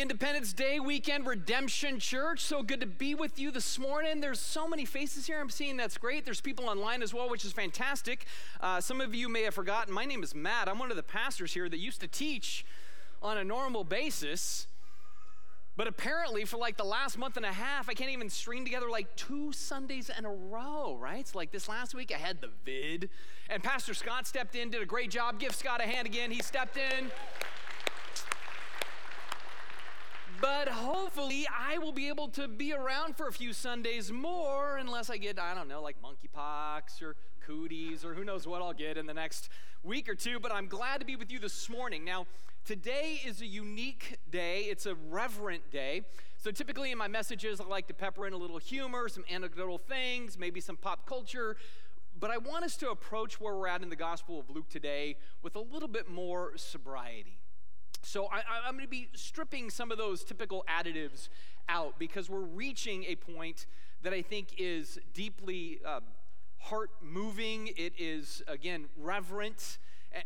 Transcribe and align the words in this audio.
Independence 0.00 0.52
Day 0.52 0.78
weekend, 0.78 1.26
Redemption 1.26 1.98
Church. 1.98 2.40
So 2.40 2.62
good 2.62 2.80
to 2.80 2.86
be 2.86 3.14
with 3.14 3.38
you 3.38 3.50
this 3.50 3.78
morning. 3.78 4.20
There's 4.20 4.40
so 4.40 4.68
many 4.68 4.84
faces 4.84 5.26
here 5.26 5.40
I'm 5.40 5.48
seeing. 5.48 5.78
That's 5.78 5.96
great. 5.96 6.26
There's 6.26 6.42
people 6.42 6.68
online 6.68 7.02
as 7.02 7.14
well, 7.14 7.30
which 7.30 7.46
is 7.46 7.52
fantastic. 7.52 8.26
Uh, 8.60 8.78
some 8.80 9.00
of 9.00 9.14
you 9.14 9.30
may 9.30 9.42
have 9.44 9.54
forgotten. 9.54 9.94
My 9.94 10.04
name 10.04 10.22
is 10.22 10.34
Matt. 10.34 10.68
I'm 10.68 10.78
one 10.78 10.90
of 10.90 10.98
the 10.98 11.02
pastors 11.02 11.54
here 11.54 11.68
that 11.70 11.78
used 11.78 12.00
to 12.02 12.08
teach 12.08 12.66
on 13.22 13.38
a 13.38 13.44
normal 13.44 13.84
basis. 13.84 14.66
But 15.76 15.86
apparently, 15.86 16.44
for 16.44 16.58
like 16.58 16.76
the 16.76 16.84
last 16.84 17.16
month 17.16 17.38
and 17.38 17.46
a 17.46 17.52
half, 17.52 17.88
I 17.88 17.94
can't 17.94 18.10
even 18.10 18.28
string 18.28 18.64
together 18.64 18.90
like 18.90 19.16
two 19.16 19.52
Sundays 19.52 20.10
in 20.16 20.26
a 20.26 20.32
row, 20.32 20.98
right? 21.00 21.20
It's 21.20 21.34
like 21.34 21.52
this 21.52 21.70
last 21.70 21.94
week 21.94 22.12
I 22.14 22.18
had 22.18 22.42
the 22.42 22.50
vid, 22.64 23.08
and 23.48 23.62
Pastor 23.62 23.94
Scott 23.94 24.26
stepped 24.26 24.56
in, 24.56 24.68
did 24.68 24.82
a 24.82 24.86
great 24.86 25.10
job. 25.10 25.38
Give 25.38 25.54
Scott 25.54 25.80
a 25.80 25.84
hand 25.84 26.06
again. 26.06 26.30
He 26.30 26.42
stepped 26.42 26.76
in. 26.76 27.10
But 30.40 30.68
hopefully, 30.68 31.46
I 31.48 31.78
will 31.78 31.92
be 31.92 32.08
able 32.08 32.28
to 32.28 32.48
be 32.48 32.72
around 32.72 33.16
for 33.16 33.28
a 33.28 33.32
few 33.32 33.52
Sundays 33.52 34.12
more, 34.12 34.76
unless 34.76 35.08
I 35.08 35.16
get, 35.16 35.38
I 35.38 35.54
don't 35.54 35.68
know, 35.68 35.80
like 35.80 35.96
monkeypox 36.02 37.00
or 37.00 37.16
cooties 37.46 38.04
or 38.04 38.12
who 38.12 38.24
knows 38.24 38.46
what 38.46 38.60
I'll 38.60 38.72
get 38.72 38.98
in 38.98 39.06
the 39.06 39.14
next 39.14 39.48
week 39.82 40.08
or 40.08 40.14
two. 40.14 40.38
But 40.38 40.52
I'm 40.52 40.66
glad 40.66 41.00
to 41.00 41.06
be 41.06 41.16
with 41.16 41.30
you 41.30 41.38
this 41.38 41.70
morning. 41.70 42.04
Now, 42.04 42.26
today 42.64 43.20
is 43.24 43.40
a 43.40 43.46
unique 43.46 44.18
day, 44.30 44.62
it's 44.62 44.84
a 44.84 44.94
reverent 44.94 45.70
day. 45.70 46.02
So, 46.36 46.50
typically 46.50 46.92
in 46.92 46.98
my 46.98 47.08
messages, 47.08 47.60
I 47.60 47.64
like 47.64 47.86
to 47.88 47.94
pepper 47.94 48.26
in 48.26 48.32
a 48.32 48.38
little 48.38 48.58
humor, 48.58 49.08
some 49.08 49.24
anecdotal 49.30 49.78
things, 49.78 50.38
maybe 50.38 50.60
some 50.60 50.76
pop 50.76 51.06
culture. 51.06 51.56
But 52.18 52.30
I 52.30 52.38
want 52.38 52.64
us 52.64 52.76
to 52.78 52.90
approach 52.90 53.40
where 53.40 53.54
we're 53.54 53.68
at 53.68 53.82
in 53.82 53.90
the 53.90 53.96
Gospel 53.96 54.40
of 54.40 54.50
Luke 54.50 54.68
today 54.68 55.16
with 55.42 55.56
a 55.56 55.60
little 55.60 55.88
bit 55.88 56.10
more 56.10 56.56
sobriety. 56.56 57.38
So 58.02 58.26
I, 58.26 58.68
am 58.68 58.74
going 58.74 58.84
to 58.84 58.88
be 58.90 59.08
stripping 59.14 59.70
some 59.70 59.90
of 59.90 59.98
those 59.98 60.24
typical 60.24 60.64
additives 60.68 61.28
out 61.68 61.98
because 61.98 62.30
we're 62.30 62.38
reaching 62.40 63.04
a 63.04 63.16
point 63.16 63.66
that 64.02 64.12
I 64.12 64.22
think 64.22 64.54
is 64.58 64.98
deeply 65.12 65.80
uh, 65.84 66.00
heart 66.58 66.90
moving. 67.02 67.70
It 67.76 67.94
is, 67.98 68.42
again, 68.46 68.86
reverent. 68.96 69.78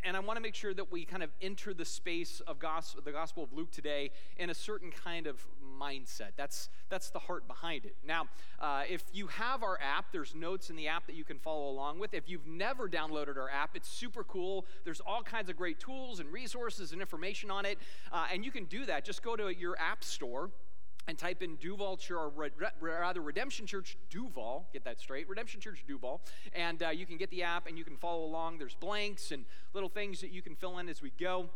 And 0.03 0.15
I 0.15 0.19
want 0.19 0.37
to 0.37 0.41
make 0.41 0.55
sure 0.55 0.73
that 0.73 0.91
we 0.91 1.05
kind 1.05 1.23
of 1.23 1.31
enter 1.41 1.73
the 1.73 1.83
space 1.85 2.41
of 2.47 2.59
gospel, 2.59 3.01
the 3.03 3.11
Gospel 3.11 3.43
of 3.43 3.51
Luke 3.51 3.71
today 3.71 4.11
in 4.37 4.49
a 4.49 4.53
certain 4.53 4.91
kind 4.91 5.27
of 5.27 5.45
mindset. 5.81 6.31
That's, 6.37 6.69
that's 6.89 7.09
the 7.09 7.19
heart 7.19 7.47
behind 7.47 7.85
it. 7.85 7.95
Now, 8.05 8.27
uh, 8.59 8.83
if 8.89 9.03
you 9.13 9.27
have 9.27 9.63
our 9.63 9.79
app, 9.81 10.11
there's 10.11 10.35
notes 10.35 10.69
in 10.69 10.75
the 10.75 10.87
app 10.87 11.07
that 11.07 11.15
you 11.15 11.23
can 11.23 11.39
follow 11.39 11.69
along 11.69 11.99
with. 11.99 12.13
If 12.13 12.29
you've 12.29 12.47
never 12.47 12.87
downloaded 12.87 13.37
our 13.37 13.49
app, 13.49 13.75
it's 13.75 13.89
super 13.89 14.23
cool. 14.23 14.65
There's 14.83 15.01
all 15.01 15.23
kinds 15.23 15.49
of 15.49 15.57
great 15.57 15.79
tools 15.79 16.19
and 16.19 16.31
resources 16.31 16.91
and 16.91 17.01
information 17.01 17.49
on 17.49 17.65
it. 17.65 17.77
Uh, 18.11 18.27
and 18.31 18.45
you 18.45 18.51
can 18.51 18.65
do 18.65 18.85
that. 18.85 19.05
Just 19.05 19.23
go 19.23 19.35
to 19.35 19.53
your 19.53 19.77
app 19.79 20.03
store 20.03 20.49
and 21.07 21.17
type 21.17 21.41
in 21.41 21.55
Duval 21.55 21.97
Church, 21.97 22.17
or 22.17 22.51
rather 22.79 23.21
Redemption 23.21 23.65
Church 23.65 23.97
Duval, 24.09 24.67
get 24.71 24.83
that 24.85 24.99
straight, 24.99 25.27
Redemption 25.27 25.59
Church 25.59 25.83
Duval, 25.87 26.21
and 26.53 26.83
uh, 26.83 26.89
you 26.89 27.05
can 27.05 27.17
get 27.17 27.29
the 27.31 27.43
app 27.43 27.67
and 27.67 27.77
you 27.77 27.83
can 27.83 27.97
follow 27.97 28.23
along. 28.23 28.59
There's 28.59 28.75
blanks 28.75 29.31
and 29.31 29.45
little 29.73 29.89
things 29.89 30.21
that 30.21 30.31
you 30.31 30.41
can 30.41 30.55
fill 30.55 30.77
in 30.77 30.87
as 30.89 31.01
we 31.01 31.11
go. 31.19 31.49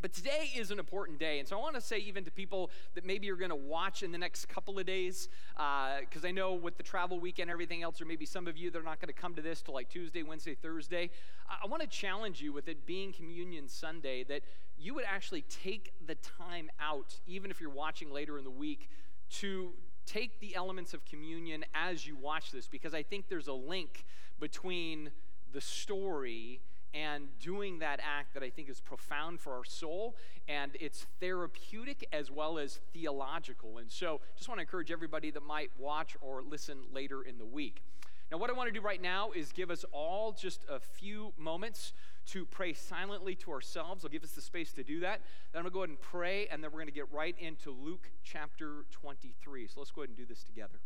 But 0.00 0.12
today 0.12 0.50
is 0.54 0.70
an 0.70 0.78
important 0.78 1.18
day. 1.18 1.40
And 1.40 1.48
so 1.48 1.58
I 1.58 1.60
want 1.60 1.74
to 1.74 1.80
say, 1.80 1.98
even 1.98 2.24
to 2.24 2.30
people 2.30 2.70
that 2.94 3.04
maybe 3.04 3.26
you're 3.26 3.36
going 3.36 3.50
to 3.50 3.56
watch 3.56 4.04
in 4.04 4.12
the 4.12 4.18
next 4.18 4.48
couple 4.48 4.78
of 4.78 4.86
days, 4.86 5.28
because 5.54 6.24
uh, 6.24 6.28
I 6.28 6.30
know 6.30 6.54
with 6.54 6.76
the 6.76 6.84
travel 6.84 7.18
weekend, 7.18 7.48
and 7.48 7.52
everything 7.52 7.82
else, 7.82 8.00
or 8.00 8.04
maybe 8.04 8.24
some 8.24 8.46
of 8.46 8.56
you, 8.56 8.70
they're 8.70 8.82
not 8.82 9.00
going 9.00 9.12
to 9.12 9.20
come 9.20 9.34
to 9.34 9.42
this 9.42 9.60
till 9.60 9.74
like 9.74 9.88
Tuesday, 9.88 10.22
Wednesday, 10.22 10.54
Thursday. 10.54 11.10
I, 11.48 11.64
I 11.64 11.66
want 11.66 11.82
to 11.82 11.88
challenge 11.88 12.40
you 12.40 12.52
with 12.52 12.68
it 12.68 12.86
being 12.86 13.12
Communion 13.12 13.68
Sunday 13.68 14.22
that 14.24 14.42
you 14.78 14.94
would 14.94 15.04
actually 15.04 15.42
take 15.42 15.92
the 16.06 16.14
time 16.14 16.70
out, 16.80 17.16
even 17.26 17.50
if 17.50 17.60
you're 17.60 17.68
watching 17.68 18.12
later 18.12 18.38
in 18.38 18.44
the 18.44 18.50
week, 18.50 18.88
to 19.30 19.70
take 20.06 20.38
the 20.38 20.54
elements 20.54 20.94
of 20.94 21.04
communion 21.04 21.64
as 21.74 22.06
you 22.06 22.16
watch 22.16 22.52
this, 22.52 22.68
because 22.68 22.94
I 22.94 23.02
think 23.02 23.28
there's 23.28 23.48
a 23.48 23.52
link 23.52 24.04
between 24.38 25.10
the 25.52 25.60
story 25.60 26.60
and 26.94 27.28
doing 27.40 27.80
that 27.80 28.00
act 28.02 28.34
that 28.34 28.42
I 28.42 28.50
think 28.50 28.68
is 28.68 28.80
profound 28.80 29.40
for 29.40 29.52
our 29.52 29.64
soul 29.64 30.16
and 30.48 30.72
it's 30.80 31.06
therapeutic 31.20 32.08
as 32.12 32.30
well 32.30 32.58
as 32.58 32.80
theological. 32.92 33.78
And 33.78 33.90
so, 33.90 34.20
just 34.36 34.48
want 34.48 34.58
to 34.58 34.62
encourage 34.62 34.90
everybody 34.90 35.30
that 35.30 35.42
might 35.42 35.70
watch 35.78 36.16
or 36.20 36.42
listen 36.42 36.78
later 36.92 37.22
in 37.22 37.38
the 37.38 37.44
week. 37.44 37.82
Now, 38.30 38.36
what 38.36 38.50
I 38.50 38.52
want 38.52 38.68
to 38.68 38.78
do 38.78 38.84
right 38.84 39.00
now 39.00 39.30
is 39.30 39.52
give 39.52 39.70
us 39.70 39.84
all 39.90 40.32
just 40.32 40.64
a 40.68 40.78
few 40.78 41.32
moments 41.38 41.94
to 42.26 42.44
pray 42.44 42.74
silently 42.74 43.34
to 43.36 43.52
ourselves. 43.52 44.04
I'll 44.04 44.10
give 44.10 44.22
us 44.22 44.32
the 44.32 44.42
space 44.42 44.72
to 44.74 44.84
do 44.84 45.00
that. 45.00 45.20
Then 45.52 45.60
I'm 45.60 45.62
going 45.62 45.70
to 45.70 45.74
go 45.74 45.80
ahead 45.80 45.88
and 45.90 46.00
pray, 46.00 46.46
and 46.48 46.62
then 46.62 46.70
we're 46.70 46.80
going 46.80 46.88
to 46.88 46.92
get 46.92 47.10
right 47.10 47.34
into 47.38 47.70
Luke 47.70 48.10
chapter 48.22 48.84
23. 48.90 49.66
So 49.66 49.80
let's 49.80 49.90
go 49.90 50.02
ahead 50.02 50.10
and 50.10 50.18
do 50.18 50.26
this 50.26 50.44
together. 50.44 50.78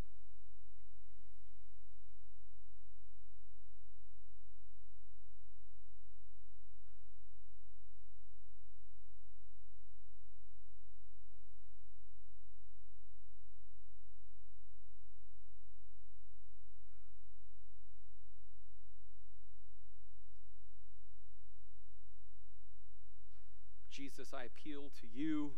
Jesus, 24.03 24.35
I 24.35 24.43
appeal 24.47 24.91
to 25.01 25.07
you. 25.15 25.53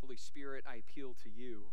Holy 0.00 0.16
Spirit, 0.16 0.64
I 0.68 0.76
appeal 0.76 1.14
to 1.22 1.30
you 1.30 1.66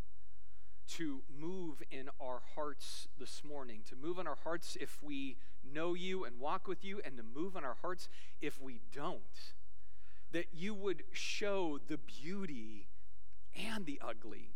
to 0.97 1.23
move 1.41 1.81
in 1.89 2.09
our 2.21 2.43
hearts 2.53 3.07
this 3.19 3.41
morning, 3.43 3.79
to 3.89 3.95
move 3.95 4.19
in 4.19 4.27
our 4.27 4.37
hearts 4.43 4.77
if 4.79 5.01
we 5.01 5.35
know 5.73 5.95
you 5.95 6.23
and 6.23 6.39
walk 6.39 6.67
with 6.67 6.85
you, 6.85 7.01
and 7.03 7.17
to 7.17 7.23
move 7.23 7.55
in 7.55 7.63
our 7.63 7.77
hearts 7.81 8.07
if 8.39 8.61
we 8.61 8.81
don't. 8.93 9.53
That 10.31 10.45
you 10.53 10.75
would 10.75 11.01
show 11.11 11.79
the 11.87 11.97
beauty 11.97 12.85
and 13.55 13.87
the 13.87 13.99
ugly 13.99 14.51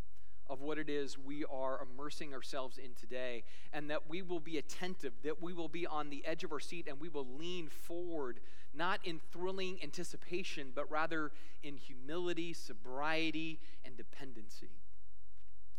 of 0.49 0.61
what 0.61 0.77
it 0.77 0.89
is 0.89 1.17
we 1.17 1.45
are 1.45 1.79
immersing 1.81 2.33
ourselves 2.33 2.77
in 2.77 2.93
today, 2.99 3.43
and 3.71 3.89
that 3.89 4.09
we 4.09 4.21
will 4.21 4.39
be 4.39 4.57
attentive, 4.57 5.13
that 5.23 5.41
we 5.41 5.53
will 5.53 5.67
be 5.67 5.85
on 5.85 6.09
the 6.09 6.25
edge 6.25 6.43
of 6.43 6.51
our 6.51 6.59
seat, 6.59 6.87
and 6.87 6.99
we 6.99 7.09
will 7.09 7.27
lean 7.37 7.67
forward 7.67 8.39
not 8.73 8.99
in 9.03 9.19
thrilling 9.31 9.79
anticipation, 9.83 10.71
but 10.73 10.89
rather 10.89 11.31
in 11.63 11.77
humility, 11.77 12.53
sobriety, 12.53 13.59
and 13.85 13.97
dependency. 13.97 14.69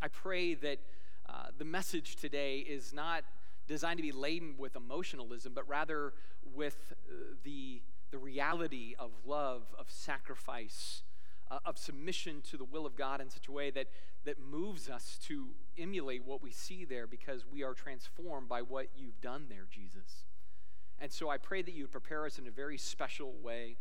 I 0.01 0.07
pray 0.07 0.55
that 0.55 0.79
uh, 1.27 1.47
the 1.57 1.65
message 1.65 2.15
today 2.15 2.59
is 2.59 2.93
not 2.93 3.23
designed 3.67 3.97
to 3.97 4.03
be 4.03 4.11
laden 4.11 4.55
with 4.57 4.75
emotionalism, 4.75 5.53
but 5.53 5.67
rather 5.67 6.13
with 6.53 6.75
uh, 6.91 7.13
the, 7.43 7.81
the 8.11 8.17
reality 8.17 8.95
of 8.99 9.11
love, 9.25 9.63
of 9.77 9.89
sacrifice, 9.89 11.03
uh, 11.51 11.59
of 11.65 11.77
submission 11.77 12.41
to 12.49 12.57
the 12.57 12.63
will 12.63 12.85
of 12.85 12.95
God 12.95 13.19
in 13.19 13.29
such 13.29 13.49
a 13.49 13.51
way 13.51 13.69
that, 13.71 13.87
that 14.23 14.39
moves 14.39 14.89
us 14.89 15.19
to 15.27 15.47
emulate 15.77 16.23
what 16.23 16.41
we 16.41 16.49
see 16.49 16.85
there 16.85 17.05
because 17.05 17.45
we 17.45 17.61
are 17.61 17.73
transformed 17.73 18.47
by 18.47 18.61
what 18.61 18.87
you've 18.95 19.19
done 19.19 19.47
there, 19.49 19.67
Jesus. 19.69 20.23
And 20.99 21.11
so 21.11 21.29
I 21.29 21.37
pray 21.37 21.61
that 21.61 21.73
you 21.73 21.83
would 21.83 21.91
prepare 21.91 22.25
us 22.25 22.39
in 22.39 22.47
a 22.47 22.51
very 22.51 22.77
special 22.77 23.33
way, 23.43 23.75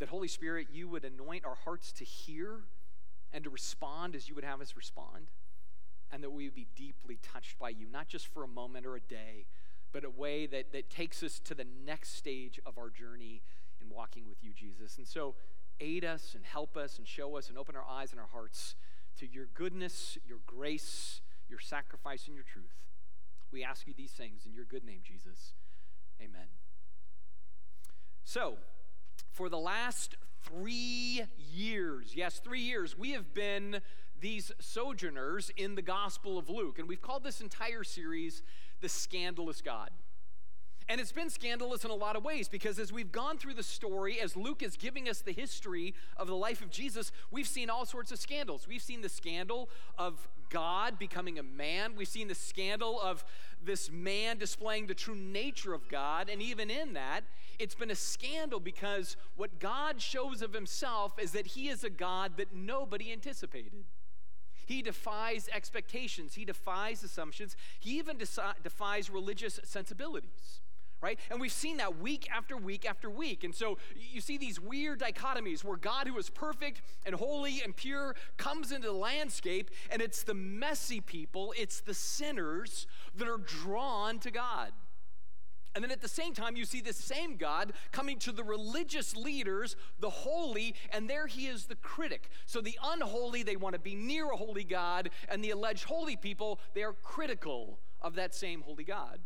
that 0.00 0.08
Holy 0.08 0.28
Spirit, 0.28 0.68
you 0.70 0.86
would 0.88 1.04
anoint 1.04 1.44
our 1.46 1.54
hearts 1.54 1.92
to 1.92 2.04
hear 2.04 2.64
and 3.32 3.42
to 3.44 3.50
respond 3.50 4.14
as 4.14 4.28
you 4.28 4.34
would 4.34 4.44
have 4.44 4.60
us 4.60 4.74
respond, 4.76 5.28
and 6.12 6.22
that 6.22 6.30
we 6.30 6.44
would 6.44 6.54
be 6.54 6.66
deeply 6.76 7.18
touched 7.22 7.58
by 7.58 7.70
you, 7.70 7.86
not 7.90 8.06
just 8.06 8.26
for 8.26 8.44
a 8.44 8.48
moment 8.48 8.84
or 8.84 8.96
a 8.96 9.00
day, 9.00 9.46
but 9.92 10.04
a 10.04 10.10
way 10.10 10.46
that, 10.46 10.72
that 10.72 10.90
takes 10.90 11.22
us 11.22 11.40
to 11.44 11.54
the 11.54 11.66
next 11.86 12.16
stage 12.16 12.60
of 12.66 12.76
our 12.76 12.90
journey 12.90 13.40
in 13.80 13.88
walking 13.88 14.28
with 14.28 14.42
you, 14.42 14.52
Jesus. 14.52 14.98
And 14.98 15.06
so 15.06 15.34
aid 15.80 16.04
us 16.04 16.34
and 16.34 16.44
help 16.44 16.76
us 16.76 16.98
and 16.98 17.06
show 17.06 17.36
us 17.36 17.48
and 17.48 17.58
open 17.58 17.76
our 17.76 17.84
eyes 17.88 18.12
and 18.12 18.20
our 18.20 18.28
hearts 18.32 18.74
to 19.18 19.26
your 19.26 19.46
goodness, 19.54 20.18
your 20.26 20.38
grace, 20.46 21.20
your 21.48 21.58
sacrifice, 21.58 22.26
and 22.26 22.34
your 22.34 22.44
truth. 22.44 22.74
We 23.52 23.62
ask 23.62 23.86
you 23.86 23.94
these 23.96 24.10
things 24.10 24.46
in 24.46 24.54
your 24.54 24.64
good 24.64 24.84
name, 24.84 25.00
Jesus. 25.02 25.54
Amen. 26.20 26.48
So, 28.24 28.56
for 29.30 29.48
the 29.48 29.58
last 29.58 30.16
three 30.42 31.22
years, 31.52 32.12
yes, 32.14 32.40
three 32.42 32.60
years, 32.60 32.98
we 32.98 33.12
have 33.12 33.34
been 33.34 33.80
these 34.20 34.52
sojourners 34.58 35.50
in 35.56 35.74
the 35.74 35.82
Gospel 35.82 36.38
of 36.38 36.48
Luke. 36.48 36.78
And 36.78 36.88
we've 36.88 37.02
called 37.02 37.24
this 37.24 37.40
entire 37.40 37.84
series 37.84 38.42
The 38.80 38.88
Scandalous 38.88 39.60
God. 39.60 39.90
And 40.86 41.00
it's 41.00 41.12
been 41.12 41.30
scandalous 41.30 41.84
in 41.84 41.90
a 41.90 41.94
lot 41.94 42.14
of 42.14 42.24
ways 42.24 42.46
because 42.46 42.78
as 42.78 42.92
we've 42.92 43.10
gone 43.10 43.38
through 43.38 43.54
the 43.54 43.62
story, 43.62 44.20
as 44.20 44.36
Luke 44.36 44.62
is 44.62 44.76
giving 44.76 45.08
us 45.08 45.20
the 45.20 45.32
history 45.32 45.94
of 46.18 46.26
the 46.26 46.36
life 46.36 46.60
of 46.60 46.70
Jesus, 46.70 47.10
we've 47.30 47.46
seen 47.46 47.70
all 47.70 47.86
sorts 47.86 48.12
of 48.12 48.18
scandals. 48.18 48.68
We've 48.68 48.82
seen 48.82 49.00
the 49.00 49.08
scandal 49.08 49.70
of 49.96 50.28
God 50.50 50.98
becoming 50.98 51.38
a 51.38 51.42
man, 51.42 51.94
we've 51.96 52.06
seen 52.06 52.28
the 52.28 52.34
scandal 52.34 53.00
of 53.00 53.24
this 53.64 53.90
man 53.90 54.36
displaying 54.36 54.86
the 54.86 54.94
true 54.94 55.16
nature 55.16 55.72
of 55.72 55.88
God. 55.88 56.28
And 56.28 56.42
even 56.42 56.70
in 56.70 56.92
that, 56.92 57.22
it's 57.58 57.74
been 57.74 57.90
a 57.90 57.96
scandal 57.96 58.60
because 58.60 59.16
what 59.36 59.58
God 59.58 60.02
shows 60.02 60.42
of 60.42 60.52
himself 60.52 61.18
is 61.18 61.32
that 61.32 61.46
he 61.46 61.68
is 61.68 61.82
a 61.82 61.90
God 61.90 62.36
that 62.36 62.54
nobody 62.54 63.10
anticipated. 63.10 63.72
He 64.66 64.82
defies 64.82 65.48
expectations. 65.52 66.34
He 66.34 66.44
defies 66.44 67.02
assumptions. 67.02 67.56
He 67.80 67.98
even 67.98 68.18
defies 68.18 69.08
religious 69.08 69.60
sensibilities 69.64 70.60
right? 71.04 71.20
And 71.30 71.38
we've 71.38 71.52
seen 71.52 71.76
that 71.76 71.98
week 71.98 72.26
after 72.34 72.56
week 72.56 72.88
after 72.88 73.10
week. 73.10 73.44
And 73.44 73.54
so 73.54 73.76
you 73.94 74.22
see 74.22 74.38
these 74.38 74.58
weird 74.58 75.00
dichotomies 75.00 75.62
where 75.62 75.76
God, 75.76 76.08
who 76.08 76.16
is 76.16 76.30
perfect 76.30 76.80
and 77.04 77.14
holy 77.14 77.60
and 77.62 77.76
pure, 77.76 78.16
comes 78.38 78.72
into 78.72 78.88
the 78.88 78.94
landscape, 78.94 79.70
and 79.90 80.00
it's 80.00 80.22
the 80.22 80.32
messy 80.32 81.02
people, 81.02 81.52
it's 81.58 81.80
the 81.80 81.92
sinners 81.92 82.86
that 83.16 83.28
are 83.28 83.36
drawn 83.36 84.18
to 84.20 84.30
God. 84.30 84.72
And 85.74 85.84
then 85.84 85.90
at 85.90 86.00
the 86.00 86.08
same 86.08 86.32
time, 86.32 86.56
you 86.56 86.64
see 86.64 86.80
this 86.80 86.96
same 86.96 87.36
God 87.36 87.72
coming 87.92 88.18
to 88.20 88.32
the 88.32 88.44
religious 88.44 89.14
leaders, 89.14 89.76
the 89.98 90.08
holy, 90.08 90.74
and 90.90 91.10
there 91.10 91.26
he 91.26 91.48
is 91.48 91.66
the 91.66 91.74
critic. 91.74 92.30
So 92.46 92.62
the 92.62 92.78
unholy, 92.82 93.42
they 93.42 93.56
want 93.56 93.74
to 93.74 93.80
be 93.80 93.94
near 93.94 94.30
a 94.30 94.36
holy 94.36 94.64
God, 94.64 95.10
and 95.28 95.44
the 95.44 95.50
alleged 95.50 95.84
holy 95.84 96.16
people, 96.16 96.60
they 96.74 96.82
are 96.82 96.94
critical 96.94 97.80
of 98.00 98.14
that 98.14 98.34
same 98.34 98.62
holy 98.62 98.84
God. 98.84 99.18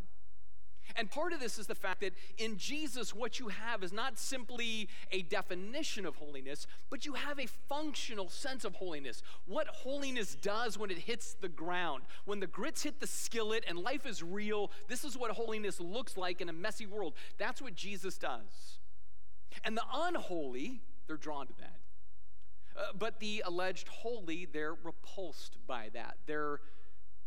And 0.95 1.09
part 1.09 1.33
of 1.33 1.39
this 1.39 1.59
is 1.59 1.67
the 1.67 1.75
fact 1.75 2.01
that 2.01 2.13
in 2.37 2.57
Jesus, 2.57 3.13
what 3.13 3.39
you 3.39 3.49
have 3.49 3.83
is 3.83 3.93
not 3.93 4.17
simply 4.17 4.89
a 5.11 5.21
definition 5.23 6.05
of 6.05 6.15
holiness, 6.15 6.67
but 6.89 7.05
you 7.05 7.13
have 7.13 7.39
a 7.39 7.47
functional 7.67 8.29
sense 8.29 8.65
of 8.65 8.75
holiness. 8.75 9.21
What 9.45 9.67
holiness 9.67 10.35
does 10.35 10.77
when 10.77 10.91
it 10.91 10.97
hits 10.97 11.33
the 11.33 11.49
ground. 11.49 12.03
When 12.25 12.39
the 12.39 12.47
grits 12.47 12.83
hit 12.83 12.99
the 12.99 13.07
skillet 13.07 13.63
and 13.67 13.77
life 13.79 14.05
is 14.05 14.23
real, 14.23 14.71
this 14.87 15.03
is 15.03 15.17
what 15.17 15.31
holiness 15.31 15.79
looks 15.79 16.17
like 16.17 16.41
in 16.41 16.49
a 16.49 16.53
messy 16.53 16.85
world. 16.85 17.13
That's 17.37 17.61
what 17.61 17.75
Jesus 17.75 18.17
does. 18.17 18.79
And 19.63 19.75
the 19.75 19.83
unholy, 19.93 20.81
they're 21.07 21.17
drawn 21.17 21.47
to 21.47 21.53
that. 21.59 21.79
Uh, 22.77 22.83
but 22.97 23.19
the 23.19 23.43
alleged 23.45 23.87
holy, 23.87 24.45
they're 24.45 24.75
repulsed 24.83 25.57
by 25.67 25.89
that. 25.93 26.17
They're 26.27 26.61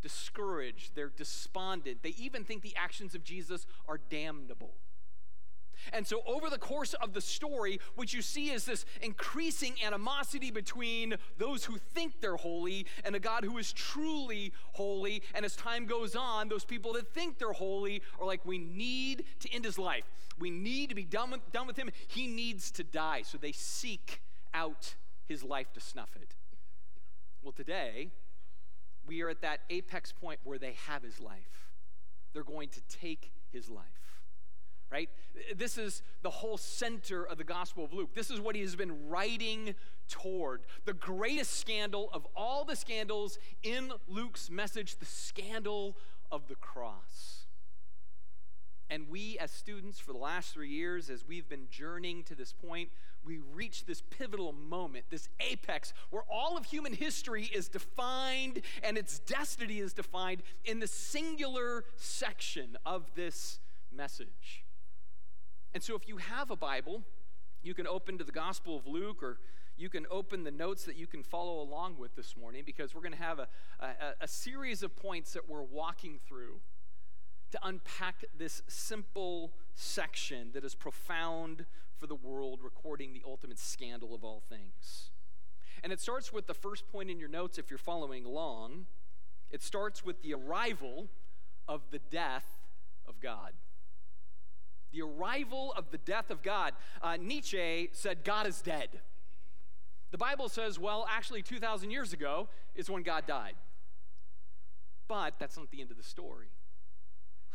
discouraged, 0.03 0.95
they're 0.95 1.13
despondent. 1.17 2.03
They 2.03 2.15
even 2.19 2.45
think 2.45 2.63
the 2.63 2.77
actions 2.77 3.15
of 3.15 3.25
Jesus 3.25 3.67
are 3.89 3.99
damnable. 4.11 4.75
And 5.93 6.07
so, 6.07 6.23
over 6.27 6.49
the 6.49 6.59
course 6.59 6.95
of 6.95 7.13
the 7.13 7.21
story, 7.21 7.81
what 7.97 8.13
you 8.13 8.23
see 8.23 8.51
is 8.51 8.65
this 8.65 8.85
increasing 9.01 9.75
animosity 9.85 10.51
between 10.51 11.15
those 11.39 11.65
who 11.65 11.79
think 11.79 12.21
they're 12.21 12.37
holy 12.37 12.87
and 13.05 13.17
a 13.17 13.21
God 13.21 13.45
who 13.45 13.59
is 13.59 13.73
truly 13.73 14.53
holy. 14.73 15.23
And 15.35 15.45
as 15.45 15.57
time 15.57 15.87
goes 15.87 16.15
on, 16.15 16.49
those 16.49 16.65
people 16.65 16.93
that 16.93 17.09
think 17.09 17.39
they're 17.39 17.53
holy 17.53 18.03
are 18.21 18.27
like, 18.27 18.45
we 18.45 18.59
need 18.59 19.25
to 19.41 19.53
end 19.53 19.65
his 19.65 19.79
life. 19.79 20.05
We 20.39 20.51
need 20.51 20.91
to 20.91 20.95
be 20.95 21.05
done 21.05 21.31
with, 21.33 21.53
done 21.53 21.67
with 21.67 21.77
him. 21.77 21.91
He 22.07 22.27
needs 22.27 22.71
to 22.73 22.85
die. 22.85 23.23
So, 23.23 23.39
they 23.39 23.53
seek 23.53 24.23
out 24.55 24.95
his 25.27 25.43
life 25.43 25.73
to 25.73 25.81
snuff 25.81 26.11
it. 26.21 26.35
Well, 27.43 27.53
today, 27.53 28.11
we 29.07 29.23
are 29.23 29.29
at 29.29 29.43
that 29.43 29.61
apex 29.71 30.13
point 30.13 30.41
where 30.45 30.59
they 30.59 30.75
have 30.87 31.03
his 31.03 31.21
life. 31.21 31.71
They're 32.33 32.45
going 32.45 32.69
to 32.71 32.81
take 32.89 33.33
his 33.53 33.69
life. 33.69 33.85
Right? 34.91 35.09
This 35.57 35.79
is 35.79 36.03
the 36.23 36.31
whole 36.31 36.59
center 36.59 37.25
of 37.25 37.39
the 37.39 37.45
Gospel 37.45 37.85
of 37.85 37.95
Luke. 37.95 38.15
This 38.15 38.31
is 38.31 38.41
what 38.41 38.55
he 38.55 38.61
has 38.61 38.77
been 38.77 39.09
writing 39.09 39.75
toward. 40.09 40.63
The 40.85 40.93
greatest 40.93 41.59
scandal 41.59 42.11
of 42.13 42.27
all 42.37 42.67
the 42.67 42.77
scandals 42.77 43.39
in 43.63 43.93
Luke's 44.07 44.51
message, 44.51 44.99
the 44.99 45.07
scandal 45.07 45.97
of 46.31 46.47
the 46.49 46.57
cross. 46.57 47.47
And 48.91 49.09
we, 49.09 49.39
as 49.39 49.51
students, 49.51 49.99
for 49.99 50.13
the 50.13 50.19
last 50.19 50.53
three 50.53 50.69
years, 50.69 51.09
as 51.09 51.27
we've 51.27 51.49
been 51.49 51.69
journeying 51.71 52.25
to 52.25 52.35
this 52.35 52.53
point, 52.53 52.91
we 53.25 53.39
reach 53.53 53.85
this 53.87 54.03
pivotal 54.03 54.53
moment, 54.53 55.05
this 55.11 55.29
apex, 55.41 55.93
where 56.11 56.23
all 56.31 56.57
of 56.57 56.65
human 56.65 56.93
history 56.93 57.51
is 57.55 57.69
defined 57.69 58.63
and 58.83 58.99
its 58.99 59.19
destiny 59.21 59.79
is 59.79 59.93
defined 59.93 60.43
in 60.65 60.81
the 60.81 60.87
singular 60.87 61.85
section 61.97 62.77
of 62.85 63.15
this 63.15 63.61
message. 63.95 64.65
And 65.75 65.83
so, 65.83 65.95
if 65.95 66.09
you 66.09 66.19
have 66.19 66.51
a 66.51 66.57
Bible, 66.57 67.03
you 67.63 67.75
can 67.75 67.87
open 67.87 68.19
to 68.19 68.25
the 68.25 68.33
Gospel 68.33 68.77
of 68.77 68.87
Luke 68.87 69.23
or 69.23 69.39
you 69.77 69.89
can 69.89 70.07
open 70.11 70.45
the 70.45 70.51
notes 70.51 70.85
that 70.85 70.97
you 70.97 71.07
can 71.07 71.23
follow 71.23 71.61
along 71.61 71.97
with 71.99 72.15
this 72.15 72.37
morning 72.37 72.63
because 72.65 72.95
we're 72.95 73.01
going 73.01 73.15
to 73.15 73.19
have 73.19 73.39
a, 73.39 73.49
a, 73.81 73.87
a 74.23 74.29
series 74.29 74.83
of 74.83 74.95
points 74.95 75.33
that 75.33 75.49
we're 75.49 75.63
walking 75.63 76.19
through 76.27 76.61
to 77.53 77.59
unpack 77.63 78.25
this 78.37 78.63
simple 78.67 79.53
section 79.75 80.51
that 80.53 80.65
is 80.65 80.75
profound 80.75 81.65
for 82.03 82.09
the 82.09 82.17
world, 82.17 82.59
recording 82.65 83.13
the 83.13 83.23
ultimate 83.25 83.61
scandal 83.61 84.13
of 84.13 84.25
all 84.25 84.43
things. 84.49 85.11
And 85.85 85.93
it 85.93 86.01
starts 86.01 86.33
with 86.33 86.49
the 86.49 86.55
first 86.55 86.89
point 86.91 87.11
in 87.11 87.21
your 87.21 87.29
notes 87.29 87.59
if 87.59 87.71
you're 87.71 87.79
following 87.79 88.25
along. 88.25 88.87
It 89.53 89.63
starts 89.63 90.05
with 90.05 90.21
the 90.21 90.35
arrival 90.35 91.07
of 91.69 91.83
the 91.93 92.01
death 92.11 92.45
of 93.07 93.21
God. 93.21 93.53
The 94.91 95.03
arrival 95.03 95.73
of 95.77 95.93
the 95.93 95.99
death 95.99 96.31
of 96.31 96.43
God. 96.43 96.73
Uh, 97.01 97.19
Nietzsche 97.21 97.91
said, 97.93 98.25
God 98.25 98.49
is 98.49 98.61
dead. 98.61 98.89
The 100.11 100.19
Bible 100.19 100.49
says, 100.49 100.81
well, 100.81 101.07
actually, 101.09 101.43
2,000 101.43 101.93
years 101.93 102.13
ago 102.13 102.49
is 102.75 102.91
when 102.91 103.05
God 103.05 103.29
died. 103.29 103.55
But 105.07 105.35
that's 105.39 105.57
not 105.57 105.71
the 105.71 105.81
end 105.81 105.93
of 105.93 105.99
the 105.99 106.03
story. 106.03 106.49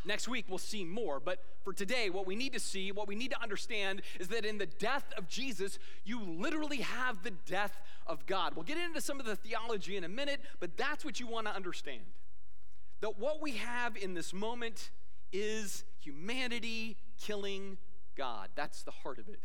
Next 0.08 0.30
week, 0.30 0.46
we'll 0.48 0.58
see 0.58 0.86
more. 0.86 1.20
But 1.20 1.44
for 1.66 1.74
today, 1.74 2.10
what 2.10 2.26
we 2.26 2.38
need 2.38 2.54
to 2.54 2.62
see, 2.62 2.94
what 2.94 3.10
we 3.10 3.16
need 3.16 3.32
to 3.32 3.44
understand 3.44 4.02
is 4.22 4.30
that 4.30 4.46
in 4.46 4.58
the 4.58 4.66
death 4.66 5.04
of 5.18 5.28
Jesus, 5.28 5.80
you 6.06 6.22
literally 6.22 6.78
have 6.78 7.24
the 7.24 7.32
death 7.32 7.82
of 8.08 8.26
God. 8.26 8.56
We'll 8.56 8.64
get 8.64 8.78
into 8.78 9.02
some 9.02 9.20
of 9.20 9.26
the 9.26 9.36
theology 9.36 9.98
in 9.98 10.06
a 10.06 10.10
minute, 10.10 10.40
but 10.62 10.78
that's 10.78 11.04
what 11.04 11.20
you 11.20 11.28
want 11.28 11.46
to 11.48 11.54
understand. 11.54 12.04
That 13.02 13.20
what 13.20 13.42
we 13.42 13.58
have 13.58 13.98
in 13.98 14.14
this 14.14 14.34
moment 14.34 14.92
is 15.34 15.84
humanity 16.00 16.96
killing 17.20 17.78
God. 18.16 18.48
That's 18.56 18.84
the 18.84 18.92
heart 18.92 19.20
of 19.20 19.28
it. 19.28 19.42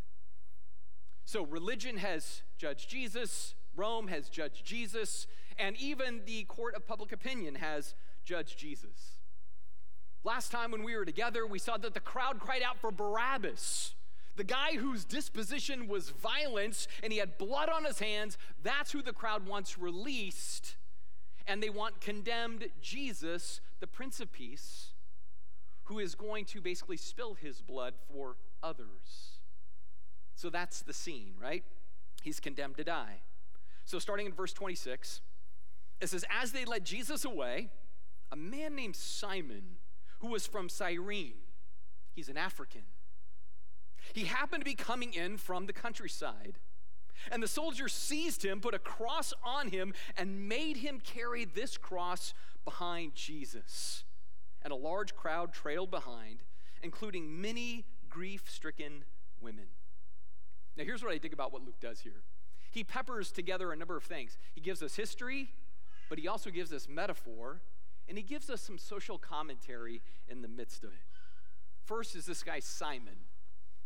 So, 1.25 1.45
religion 1.45 1.97
has 1.97 2.43
judged 2.57 2.89
Jesus, 2.89 3.55
Rome 3.75 4.09
has 4.09 4.29
judged 4.29 4.65
Jesus, 4.65 5.27
and 5.59 5.77
even 5.77 6.21
the 6.25 6.45
court 6.45 6.77
of 6.77 6.87
public 6.87 7.11
opinion 7.11 7.57
has 7.57 7.95
judged 8.25 8.59
Jesus. 8.59 9.22
Last 10.25 10.53
time 10.53 10.71
when 10.71 10.85
we 10.85 10.97
were 10.97 11.05
together, 11.05 11.47
we 11.47 11.59
saw 11.59 11.77
that 11.77 11.95
the 11.95 12.01
crowd 12.01 12.39
cried 12.39 12.63
out 12.63 12.79
for 12.79 12.91
Barabbas. 12.91 13.95
The 14.37 14.45
guy 14.45 14.77
whose 14.77 15.05
disposition 15.05 15.89
was 15.89 16.11
violence 16.11 16.89
and 17.03 17.13
he 17.13 17.19
had 17.19 17.37
blood 17.39 17.69
on 17.69 17.85
his 17.85 17.99
hands, 17.99 18.39
that's 18.63 18.93
who 18.93 19.03
the 19.03 19.13
crowd 19.13 19.47
wants 19.47 19.79
released. 19.79 20.77
And 21.47 21.63
they 21.63 21.71
want 21.71 22.01
condemned 22.01 22.69
Jesus, 22.81 23.61
the 23.81 23.87
Prince 23.87 24.21
of 24.21 24.33
Peace, 24.33 24.93
who 25.85 25.99
is 25.99 26.15
going 26.15 26.45
to 26.47 26.61
basically 26.61 26.97
spill 26.97 27.35
his 27.35 27.61
blood 27.61 27.95
for 28.13 28.37
others. 28.63 29.39
So 30.37 30.51
that's 30.51 30.83
the 30.83 30.93
scene, 30.93 31.35
right? 31.41 31.65
He's 32.23 32.39
condemned 32.39 32.77
to 32.77 32.85
die. 32.85 33.21
So 33.85 33.99
starting 33.99 34.27
in 34.27 34.33
verse 34.33 34.53
26, 34.53 35.21
it 36.01 36.09
says, 36.09 36.25
As 36.31 36.53
they 36.53 36.65
led 36.65 36.85
Jesus 36.85 37.25
away, 37.25 37.71
a 38.31 38.37
man 38.37 38.77
named 38.77 38.97
Simon 38.97 39.77
who 40.23 40.29
was 40.29 40.47
from 40.47 40.69
Cyrene. 40.69 41.35
He's 42.15 42.29
an 42.29 42.39
African. 42.39 42.83
He 44.15 44.25
happened 44.25 44.63
to 44.63 44.65
be 44.65 44.75
coming 44.75 45.13
in 45.13 45.37
from 45.37 45.67
the 45.67 45.73
countryside. 45.73 46.59
And 47.31 47.43
the 47.43 47.49
soldiers 47.49 47.93
seized 47.93 48.45
him, 48.45 48.61
put 48.61 48.75
a 48.75 48.79
cross 48.79 49.35
on 49.45 49.69
him, 49.69 49.95
and 50.17 50.49
made 50.49 50.79
him 50.79 51.01
carry 51.01 51.45
this 51.45 51.77
cross 51.77 52.35
behind 52.65 53.15
Jesus. 53.15 54.05
And 54.63 54.73
a 54.73 54.77
large 54.77 55.15
crowd 55.15 55.53
trailed 55.53 55.91
behind, 55.91 56.39
including 56.83 57.41
many 57.41 57.85
grief 58.09 58.45
stricken 58.49 59.05
women. 59.41 59.67
Now, 60.77 60.85
here's 60.85 61.03
what 61.03 61.13
I 61.13 61.19
dig 61.19 61.33
about 61.33 61.53
what 61.53 61.63
Luke 61.65 61.81
does 61.81 62.01
here 62.01 62.23
he 62.71 62.83
peppers 62.83 63.31
together 63.31 63.71
a 63.71 63.77
number 63.77 63.99
of 63.99 64.03
things. 64.03 64.39
He 64.55 64.63
gives 64.63 64.83
us 64.83 64.97
history, 64.97 65.51
but 66.09 66.19
he 66.19 66.27
also 66.27 66.49
gives 66.49 66.73
us 66.73 66.89
metaphor 66.89 67.61
and 68.09 68.17
he 68.17 68.23
gives 68.23 68.51
us 68.51 68.61
some 68.61 68.79
social 68.79 69.19
commentary 69.19 70.03
in 70.29 70.43
the 70.43 70.49
midst 70.49 70.85
of 70.85 70.91
it. 70.91 71.01
First 71.85 72.15
is 72.15 72.27
this 72.27 72.43
guy, 72.43 72.61
Simon, 72.61 73.17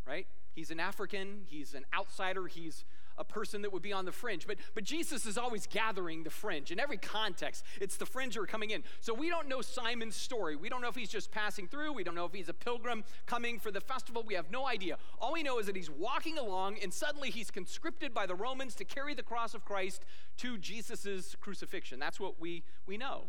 right? 0.07 0.27
He's 0.55 0.71
an 0.71 0.81
African, 0.81 1.43
he's 1.47 1.75
an 1.75 1.85
outsider, 1.95 2.47
he's 2.47 2.85
a 3.19 3.25
person 3.25 3.63
that 3.63 3.73
would 3.73 3.83
be 3.83 3.93
on 3.93 4.05
the 4.05 4.13
fringe. 4.13 4.47
But, 4.47 4.59
but 4.75 4.85
Jesus 4.85 5.27
is 5.27 5.39
always 5.39 5.67
gathering 5.67 6.23
the 6.23 6.31
fringe. 6.31 6.71
In 6.71 6.79
every 6.79 6.99
context, 6.99 7.65
it's 7.81 7.97
the 7.97 8.07
fringe 8.07 8.35
who 8.35 8.43
are 8.43 8.47
coming 8.47 8.71
in. 8.71 8.83
So 9.01 9.15
we 9.15 9.29
don't 9.29 9.49
know 9.49 9.61
Simon's 9.63 10.17
story. 10.17 10.57
We 10.57 10.69
don't 10.69 10.83
know 10.83 10.89
if 10.89 10.95
he's 10.95 11.09
just 11.09 11.31
passing 11.31 11.67
through. 11.67 11.93
We 11.93 12.05
don't 12.05 12.15
know 12.15 12.27
if 12.27 12.33
he's 12.33 12.49
a 12.49 12.55
pilgrim 12.55 13.05
coming 13.27 13.59
for 13.59 13.71
the 13.71 13.81
festival. 13.81 14.23
We 14.27 14.35
have 14.35 14.51
no 14.51 14.67
idea. 14.67 14.99
All 15.19 15.33
we 15.33 15.43
know 15.43 15.59
is 15.59 15.67
that 15.67 15.77
he's 15.77 15.91
walking 15.91 16.39
along 16.39 16.77
and 16.83 16.93
suddenly 16.93 17.31
he's 17.31 17.51
conscripted 17.51 18.13
by 18.13 18.27
the 18.27 18.35
Romans 18.35 18.75
to 18.77 18.85
carry 18.85 19.15
the 19.15 19.23
cross 19.23 19.55
of 19.55 19.65
Christ 19.65 20.05
to 20.39 20.59
Jesus' 20.59 21.35
crucifixion. 21.41 21.99
That's 21.99 22.21
what 22.21 22.41
we, 22.41 22.65
we 22.87 22.99
know. 22.99 23.25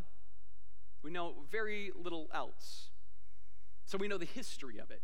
We 1.08 1.14
know 1.14 1.36
very 1.50 1.94
little 1.96 2.28
else. 2.34 2.90
So 3.86 3.98
we 3.98 4.10
know 4.10 4.18
the 4.18 4.26
history 4.26 4.78
of 4.78 4.92
it. 4.92 5.02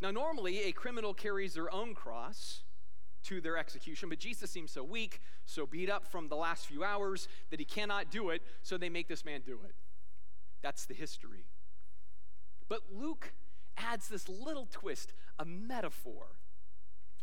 Now, 0.00 0.10
normally, 0.10 0.64
a 0.64 0.72
criminal 0.72 1.14
carries 1.14 1.54
their 1.54 1.72
own 1.72 1.94
cross, 1.94 2.64
to 3.26 3.40
their 3.40 3.56
execution. 3.56 4.08
But 4.08 4.18
Jesus 4.18 4.50
seems 4.50 4.72
so 4.72 4.82
weak, 4.82 5.20
so 5.46 5.64
beat 5.64 5.88
up 5.88 6.08
from 6.08 6.26
the 6.26 6.34
last 6.34 6.66
few 6.66 6.82
hours 6.82 7.28
that 7.50 7.60
he 7.60 7.64
cannot 7.64 8.10
do 8.10 8.30
it, 8.30 8.42
so 8.64 8.76
they 8.76 8.88
make 8.88 9.06
this 9.06 9.24
man 9.24 9.42
do 9.46 9.60
it. 9.64 9.76
That's 10.60 10.86
the 10.86 10.94
history. 10.94 11.44
But 12.68 12.80
Luke 12.92 13.32
adds 13.76 14.08
this 14.08 14.28
little 14.28 14.66
twist, 14.72 15.12
a 15.38 15.44
metaphor. 15.44 16.30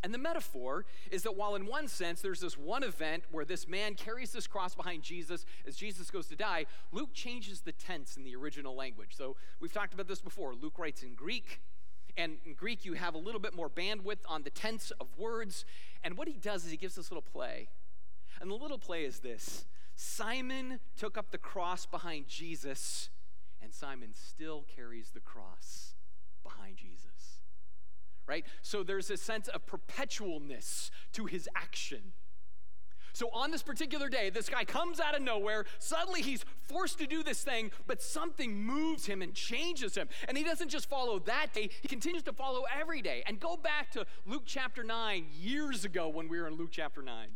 And 0.02 0.14
the 0.14 0.18
metaphor 0.18 0.86
is 1.12 1.24
that 1.24 1.36
while, 1.36 1.56
in 1.56 1.66
one 1.66 1.88
sense, 1.88 2.22
there's 2.22 2.40
this 2.40 2.58
one 2.58 2.84
event 2.84 3.24
where 3.32 3.44
this 3.44 3.68
man 3.68 3.96
carries 3.96 4.32
this 4.32 4.48
cross 4.48 4.74
behind 4.74 5.04
Jesus 5.04 5.46
as 5.68 5.76
Jesus 5.76 6.10
goes 6.10 6.28
to 6.28 6.36
die, 6.36 6.66
Luke 6.92 7.14
changes 7.14 7.62
the 7.62 7.74
tense 7.74 8.16
in 8.16 8.24
the 8.24 8.36
original 8.36 8.76
language. 8.76 9.12
So 9.16 9.36
we've 9.60 9.74
talked 9.74 9.94
about 9.94 10.08
this 10.08 10.22
before. 10.22 10.56
Luke 10.56 10.80
writes 10.80 11.04
in 11.04 11.16
Greek, 11.16 11.62
and 12.16 12.38
in 12.46 12.54
Greek, 12.54 12.86
you 12.86 12.94
have 12.94 13.14
a 13.14 13.18
little 13.18 13.42
bit 13.42 13.54
more 13.54 13.70
bandwidth 13.70 14.20
on 14.28 14.44
the 14.44 14.50
tense 14.50 14.92
of 15.00 15.08
words. 15.18 15.66
And 16.04 16.18
what 16.18 16.28
he 16.28 16.36
does 16.36 16.66
is 16.66 16.72
he 16.72 16.78
gives 16.78 16.96
this 16.96 17.12
little 17.12 17.22
play. 17.22 17.70
And 18.40 18.50
the 18.50 18.56
little 18.56 18.80
play 18.80 19.04
is 19.04 19.20
this 19.20 19.66
Simon 19.96 20.80
took 20.98 21.18
up 21.18 21.32
the 21.32 21.38
cross 21.38 21.86
behind 21.86 22.30
Jesus, 22.30 23.10
and 23.62 23.74
Simon 23.74 24.12
still 24.14 24.66
carries 24.74 25.10
the 25.10 25.20
cross 25.20 25.94
behind 26.42 26.78
Jesus 26.78 27.39
right? 28.30 28.46
So 28.62 28.84
there's 28.84 29.10
a 29.10 29.18
sense 29.18 29.48
of 29.48 29.66
perpetualness 29.66 30.92
to 31.14 31.26
his 31.26 31.50
action. 31.56 32.14
So 33.12 33.30
on 33.34 33.50
this 33.50 33.64
particular 33.64 34.08
day, 34.08 34.30
this 34.30 34.48
guy 34.48 34.64
comes 34.64 35.00
out 35.00 35.16
of 35.16 35.24
nowhere. 35.24 35.66
Suddenly 35.80 36.22
he's 36.22 36.46
forced 36.62 37.00
to 37.00 37.08
do 37.08 37.24
this 37.24 37.44
thing, 37.44 37.72
but 37.88 38.04
something 38.04 38.56
moves 38.56 39.08
him 39.08 39.24
and 39.24 39.34
changes 39.34 39.96
him. 39.96 40.08
And 40.28 40.38
he 40.38 40.44
doesn't 40.44 40.70
just 40.70 40.88
follow 40.88 41.18
that 41.20 41.48
day, 41.52 41.72
he 41.82 41.88
continues 41.88 42.24
to 42.24 42.34
follow 42.34 42.64
every 42.80 43.02
day. 43.02 43.24
And 43.26 43.40
go 43.40 43.58
back 43.58 43.90
to 43.92 44.06
Luke 44.28 44.44
chapter 44.46 44.84
9 44.84 45.26
years 45.34 45.84
ago 45.84 46.08
when 46.08 46.30
we 46.30 46.40
were 46.40 46.48
in 46.48 46.56
Luke 46.56 46.70
chapter 46.72 47.02
9, 47.02 47.28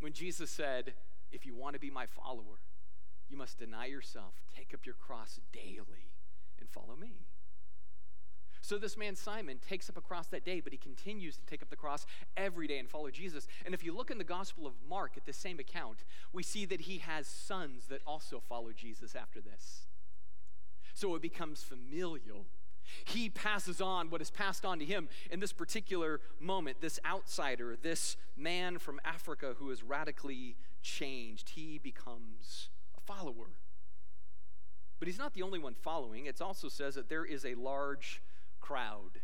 when 0.00 0.14
Jesus 0.14 0.50
said, 0.50 0.94
If 1.30 1.44
you 1.44 1.54
want 1.54 1.74
to 1.74 1.80
be 1.80 1.90
my 1.90 2.06
follower, 2.06 2.60
you 3.28 3.36
must 3.36 3.58
deny 3.58 3.86
yourself, 3.86 4.34
take 4.56 4.72
up 4.72 4.86
your 4.86 4.96
cross 4.96 5.38
daily, 5.52 6.10
and 6.58 6.68
follow 6.68 6.96
me. 6.96 7.26
So 8.70 8.78
this 8.78 8.96
man 8.96 9.16
Simon 9.16 9.58
takes 9.68 9.90
up 9.90 9.96
a 9.96 10.00
cross 10.00 10.28
that 10.28 10.44
day, 10.44 10.60
but 10.60 10.72
he 10.72 10.78
continues 10.78 11.36
to 11.36 11.44
take 11.44 11.60
up 11.60 11.70
the 11.70 11.76
cross 11.76 12.06
every 12.36 12.68
day 12.68 12.78
and 12.78 12.88
follow 12.88 13.10
Jesus. 13.10 13.48
And 13.66 13.74
if 13.74 13.82
you 13.82 13.92
look 13.92 14.12
in 14.12 14.18
the 14.18 14.22
Gospel 14.22 14.64
of 14.64 14.74
Mark 14.88 15.14
at 15.16 15.26
the 15.26 15.32
same 15.32 15.58
account, 15.58 16.04
we 16.32 16.44
see 16.44 16.66
that 16.66 16.82
he 16.82 16.98
has 16.98 17.26
sons 17.26 17.86
that 17.88 18.00
also 18.06 18.40
follow 18.48 18.70
Jesus 18.70 19.16
after 19.16 19.40
this. 19.40 19.88
So 20.94 21.16
it 21.16 21.20
becomes 21.20 21.64
familial. 21.64 22.46
He 23.04 23.28
passes 23.28 23.80
on 23.80 24.08
what 24.08 24.22
is 24.22 24.30
passed 24.30 24.64
on 24.64 24.78
to 24.78 24.84
him 24.84 25.08
in 25.32 25.40
this 25.40 25.52
particular 25.52 26.20
moment. 26.38 26.80
This 26.80 27.00
outsider, 27.04 27.76
this 27.82 28.16
man 28.36 28.78
from 28.78 29.00
Africa 29.04 29.56
who 29.58 29.72
is 29.72 29.82
radically 29.82 30.54
changed, 30.80 31.48
he 31.56 31.78
becomes 31.78 32.68
a 32.96 33.00
follower. 33.00 33.48
But 35.00 35.08
he's 35.08 35.18
not 35.18 35.34
the 35.34 35.42
only 35.42 35.58
one 35.58 35.74
following. 35.74 36.26
It 36.26 36.40
also 36.40 36.68
says 36.68 36.94
that 36.94 37.08
there 37.08 37.24
is 37.24 37.44
a 37.44 37.56
large 37.56 38.22
crowd. 38.60 39.20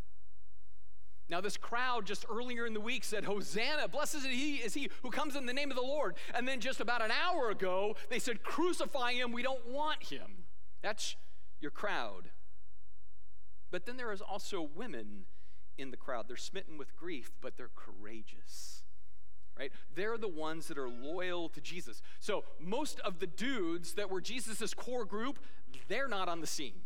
Now, 1.28 1.40
this 1.40 1.56
crowd 1.56 2.06
just 2.06 2.24
earlier 2.30 2.66
in 2.66 2.72
the 2.72 2.80
week 2.80 3.02
said, 3.02 3.24
Hosanna, 3.24 3.88
blessed 3.88 4.16
is 4.16 4.24
he, 4.24 4.56
is 4.56 4.74
he 4.74 4.90
who 5.02 5.10
comes 5.10 5.34
in 5.34 5.46
the 5.46 5.52
name 5.52 5.70
of 5.70 5.76
the 5.76 5.82
Lord. 5.82 6.14
And 6.34 6.46
then 6.46 6.60
just 6.60 6.80
about 6.80 7.02
an 7.02 7.10
hour 7.10 7.50
ago, 7.50 7.96
they 8.10 8.20
said, 8.20 8.44
Crucify 8.44 9.14
him, 9.14 9.32
we 9.32 9.42
don't 9.42 9.66
want 9.68 10.04
him. 10.04 10.44
That's 10.82 11.16
your 11.60 11.72
crowd. 11.72 12.30
But 13.72 13.86
then 13.86 13.96
there 13.96 14.12
is 14.12 14.20
also 14.20 14.62
women 14.62 15.24
in 15.76 15.90
the 15.90 15.96
crowd. 15.96 16.26
They're 16.28 16.36
smitten 16.36 16.78
with 16.78 16.94
grief, 16.96 17.32
but 17.40 17.56
they're 17.56 17.70
courageous. 17.74 18.84
Right? 19.58 19.72
They're 19.94 20.18
the 20.18 20.28
ones 20.28 20.68
that 20.68 20.78
are 20.78 20.88
loyal 20.88 21.48
to 21.50 21.60
Jesus. 21.60 22.02
So 22.20 22.44
most 22.60 23.00
of 23.00 23.18
the 23.18 23.26
dudes 23.26 23.94
that 23.94 24.10
were 24.10 24.20
Jesus' 24.20 24.74
core 24.74 25.04
group, 25.04 25.40
they're 25.88 26.08
not 26.08 26.28
on 26.28 26.40
the 26.40 26.46
scene. 26.46 26.82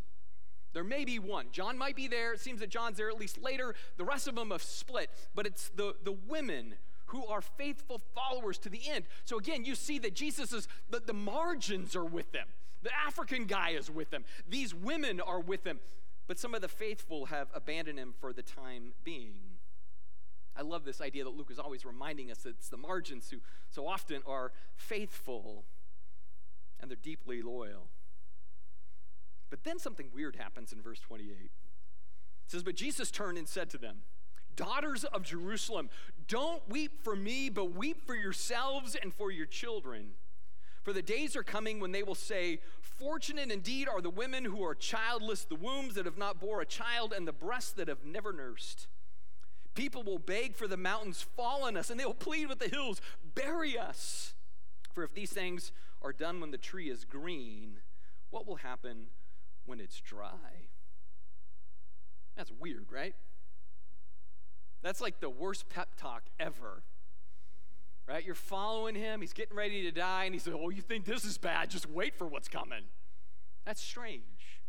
There 0.72 0.84
may 0.84 1.04
be 1.04 1.18
one. 1.18 1.46
John 1.52 1.76
might 1.76 1.96
be 1.96 2.08
there. 2.08 2.32
It 2.32 2.40
seems 2.40 2.60
that 2.60 2.70
John's 2.70 2.96
there 2.96 3.08
at 3.08 3.18
least 3.18 3.42
later. 3.42 3.74
The 3.96 4.04
rest 4.04 4.28
of 4.28 4.34
them 4.34 4.50
have 4.50 4.62
split. 4.62 5.10
But 5.34 5.46
it's 5.46 5.68
the, 5.70 5.94
the 6.04 6.12
women 6.12 6.74
who 7.06 7.26
are 7.26 7.40
faithful 7.40 8.00
followers 8.14 8.58
to 8.58 8.68
the 8.68 8.88
end. 8.88 9.04
So 9.24 9.38
again, 9.38 9.64
you 9.64 9.74
see 9.74 9.98
that 9.98 10.14
Jesus 10.14 10.52
is, 10.52 10.68
the, 10.88 11.00
the 11.00 11.12
margins 11.12 11.96
are 11.96 12.04
with 12.04 12.30
them. 12.32 12.46
The 12.82 12.90
African 13.06 13.44
guy 13.44 13.70
is 13.70 13.90
with 13.90 14.10
them. 14.10 14.24
These 14.48 14.74
women 14.74 15.20
are 15.20 15.40
with 15.40 15.64
them. 15.64 15.80
But 16.28 16.38
some 16.38 16.54
of 16.54 16.60
the 16.60 16.68
faithful 16.68 17.26
have 17.26 17.48
abandoned 17.52 17.98
him 17.98 18.14
for 18.20 18.32
the 18.32 18.42
time 18.42 18.92
being. 19.02 19.34
I 20.56 20.62
love 20.62 20.84
this 20.84 21.00
idea 21.00 21.24
that 21.24 21.30
Luke 21.30 21.50
is 21.50 21.58
always 21.58 21.84
reminding 21.84 22.30
us 22.30 22.38
that 22.38 22.50
it's 22.50 22.68
the 22.68 22.76
margins 22.76 23.30
who 23.30 23.38
so 23.70 23.86
often 23.86 24.22
are 24.26 24.52
faithful 24.76 25.64
and 26.80 26.90
they're 26.90 26.98
deeply 27.02 27.42
loyal. 27.42 27.88
But 29.50 29.64
then 29.64 29.78
something 29.78 30.08
weird 30.14 30.36
happens 30.36 30.72
in 30.72 30.80
verse 30.80 31.00
28. 31.00 31.28
It 31.30 31.50
says, 32.46 32.62
But 32.62 32.76
Jesus 32.76 33.10
turned 33.10 33.36
and 33.36 33.48
said 33.48 33.68
to 33.70 33.78
them, 33.78 33.98
Daughters 34.56 35.04
of 35.04 35.22
Jerusalem, 35.22 35.90
don't 36.28 36.66
weep 36.68 37.02
for 37.02 37.16
me, 37.16 37.50
but 37.50 37.74
weep 37.74 38.06
for 38.06 38.14
yourselves 38.14 38.96
and 39.00 39.12
for 39.12 39.30
your 39.30 39.46
children. 39.46 40.10
For 40.82 40.92
the 40.92 41.02
days 41.02 41.36
are 41.36 41.42
coming 41.42 41.80
when 41.80 41.92
they 41.92 42.02
will 42.02 42.14
say, 42.14 42.60
Fortunate 42.80 43.50
indeed 43.50 43.88
are 43.88 44.00
the 44.00 44.10
women 44.10 44.44
who 44.44 44.64
are 44.64 44.74
childless, 44.74 45.44
the 45.44 45.54
wombs 45.54 45.94
that 45.94 46.06
have 46.06 46.18
not 46.18 46.40
bore 46.40 46.60
a 46.60 46.66
child, 46.66 47.12
and 47.12 47.26
the 47.26 47.32
breasts 47.32 47.72
that 47.72 47.88
have 47.88 48.04
never 48.04 48.32
nursed. 48.32 48.86
People 49.74 50.02
will 50.02 50.18
beg 50.18 50.56
for 50.56 50.66
the 50.66 50.76
mountains, 50.76 51.22
fall 51.36 51.64
on 51.64 51.76
us, 51.76 51.90
and 51.90 51.98
they 51.98 52.04
will 52.04 52.14
plead 52.14 52.48
with 52.48 52.58
the 52.58 52.68
hills, 52.68 53.00
bury 53.34 53.78
us. 53.78 54.34
For 54.92 55.04
if 55.04 55.14
these 55.14 55.30
things 55.30 55.72
are 56.02 56.12
done 56.12 56.40
when 56.40 56.50
the 56.50 56.58
tree 56.58 56.90
is 56.90 57.04
green, 57.04 57.76
what 58.30 58.46
will 58.46 58.56
happen 58.56 59.06
when 59.66 59.80
it's 59.80 60.00
dry. 60.00 60.68
That's 62.36 62.52
weird, 62.58 62.86
right? 62.90 63.14
That's 64.82 65.00
like 65.00 65.20
the 65.20 65.30
worst 65.30 65.68
pep 65.68 65.90
talk 65.96 66.22
ever. 66.38 66.82
Right? 68.08 68.24
You're 68.24 68.34
following 68.34 68.94
him, 68.94 69.20
he's 69.20 69.32
getting 69.32 69.56
ready 69.56 69.82
to 69.82 69.92
die, 69.92 70.24
and 70.24 70.34
he 70.34 70.40
says, 70.40 70.54
Oh, 70.56 70.70
you 70.70 70.82
think 70.82 71.04
this 71.04 71.24
is 71.24 71.38
bad? 71.38 71.70
Just 71.70 71.88
wait 71.88 72.14
for 72.14 72.26
what's 72.26 72.48
coming. 72.48 72.84
That's 73.64 73.80
strange. 73.80 74.60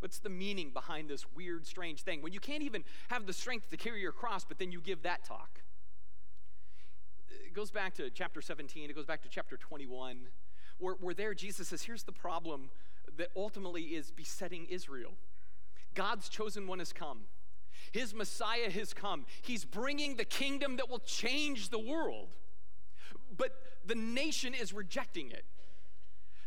What's 0.00 0.18
the 0.18 0.28
meaning 0.28 0.70
behind 0.70 1.08
this 1.08 1.24
weird, 1.34 1.66
strange 1.66 2.02
thing? 2.02 2.20
When 2.20 2.32
you 2.32 2.40
can't 2.40 2.62
even 2.62 2.84
have 3.08 3.26
the 3.26 3.32
strength 3.32 3.70
to 3.70 3.76
carry 3.76 4.00
your 4.00 4.12
cross, 4.12 4.44
but 4.44 4.58
then 4.58 4.72
you 4.72 4.80
give 4.80 5.02
that 5.02 5.24
talk. 5.24 5.60
It 7.30 7.54
goes 7.54 7.70
back 7.70 7.94
to 7.94 8.10
chapter 8.10 8.42
17, 8.42 8.90
it 8.90 8.94
goes 8.94 9.06
back 9.06 9.22
to 9.22 9.28
chapter 9.28 9.56
21, 9.56 10.26
where, 10.78 10.94
where 10.94 11.14
there 11.14 11.32
Jesus 11.32 11.68
says, 11.68 11.82
Here's 11.82 12.02
the 12.02 12.12
problem 12.12 12.70
that 13.16 13.28
ultimately 13.36 13.82
is 13.82 14.10
besetting 14.10 14.66
Israel. 14.68 15.12
God's 15.94 16.28
chosen 16.28 16.66
one 16.66 16.78
has 16.80 16.92
come. 16.92 17.20
His 17.92 18.14
Messiah 18.14 18.70
has 18.70 18.92
come. 18.92 19.26
He's 19.42 19.64
bringing 19.64 20.16
the 20.16 20.24
kingdom 20.24 20.76
that 20.76 20.90
will 20.90 21.00
change 21.00 21.68
the 21.68 21.78
world. 21.78 22.28
But 23.36 23.52
the 23.84 23.94
nation 23.94 24.54
is 24.54 24.72
rejecting 24.72 25.30
it. 25.30 25.44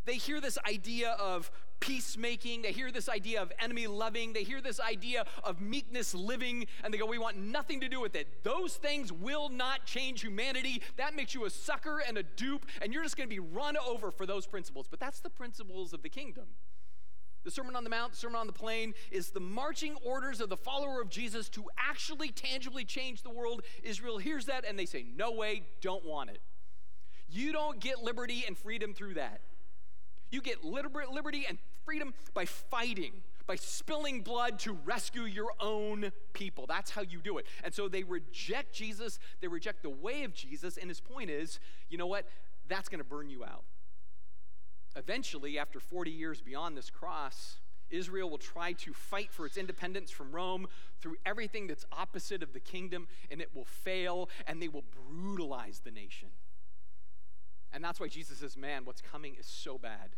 They 0.04 0.14
hear 0.14 0.40
this 0.40 0.58
idea 0.66 1.10
of 1.10 1.50
peacemaking, 1.80 2.62
they 2.62 2.72
hear 2.72 2.90
this 2.90 3.08
idea 3.08 3.40
of 3.40 3.52
enemy 3.60 3.86
loving, 3.86 4.32
they 4.32 4.42
hear 4.42 4.60
this 4.60 4.80
idea 4.80 5.24
of 5.44 5.60
meekness 5.60 6.14
living, 6.14 6.66
and 6.82 6.92
they 6.92 6.98
go, 6.98 7.06
We 7.06 7.18
want 7.18 7.36
nothing 7.36 7.80
to 7.80 7.88
do 7.88 8.00
with 8.00 8.14
it. 8.14 8.44
Those 8.44 8.74
things 8.76 9.12
will 9.12 9.48
not 9.48 9.84
change 9.84 10.22
humanity. 10.22 10.82
That 10.96 11.14
makes 11.14 11.34
you 11.34 11.44
a 11.44 11.50
sucker 11.50 12.00
and 12.06 12.18
a 12.18 12.22
dupe, 12.22 12.66
and 12.82 12.92
you're 12.92 13.02
just 13.02 13.16
going 13.16 13.28
to 13.28 13.34
be 13.34 13.40
run 13.40 13.76
over 13.76 14.10
for 14.10 14.26
those 14.26 14.46
principles. 14.46 14.86
But 14.88 15.00
that's 15.00 15.20
the 15.20 15.30
principles 15.30 15.92
of 15.92 16.02
the 16.02 16.08
kingdom. 16.08 16.46
The 17.44 17.50
Sermon 17.50 17.76
on 17.76 17.84
the 17.84 17.90
Mount, 17.90 18.12
the 18.12 18.18
Sermon 18.18 18.40
on 18.40 18.46
the 18.46 18.52
Plain 18.52 18.94
is 19.10 19.30
the 19.30 19.40
marching 19.40 19.96
orders 20.04 20.40
of 20.40 20.48
the 20.48 20.56
follower 20.56 21.00
of 21.00 21.08
Jesus 21.08 21.48
to 21.50 21.64
actually 21.78 22.30
tangibly 22.30 22.84
change 22.84 23.22
the 23.22 23.30
world. 23.30 23.62
Israel 23.82 24.18
hears 24.18 24.46
that 24.46 24.64
and 24.68 24.78
they 24.78 24.86
say, 24.86 25.06
No 25.16 25.32
way, 25.32 25.62
don't 25.80 26.04
want 26.04 26.30
it. 26.30 26.40
You 27.30 27.52
don't 27.52 27.78
get 27.80 28.02
liberty 28.02 28.44
and 28.46 28.56
freedom 28.56 28.92
through 28.94 29.14
that. 29.14 29.40
You 30.30 30.40
get 30.40 30.64
liberty 30.64 31.46
and 31.48 31.58
freedom 31.84 32.12
by 32.34 32.44
fighting, 32.44 33.12
by 33.46 33.56
spilling 33.56 34.20
blood 34.20 34.58
to 34.60 34.72
rescue 34.84 35.22
your 35.22 35.52
own 35.58 36.12
people. 36.34 36.66
That's 36.66 36.90
how 36.90 37.02
you 37.02 37.20
do 37.20 37.38
it. 37.38 37.46
And 37.64 37.72
so 37.72 37.88
they 37.88 38.02
reject 38.02 38.74
Jesus, 38.74 39.18
they 39.40 39.48
reject 39.48 39.82
the 39.82 39.90
way 39.90 40.24
of 40.24 40.34
Jesus, 40.34 40.76
and 40.76 40.90
his 40.90 41.00
point 41.00 41.30
is 41.30 41.60
you 41.88 41.98
know 41.98 42.06
what? 42.06 42.26
That's 42.68 42.88
going 42.88 42.98
to 42.98 43.08
burn 43.08 43.30
you 43.30 43.44
out. 43.44 43.64
Eventually, 44.96 45.58
after 45.58 45.80
40 45.80 46.10
years 46.10 46.40
beyond 46.42 46.76
this 46.76 46.90
cross, 46.90 47.58
Israel 47.90 48.28
will 48.28 48.38
try 48.38 48.72
to 48.72 48.92
fight 48.92 49.32
for 49.32 49.46
its 49.46 49.56
independence 49.56 50.10
from 50.10 50.32
Rome 50.32 50.66
through 51.00 51.16
everything 51.24 51.66
that's 51.66 51.86
opposite 51.92 52.42
of 52.42 52.52
the 52.52 52.60
kingdom, 52.60 53.06
and 53.30 53.40
it 53.40 53.54
will 53.54 53.64
fail, 53.64 54.28
and 54.46 54.60
they 54.60 54.68
will 54.68 54.84
brutalize 55.08 55.80
the 55.84 55.90
nation. 55.90 56.28
And 57.72 57.84
that's 57.84 58.00
why 58.00 58.08
Jesus 58.08 58.38
says, 58.38 58.56
Man, 58.56 58.84
what's 58.84 59.00
coming 59.00 59.34
is 59.38 59.46
so 59.46 59.78
bad. 59.78 60.10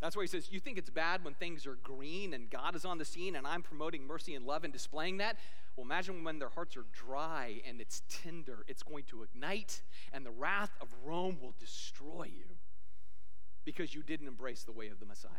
That's 0.00 0.14
why 0.14 0.22
he 0.22 0.28
says, 0.28 0.48
You 0.50 0.60
think 0.60 0.78
it's 0.78 0.90
bad 0.90 1.24
when 1.24 1.34
things 1.34 1.66
are 1.66 1.76
green 1.82 2.34
and 2.34 2.50
God 2.50 2.76
is 2.76 2.84
on 2.84 2.98
the 2.98 3.04
scene 3.04 3.36
and 3.36 3.46
I'm 3.46 3.62
promoting 3.62 4.06
mercy 4.06 4.34
and 4.34 4.46
love 4.46 4.64
and 4.64 4.72
displaying 4.72 5.18
that? 5.18 5.36
Well, 5.76 5.84
imagine 5.84 6.24
when 6.24 6.38
their 6.38 6.48
hearts 6.48 6.76
are 6.76 6.86
dry 6.92 7.60
and 7.66 7.80
it's 7.80 8.02
tender. 8.08 8.64
It's 8.66 8.82
going 8.82 9.04
to 9.04 9.22
ignite, 9.22 9.82
and 10.12 10.24
the 10.24 10.30
wrath 10.30 10.70
of 10.80 10.88
Rome 11.04 11.38
will 11.40 11.54
destroy 11.58 12.30
you 12.34 12.56
because 13.64 13.94
you 13.94 14.02
didn't 14.02 14.28
embrace 14.28 14.62
the 14.62 14.72
way 14.72 14.88
of 14.88 15.00
the 15.00 15.06
Messiah. 15.06 15.30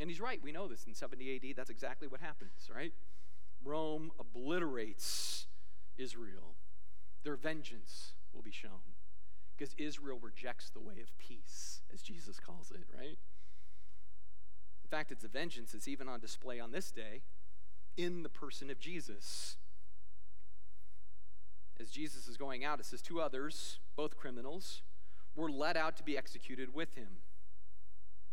And 0.00 0.10
he's 0.10 0.20
right. 0.20 0.40
We 0.42 0.50
know 0.50 0.66
this 0.66 0.84
in 0.86 0.94
70 0.94 1.36
AD. 1.36 1.56
That's 1.56 1.70
exactly 1.70 2.08
what 2.08 2.20
happens, 2.20 2.68
right? 2.74 2.92
Rome 3.64 4.10
obliterates 4.18 5.46
Israel. 5.96 6.56
Their 7.22 7.36
vengeance 7.36 8.14
will 8.34 8.42
be 8.42 8.50
shown 8.50 8.80
because 9.56 9.74
Israel 9.78 10.18
rejects 10.20 10.70
the 10.70 10.80
way 10.80 11.00
of 11.02 11.16
peace, 11.18 11.80
as 11.92 12.02
Jesus 12.02 12.38
calls 12.40 12.70
it, 12.70 12.84
right? 12.96 13.18
In 14.84 14.88
fact, 14.90 15.12
its 15.12 15.24
a 15.24 15.28
vengeance 15.28 15.74
is 15.74 15.88
even 15.88 16.08
on 16.08 16.20
display 16.20 16.60
on 16.60 16.72
this 16.72 16.90
day 16.90 17.22
in 17.96 18.22
the 18.22 18.28
person 18.28 18.70
of 18.70 18.78
Jesus. 18.78 19.56
As 21.80 21.90
Jesus 21.90 22.28
is 22.28 22.36
going 22.36 22.64
out, 22.64 22.80
it 22.80 22.86
says 22.86 23.02
two 23.02 23.20
others, 23.20 23.78
both 23.96 24.16
criminals, 24.16 24.82
were 25.34 25.50
led 25.50 25.76
out 25.76 25.96
to 25.96 26.02
be 26.02 26.16
executed 26.16 26.74
with 26.74 26.94
him. 26.94 27.18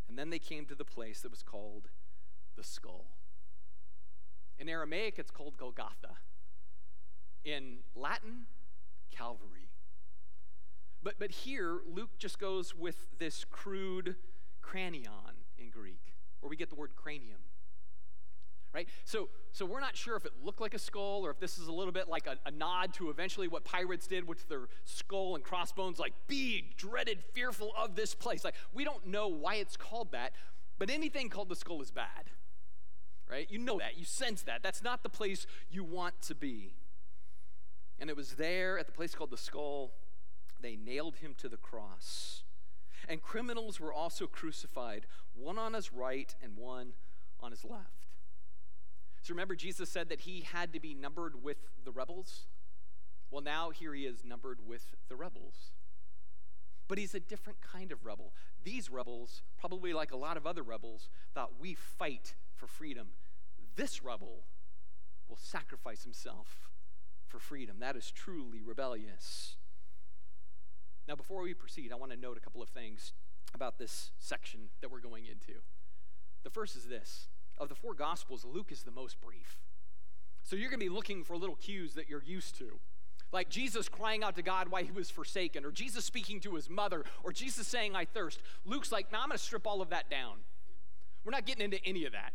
And 0.07 0.17
then 0.17 0.29
they 0.29 0.39
came 0.39 0.65
to 0.65 0.75
the 0.75 0.85
place 0.85 1.21
that 1.21 1.31
was 1.31 1.43
called 1.43 1.89
the 2.55 2.63
skull. 2.63 3.05
In 4.57 4.67
Aramaic, 4.67 5.17
it's 5.17 5.31
called 5.31 5.55
Golgotha. 5.57 6.17
In 7.45 7.77
Latin, 7.95 8.47
Calvary. 9.11 9.58
But, 11.01 11.15
but 11.19 11.31
here, 11.31 11.79
Luke 11.87 12.17
just 12.17 12.39
goes 12.39 12.75
with 12.75 13.05
this 13.19 13.45
crude 13.49 14.15
cranion 14.61 15.35
in 15.57 15.69
Greek, 15.69 16.15
where 16.39 16.49
we 16.49 16.55
get 16.55 16.69
the 16.69 16.75
word 16.75 16.95
cranium 16.95 17.39
right? 18.73 18.87
So, 19.05 19.29
so 19.51 19.65
we're 19.65 19.79
not 19.79 19.95
sure 19.95 20.15
if 20.15 20.25
it 20.25 20.33
looked 20.43 20.61
like 20.61 20.73
a 20.73 20.79
skull 20.79 21.25
or 21.25 21.31
if 21.31 21.39
this 21.39 21.57
is 21.57 21.67
a 21.67 21.71
little 21.71 21.91
bit 21.91 22.07
like 22.07 22.27
a, 22.27 22.37
a, 22.45 22.51
nod 22.51 22.93
to 22.95 23.09
eventually 23.09 23.47
what 23.47 23.63
pirates 23.63 24.07
did 24.07 24.27
with 24.27 24.47
their 24.47 24.67
skull 24.85 25.35
and 25.35 25.43
crossbones, 25.43 25.99
like 25.99 26.13
be 26.27 26.71
dreaded, 26.77 27.23
fearful 27.33 27.71
of 27.77 27.95
this 27.95 28.13
place. 28.13 28.43
Like 28.43 28.55
we 28.73 28.83
don't 28.83 29.07
know 29.07 29.27
why 29.27 29.55
it's 29.55 29.75
called 29.75 30.11
that, 30.11 30.33
but 30.77 30.89
anything 30.89 31.29
called 31.29 31.49
the 31.49 31.55
skull 31.55 31.81
is 31.81 31.91
bad, 31.91 32.29
right? 33.29 33.47
You 33.49 33.59
know 33.59 33.79
that, 33.79 33.97
you 33.97 34.05
sense 34.05 34.43
that. 34.43 34.61
That's 34.61 34.83
not 34.83 35.03
the 35.03 35.09
place 35.09 35.47
you 35.71 35.83
want 35.83 36.21
to 36.23 36.35
be. 36.35 36.75
And 37.99 38.09
it 38.09 38.15
was 38.15 38.33
there 38.33 38.79
at 38.79 38.85
the 38.85 38.93
place 38.93 39.13
called 39.13 39.31
the 39.31 39.37
skull, 39.37 39.91
they 40.61 40.75
nailed 40.75 41.17
him 41.17 41.35
to 41.37 41.49
the 41.49 41.57
cross. 41.57 42.43
And 43.07 43.21
criminals 43.21 43.79
were 43.79 43.93
also 43.93 44.27
crucified, 44.27 45.05
one 45.33 45.57
on 45.57 45.73
his 45.73 45.91
right 45.93 46.33
and 46.43 46.57
one 46.57 46.93
on 47.39 47.51
his 47.51 47.65
left. 47.65 48.07
So 49.21 49.33
remember, 49.33 49.55
Jesus 49.55 49.89
said 49.89 50.09
that 50.09 50.21
he 50.21 50.41
had 50.41 50.73
to 50.73 50.79
be 50.79 50.93
numbered 50.93 51.43
with 51.43 51.57
the 51.83 51.91
rebels? 51.91 52.47
Well, 53.31 53.41
now 53.41 53.69
here 53.69 53.93
he 53.93 54.05
is 54.05 54.23
numbered 54.23 54.59
with 54.65 54.95
the 55.07 55.15
rebels. 55.15 55.71
But 56.87 56.97
he's 56.97 57.13
a 57.13 57.19
different 57.19 57.61
kind 57.61 57.91
of 57.91 58.05
rebel. 58.05 58.33
These 58.63 58.89
rebels, 58.89 59.43
probably 59.59 59.93
like 59.93 60.11
a 60.11 60.17
lot 60.17 60.37
of 60.37 60.47
other 60.47 60.63
rebels, 60.63 61.09
thought 61.33 61.59
we 61.59 61.75
fight 61.75 62.33
for 62.55 62.67
freedom. 62.67 63.09
This 63.75 64.03
rebel 64.03 64.43
will 65.29 65.37
sacrifice 65.37 66.03
himself 66.03 66.69
for 67.27 67.39
freedom. 67.39 67.77
That 67.79 67.95
is 67.95 68.11
truly 68.11 68.61
rebellious. 68.61 69.57
Now, 71.09 71.15
before 71.15 71.41
we 71.41 71.55
proceed, 71.55 71.91
I 71.91 71.95
want 71.95 72.11
to 72.11 72.17
note 72.17 72.37
a 72.37 72.39
couple 72.39 72.61
of 72.61 72.69
things 72.69 73.13
about 73.55 73.79
this 73.79 74.11
section 74.19 74.69
that 74.81 74.91
we're 74.91 74.99
going 74.99 75.25
into. 75.25 75.59
The 76.43 76.51
first 76.51 76.75
is 76.75 76.85
this 76.85 77.27
of 77.57 77.67
the 77.67 77.73
four 77.73 77.95
Gospels, 77.95 78.45
Luke 78.45 78.71
is 78.71 78.83
the 78.83 78.91
most 78.91 79.19
brief. 79.19 79.57
So 80.43 80.55
you're 80.55 80.69
going 80.69 80.79
to 80.79 80.85
be 80.85 80.89
looking 80.89 81.23
for 81.23 81.35
little 81.35 81.55
cues 81.55 81.95
that 81.95 82.09
you're 82.09 82.23
used 82.23 82.55
to. 82.59 82.79
Like 83.31 83.49
Jesus 83.49 83.89
crying 83.89 84.23
out 84.23 84.35
to 84.35 84.43
God 84.43 84.69
why 84.69 84.83
he 84.83 84.91
was 84.91 85.09
forsaken, 85.09 85.65
or 85.65 85.71
Jesus 85.71 86.05
speaking 86.05 86.39
to 86.41 86.53
his 86.53 86.69
mother, 86.69 87.03
or 87.23 87.33
Jesus 87.33 87.67
saying, 87.67 87.95
I 87.95 88.05
thirst. 88.05 88.39
Luke's 88.63 88.91
like, 88.91 89.11
now 89.11 89.21
I'm 89.21 89.29
going 89.29 89.37
to 89.37 89.43
strip 89.43 89.65
all 89.65 89.81
of 89.81 89.89
that 89.89 90.11
down. 90.11 90.37
We're 91.25 91.31
not 91.31 91.47
getting 91.47 91.65
into 91.65 91.83
any 91.85 92.05
of 92.05 92.11
that 92.13 92.33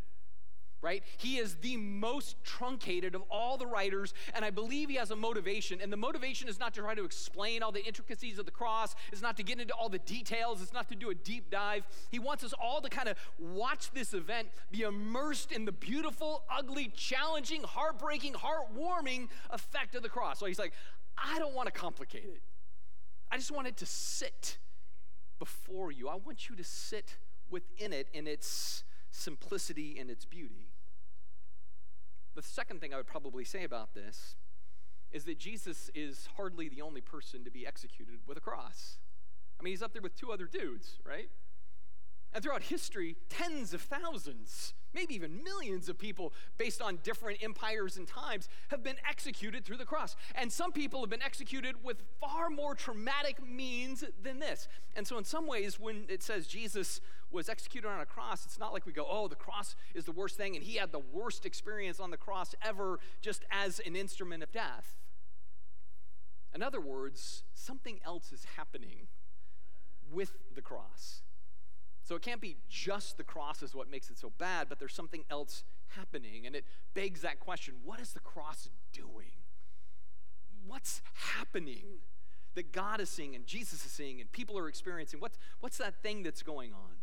right? 0.85 1.03
He 1.17 1.39
is 1.39 1.57
the 1.57 1.79
most 1.79 2.37
truncated 2.45 3.15
of 3.15 3.23
all 3.31 3.57
the 3.57 3.67
writers, 3.67 4.13
and 4.35 4.45
I 4.45 4.51
believe 4.51 4.91
he 4.91 4.97
has 4.97 5.11
a 5.11 5.17
motivation. 5.17 5.81
And 5.81 5.91
the 5.91 5.97
motivation 5.97 6.47
is 6.47 6.61
not 6.61 6.75
to 6.75 6.83
try 6.83 6.95
to 6.95 7.05
explain 7.05 7.63
all 7.63 7.73
the 7.73 7.85
intricacies 7.85 8.39
of 8.39 8.45
the 8.45 8.53
cross, 8.53 8.95
it's 9.11 9.23
not 9.23 9.39
to 9.39 9.43
get 9.43 9.59
into 9.59 9.73
all 9.75 9.89
the 9.89 9.99
details, 9.99 10.61
it's 10.61 10.75
not 10.75 10.89
to 10.91 10.95
do 10.95 11.09
a 11.09 11.15
deep 11.15 11.51
dive. 11.51 11.85
He 12.11 12.19
wants 12.19 12.45
us 12.45 12.53
all 12.53 12.83
to 12.83 12.91
kind 12.91 13.09
of 13.09 13.17
watch 13.39 13.91
this 13.93 14.13
event, 14.13 14.49
be 14.71 14.83
immersed 14.83 15.51
in 15.51 15.65
the 15.65 15.73
beautiful, 15.73 16.45
ugly, 16.51 16.93
challenging, 16.95 17.63
heartbreaking, 17.63 18.35
heartwarming 18.35 19.29
effect 19.51 19.95
of 19.95 20.03
the 20.03 20.11
cross. 20.11 20.39
So 20.39 20.47
he's 20.47 20.59
like, 20.59 20.75
I 21.17 21.39
don't 21.39 21.55
want 21.55 21.67
to 21.67 21.73
complicate 21.73 22.25
it. 22.25 22.43
I 23.31 23.39
just 23.39 23.51
want 23.51 23.67
it 23.67 23.79
to 23.79 23.87
sit 23.87 24.59
before 25.39 25.91
you. 25.91 26.09
I 26.09 26.17
want 26.17 26.49
you 26.49 26.57
to 26.57 26.65
sit 26.65 27.17
within 27.51 27.93
it 27.93 28.09
in 28.13 28.27
its 28.27 28.85
simplicity 29.11 29.99
and 29.99 30.11
its 30.11 30.25
beauty. 30.25 30.69
The 32.35 32.43
second 32.43 32.81
thing 32.81 32.93
I 32.93 32.97
would 32.97 33.07
probably 33.07 33.45
say 33.45 33.65
about 33.65 33.95
this 33.95 34.37
is 35.13 35.25
that 35.25 35.39
Jesus 35.39 35.91
is 35.95 36.29
hardly 36.37 36.69
the 36.69 36.83
only 36.83 37.01
person 37.01 37.45
to 37.45 37.51
be 37.51 37.67
executed 37.67 38.19
with 38.27 38.37
a 38.37 38.41
cross. 38.41 38.99
I 39.59 39.63
mean, 39.63 39.73
he's 39.73 39.83
up 39.83 39.93
there 39.93 40.03
with 40.03 40.17
two 40.17 40.33
other 40.33 40.47
dudes, 40.47 40.99
right? 41.07 41.29
And 42.35 42.43
throughout 42.43 42.65
history, 42.65 43.17
tens 43.29 43.73
of 43.73 43.81
thousands, 43.81 44.75
maybe 44.93 45.15
even 45.15 45.45
millions 45.45 45.89
of 45.89 45.97
people, 45.97 46.33
based 46.59 46.83
on 46.83 46.99
different 47.05 47.43
empires 47.43 47.97
and 47.97 48.09
times, 48.09 48.49
have 48.69 48.83
been 48.83 48.97
executed 49.09 49.65
through 49.65 49.77
the 49.77 49.85
cross. 49.85 50.17
And 50.35 50.53
some 50.53 50.73
people 50.73 51.01
have 51.01 51.11
been 51.11 51.23
executed 51.23 51.77
with 51.85 52.03
far 52.21 52.51
more 52.51 52.75
traumatic 52.75 53.41
means 53.47 54.03
than 54.21 54.41
this. 54.41 54.67
And 54.97 55.07
so, 55.07 55.17
in 55.17 55.25
some 55.25 55.47
ways, 55.47 55.79
when 55.79 56.07
it 56.09 56.25
says 56.25 56.49
Jesus 56.49 57.01
was 57.31 57.49
executed 57.49 57.89
on 57.89 58.01
a 58.01 58.07
cross, 58.07 58.45
it's 58.45 58.59
not 58.59 58.73
like 58.73 58.85
we 58.85 58.93
go, 58.93 59.07
oh, 59.09 59.29
the 59.29 59.37
cross 59.37 59.77
is 59.95 60.05
the 60.05 60.13
worst 60.13 60.37
thing, 60.37 60.57
and 60.57 60.65
he 60.65 60.77
had 60.77 60.91
the 60.91 61.03
worst 61.13 61.47
experience 61.47 62.01
on 62.01 62.11
the 62.11 62.17
cross 62.17 62.55
ever 62.63 62.99
just 63.21 63.45
as 63.53 63.81
an 63.87 63.95
instrument 63.95 64.43
of 64.43 64.51
death. 64.51 64.97
In 66.53 66.63
other 66.63 66.81
words, 66.81 67.45
something 67.55 68.01
else 68.05 68.33
is 68.33 68.45
happening 68.57 69.09
with 70.11 70.33
the 70.55 70.63
cross. 70.63 71.24
So 72.05 72.15
it 72.15 72.23
can't 72.23 72.41
be 72.41 72.59
just 72.69 73.17
the 73.17 73.25
cross 73.25 73.63
is 73.63 73.75
what 73.75 73.91
makes 73.91 74.11
it 74.11 74.19
so 74.19 74.31
bad, 74.37 74.69
but 74.69 74.79
there's 74.79 74.95
something 74.95 75.25
else 75.31 75.65
happening. 75.97 76.47
And 76.47 76.55
it 76.55 76.65
begs 76.93 77.23
that 77.23 77.41
question 77.41 77.75
what 77.83 77.99
is 77.99 78.13
the 78.13 78.21
cross 78.21 78.69
doing? 78.93 79.33
What's 80.67 81.01
happening 81.15 82.01
that 82.55 82.73
God 82.73 83.01
is 83.01 83.09
seeing 83.09 83.35
and 83.35 83.47
Jesus 83.47 83.85
is 83.85 83.91
seeing 83.91 84.21
and 84.21 84.31
people 84.31 84.59
are 84.59 84.69
experiencing? 84.69 85.19
What's, 85.19 85.39
what's 85.61 85.79
that 85.79 86.03
thing 86.03 86.23
that's 86.23 86.43
going 86.43 86.73
on? 86.73 86.97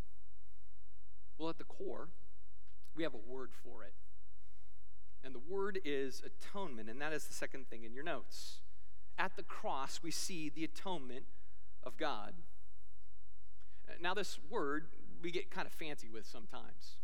Well, 1.37 1.49
at 1.49 1.57
the 1.57 1.63
core, 1.63 2.09
we 2.95 3.01
have 3.01 3.15
a 3.15 3.31
word 3.31 3.49
for 3.63 3.83
it. 3.83 3.93
And 5.23 5.33
the 5.33 5.39
word 5.39 5.79
is 5.83 6.21
atonement, 6.25 6.89
and 6.89 7.01
that 7.01 7.13
is 7.13 7.25
the 7.25 7.33
second 7.33 7.69
thing 7.69 7.83
in 7.83 7.93
your 7.93 8.03
notes. 8.03 8.59
At 9.17 9.35
the 9.35 9.43
cross, 9.43 9.99
we 10.03 10.11
see 10.11 10.49
the 10.49 10.63
atonement 10.63 11.25
of 11.83 11.97
God. 11.97 12.33
Now, 13.99 14.13
this 14.13 14.39
word 14.49 14.87
we 15.21 15.31
get 15.31 15.51
kind 15.51 15.67
of 15.67 15.73
fancy 15.73 16.09
with 16.09 16.25
sometimes. 16.25 16.97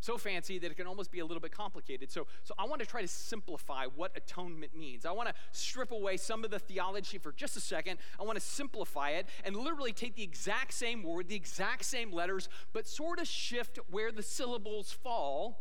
So 0.00 0.18
fancy 0.18 0.58
that 0.58 0.68
it 0.68 0.74
can 0.76 0.88
almost 0.88 1.12
be 1.12 1.20
a 1.20 1.24
little 1.24 1.40
bit 1.40 1.52
complicated. 1.52 2.10
So, 2.10 2.26
so 2.42 2.54
I 2.58 2.66
want 2.66 2.80
to 2.80 2.86
try 2.86 3.02
to 3.02 3.08
simplify 3.08 3.86
what 3.86 4.10
atonement 4.16 4.76
means. 4.76 5.06
I 5.06 5.12
want 5.12 5.28
to 5.28 5.34
strip 5.52 5.92
away 5.92 6.16
some 6.16 6.42
of 6.42 6.50
the 6.50 6.58
theology 6.58 7.18
for 7.18 7.30
just 7.30 7.56
a 7.56 7.60
second. 7.60 7.98
I 8.18 8.24
want 8.24 8.34
to 8.34 8.44
simplify 8.44 9.10
it 9.10 9.28
and 9.44 9.54
literally 9.54 9.92
take 9.92 10.16
the 10.16 10.24
exact 10.24 10.74
same 10.74 11.04
word, 11.04 11.28
the 11.28 11.36
exact 11.36 11.84
same 11.84 12.10
letters, 12.10 12.48
but 12.72 12.88
sort 12.88 13.20
of 13.20 13.28
shift 13.28 13.78
where 13.90 14.10
the 14.10 14.24
syllables 14.24 14.90
fall. 14.90 15.60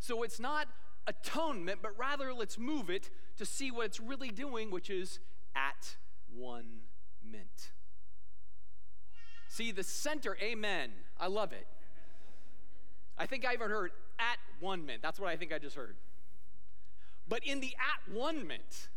So 0.00 0.24
it's 0.24 0.40
not 0.40 0.66
atonement, 1.06 1.78
but 1.80 1.96
rather 1.96 2.34
let's 2.34 2.58
move 2.58 2.90
it 2.90 3.10
to 3.36 3.46
see 3.46 3.70
what 3.70 3.86
it's 3.86 4.00
really 4.00 4.30
doing, 4.30 4.72
which 4.72 4.90
is 4.90 5.20
at 5.54 5.96
one 6.34 6.80
mint. 7.24 7.70
See, 9.48 9.72
the 9.72 9.82
center, 9.82 10.36
amen. 10.40 10.90
I 11.18 11.26
love 11.26 11.52
it. 11.52 11.66
I 13.18 13.26
think 13.26 13.44
I 13.44 13.54
even 13.54 13.70
heard 13.70 13.90
at 14.18 14.38
one 14.60 14.86
mint. 14.86 15.02
That's 15.02 15.18
what 15.18 15.28
I 15.28 15.36
think 15.36 15.52
I 15.52 15.58
just 15.58 15.74
heard. 15.74 15.96
But 17.28 17.44
in 17.44 17.60
the 17.60 17.74
at 17.74 18.14
one 18.14 18.46
mint, 18.46 18.88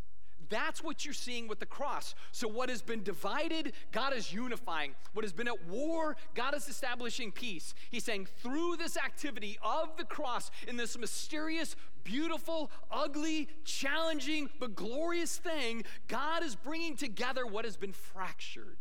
that's 0.50 0.84
what 0.84 1.06
you're 1.06 1.14
seeing 1.14 1.48
with 1.48 1.60
the 1.60 1.66
cross. 1.66 2.14
So, 2.32 2.48
what 2.48 2.70
has 2.70 2.82
been 2.82 3.04
divided, 3.04 3.74
God 3.92 4.14
is 4.14 4.34
unifying. 4.34 4.96
What 5.14 5.24
has 5.24 5.32
been 5.32 5.48
at 5.48 5.66
war, 5.68 6.18
God 6.36 6.54
is 6.56 6.68
establishing 6.68 7.32
peace. 7.32 7.74
He's 7.90 8.04
saying, 8.04 8.28
through 8.44 8.76
this 8.76 8.98
activity 8.98 9.58
of 9.64 9.96
the 9.98 10.04
cross, 10.04 10.52
in 10.68 10.76
this 10.76 10.98
mysterious, 10.98 11.76
beautiful, 12.04 12.70
ugly, 12.92 13.48
challenging, 13.64 14.50
but 14.60 14.76
glorious 14.76 15.38
thing, 15.38 15.86
God 16.10 16.44
is 16.44 16.56
bringing 16.56 16.98
together 16.98 17.48
what 17.48 17.64
has 17.64 17.78
been 17.78 17.94
fractured. 17.94 18.78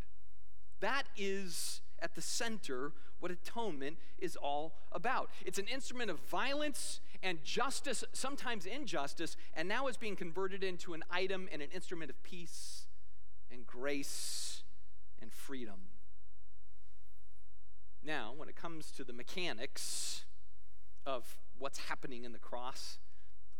That 0.81 1.05
is 1.17 1.81
at 2.01 2.15
the 2.15 2.23
center 2.23 2.93
what 3.21 3.31
atonement 3.31 3.99
is 4.19 4.37
all 4.37 4.75
about. 4.93 5.31
It's 5.45 5.59
an 5.59 5.67
instrument 5.67 6.11
of 6.11 6.19
violence 6.21 7.01
and 7.23 7.43
justice, 7.45 8.03
sometimes 8.13 8.65
injustice, 8.65 9.37
and 9.55 9.69
now 9.69 9.87
it's 9.87 9.99
being 9.99 10.17
converted 10.17 10.65
into 10.65 10.95
an 10.95 11.05
item 11.11 11.49
and 11.53 11.61
an 11.61 11.69
instrument 11.75 12.11
of 12.11 12.23
peace 12.23 12.87
and 13.53 13.67
grace 13.67 14.63
and 15.21 15.31
freedom. 15.31 15.89
Now, 18.03 18.33
when 18.37 18.49
it 18.49 18.57
comes 18.57 18.91
to 18.93 19.05
the 19.05 19.13
mechanics 19.13 20.25
of 21.05 21.27
what's 21.59 21.79
happening 21.79 22.25
in 22.25 22.33
the 22.33 22.39
cross, 22.39 22.99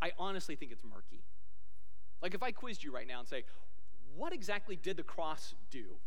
I 0.01 0.11
honestly 0.17 0.55
think 0.55 0.71
it's 0.71 0.83
murky. 0.83 1.21
Like 2.21 2.33
if 2.33 2.41
I 2.41 2.51
quizzed 2.51 2.83
you 2.83 2.91
right 2.91 3.07
now 3.07 3.19
and 3.19 3.27
say, 3.27 3.43
what 4.15 4.33
exactly 4.33 4.75
did 4.75 4.97
the 4.97 5.03
cross 5.03 5.53
do? 5.69 5.97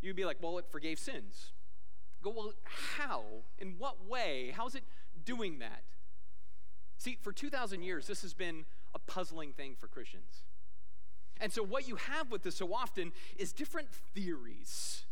You'd 0.00 0.16
be 0.16 0.24
like, 0.24 0.38
well, 0.40 0.58
it 0.58 0.66
forgave 0.70 0.98
sins. 0.98 1.52
Go, 2.22 2.30
well, 2.30 2.52
how? 2.98 3.22
In 3.58 3.74
what 3.78 4.08
way? 4.08 4.52
How's 4.56 4.74
it 4.74 4.84
doing 5.24 5.58
that? 5.58 5.82
See, 6.98 7.16
for 7.20 7.32
2,000 7.32 7.82
years, 7.82 8.06
this 8.06 8.22
has 8.22 8.34
been 8.34 8.64
a 8.94 8.98
puzzling 8.98 9.52
thing 9.52 9.76
for 9.78 9.86
Christians. 9.86 10.42
And 11.40 11.52
so, 11.52 11.62
what 11.62 11.86
you 11.86 11.96
have 11.96 12.30
with 12.32 12.42
this 12.42 12.56
so 12.56 12.74
often 12.74 13.12
is 13.36 13.52
different 13.52 13.88
theories 13.90 15.04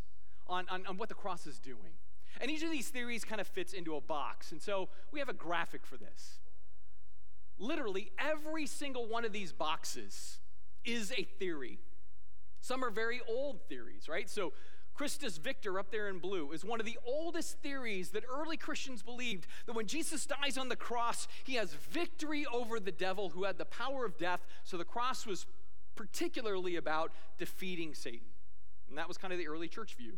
on, 0.48 0.66
on, 0.68 0.84
on 0.86 0.96
what 0.96 1.08
the 1.08 1.14
cross 1.14 1.46
is 1.46 1.60
doing. 1.60 1.94
And 2.40 2.50
each 2.50 2.64
of 2.64 2.70
these 2.70 2.88
theories 2.88 3.24
kind 3.24 3.40
of 3.40 3.46
fits 3.46 3.72
into 3.72 3.94
a 3.94 4.00
box. 4.00 4.50
And 4.50 4.60
so, 4.60 4.88
we 5.12 5.20
have 5.20 5.28
a 5.28 5.34
graphic 5.34 5.86
for 5.86 5.96
this. 5.96 6.40
Literally, 7.58 8.10
every 8.18 8.66
single 8.66 9.06
one 9.06 9.24
of 9.24 9.32
these 9.32 9.52
boxes 9.52 10.38
is 10.84 11.12
a 11.16 11.22
theory. 11.22 11.78
Some 12.66 12.84
are 12.84 12.90
very 12.90 13.20
old 13.28 13.60
theories, 13.68 14.08
right? 14.08 14.28
So, 14.28 14.52
Christus 14.92 15.36
Victor 15.36 15.78
up 15.78 15.92
there 15.92 16.08
in 16.08 16.18
blue 16.18 16.50
is 16.50 16.64
one 16.64 16.80
of 16.80 16.86
the 16.86 16.98
oldest 17.06 17.58
theories 17.60 18.10
that 18.10 18.24
early 18.28 18.56
Christians 18.56 19.02
believed 19.02 19.46
that 19.66 19.74
when 19.76 19.86
Jesus 19.86 20.26
dies 20.26 20.58
on 20.58 20.68
the 20.68 20.74
cross, 20.74 21.28
he 21.44 21.54
has 21.54 21.74
victory 21.74 22.44
over 22.52 22.80
the 22.80 22.90
devil 22.90 23.28
who 23.28 23.44
had 23.44 23.58
the 23.58 23.66
power 23.66 24.04
of 24.04 24.18
death. 24.18 24.40
So 24.64 24.76
the 24.76 24.84
cross 24.84 25.26
was 25.26 25.46
particularly 25.94 26.74
about 26.74 27.12
defeating 27.38 27.94
Satan. 27.94 28.26
And 28.88 28.98
that 28.98 29.06
was 29.06 29.16
kind 29.16 29.32
of 29.32 29.38
the 29.38 29.46
early 29.46 29.68
church 29.68 29.94
view. 29.94 30.14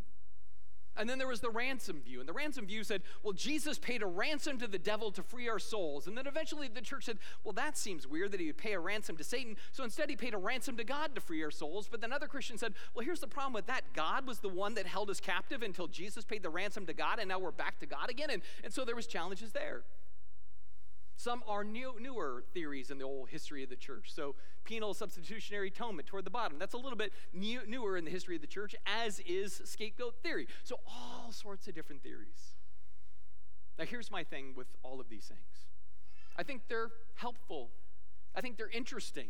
And 0.98 1.08
then 1.08 1.18
there 1.18 1.28
was 1.28 1.40
the 1.40 1.50
ransom 1.50 2.02
view. 2.04 2.20
And 2.20 2.28
the 2.28 2.32
ransom 2.32 2.66
view 2.66 2.82
said, 2.82 3.02
well, 3.22 3.32
Jesus 3.32 3.78
paid 3.78 4.02
a 4.02 4.06
ransom 4.06 4.58
to 4.58 4.66
the 4.66 4.78
devil 4.78 5.10
to 5.12 5.22
free 5.22 5.48
our 5.48 5.58
souls. 5.58 6.06
And 6.06 6.18
then 6.18 6.26
eventually 6.26 6.68
the 6.68 6.80
church 6.80 7.04
said, 7.04 7.18
well, 7.44 7.52
that 7.52 7.78
seems 7.78 8.06
weird 8.06 8.32
that 8.32 8.40
he 8.40 8.48
would 8.48 8.58
pay 8.58 8.72
a 8.72 8.80
ransom 8.80 9.16
to 9.16 9.24
Satan. 9.24 9.56
So 9.72 9.84
instead 9.84 10.10
he 10.10 10.16
paid 10.16 10.34
a 10.34 10.38
ransom 10.38 10.76
to 10.76 10.84
God 10.84 11.14
to 11.14 11.20
free 11.20 11.42
our 11.44 11.50
souls. 11.50 11.88
But 11.90 12.00
then 12.00 12.12
other 12.12 12.26
Christians 12.26 12.60
said, 12.60 12.74
well, 12.94 13.04
here's 13.04 13.20
the 13.20 13.28
problem 13.28 13.52
with 13.52 13.66
that. 13.66 13.82
God 13.94 14.26
was 14.26 14.40
the 14.40 14.48
one 14.48 14.74
that 14.74 14.86
held 14.86 15.08
us 15.08 15.20
captive 15.20 15.62
until 15.62 15.86
Jesus 15.86 16.24
paid 16.24 16.42
the 16.42 16.50
ransom 16.50 16.86
to 16.86 16.92
God, 16.92 17.18
and 17.18 17.28
now 17.28 17.38
we're 17.38 17.50
back 17.50 17.78
to 17.80 17.86
God 17.86 18.10
again. 18.10 18.30
And, 18.30 18.42
and 18.64 18.72
so 18.72 18.84
there 18.84 18.96
was 18.96 19.06
challenges 19.06 19.52
there. 19.52 19.82
Some 21.18 21.42
are 21.48 21.64
new, 21.64 21.94
newer 22.00 22.44
theories 22.54 22.92
in 22.92 22.98
the 22.98 23.04
old 23.04 23.28
history 23.28 23.64
of 23.64 23.70
the 23.70 23.76
church. 23.76 24.12
So, 24.14 24.36
penal 24.64 24.94
substitutionary 24.94 25.66
atonement 25.66 26.06
toward 26.06 26.24
the 26.24 26.30
bottom. 26.30 26.60
That's 26.60 26.74
a 26.74 26.78
little 26.78 26.96
bit 26.96 27.12
new, 27.32 27.60
newer 27.66 27.96
in 27.96 28.04
the 28.04 28.10
history 28.10 28.36
of 28.36 28.40
the 28.40 28.46
church, 28.46 28.76
as 28.86 29.18
is 29.26 29.60
scapegoat 29.64 30.14
theory. 30.22 30.46
So, 30.62 30.76
all 30.86 31.32
sorts 31.32 31.66
of 31.66 31.74
different 31.74 32.04
theories. 32.04 32.54
Now, 33.80 33.84
here's 33.84 34.12
my 34.12 34.22
thing 34.22 34.54
with 34.56 34.68
all 34.84 35.00
of 35.00 35.08
these 35.08 35.24
things 35.24 35.66
I 36.36 36.44
think 36.44 36.62
they're 36.68 36.90
helpful, 37.16 37.70
I 38.36 38.40
think 38.40 38.56
they're 38.56 38.70
interesting. 38.70 39.26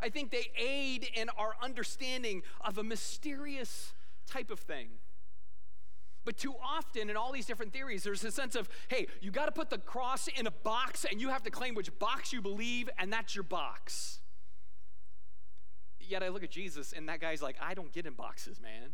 I 0.00 0.08
think 0.08 0.30
they 0.30 0.50
aid 0.56 1.06
in 1.14 1.28
our 1.36 1.54
understanding 1.62 2.42
of 2.62 2.78
a 2.78 2.82
mysterious 2.82 3.92
type 4.26 4.50
of 4.50 4.58
thing. 4.58 4.88
But 6.24 6.36
too 6.36 6.54
often 6.62 7.10
in 7.10 7.16
all 7.16 7.32
these 7.32 7.46
different 7.46 7.72
theories, 7.72 8.02
there's 8.02 8.24
a 8.24 8.30
sense 8.30 8.54
of, 8.54 8.68
hey, 8.88 9.06
you 9.20 9.30
got 9.30 9.46
to 9.46 9.52
put 9.52 9.70
the 9.70 9.78
cross 9.78 10.28
in 10.28 10.46
a 10.46 10.50
box 10.50 11.04
and 11.08 11.20
you 11.20 11.28
have 11.28 11.42
to 11.42 11.50
claim 11.50 11.74
which 11.74 11.96
box 11.98 12.32
you 12.32 12.40
believe, 12.40 12.88
and 12.98 13.12
that's 13.12 13.34
your 13.34 13.44
box. 13.44 14.20
Yet 16.00 16.22
I 16.22 16.28
look 16.28 16.42
at 16.42 16.50
Jesus 16.50 16.92
and 16.92 17.08
that 17.08 17.20
guy's 17.20 17.42
like, 17.42 17.56
I 17.60 17.74
don't 17.74 17.92
get 17.92 18.06
in 18.06 18.14
boxes, 18.14 18.60
man. 18.60 18.90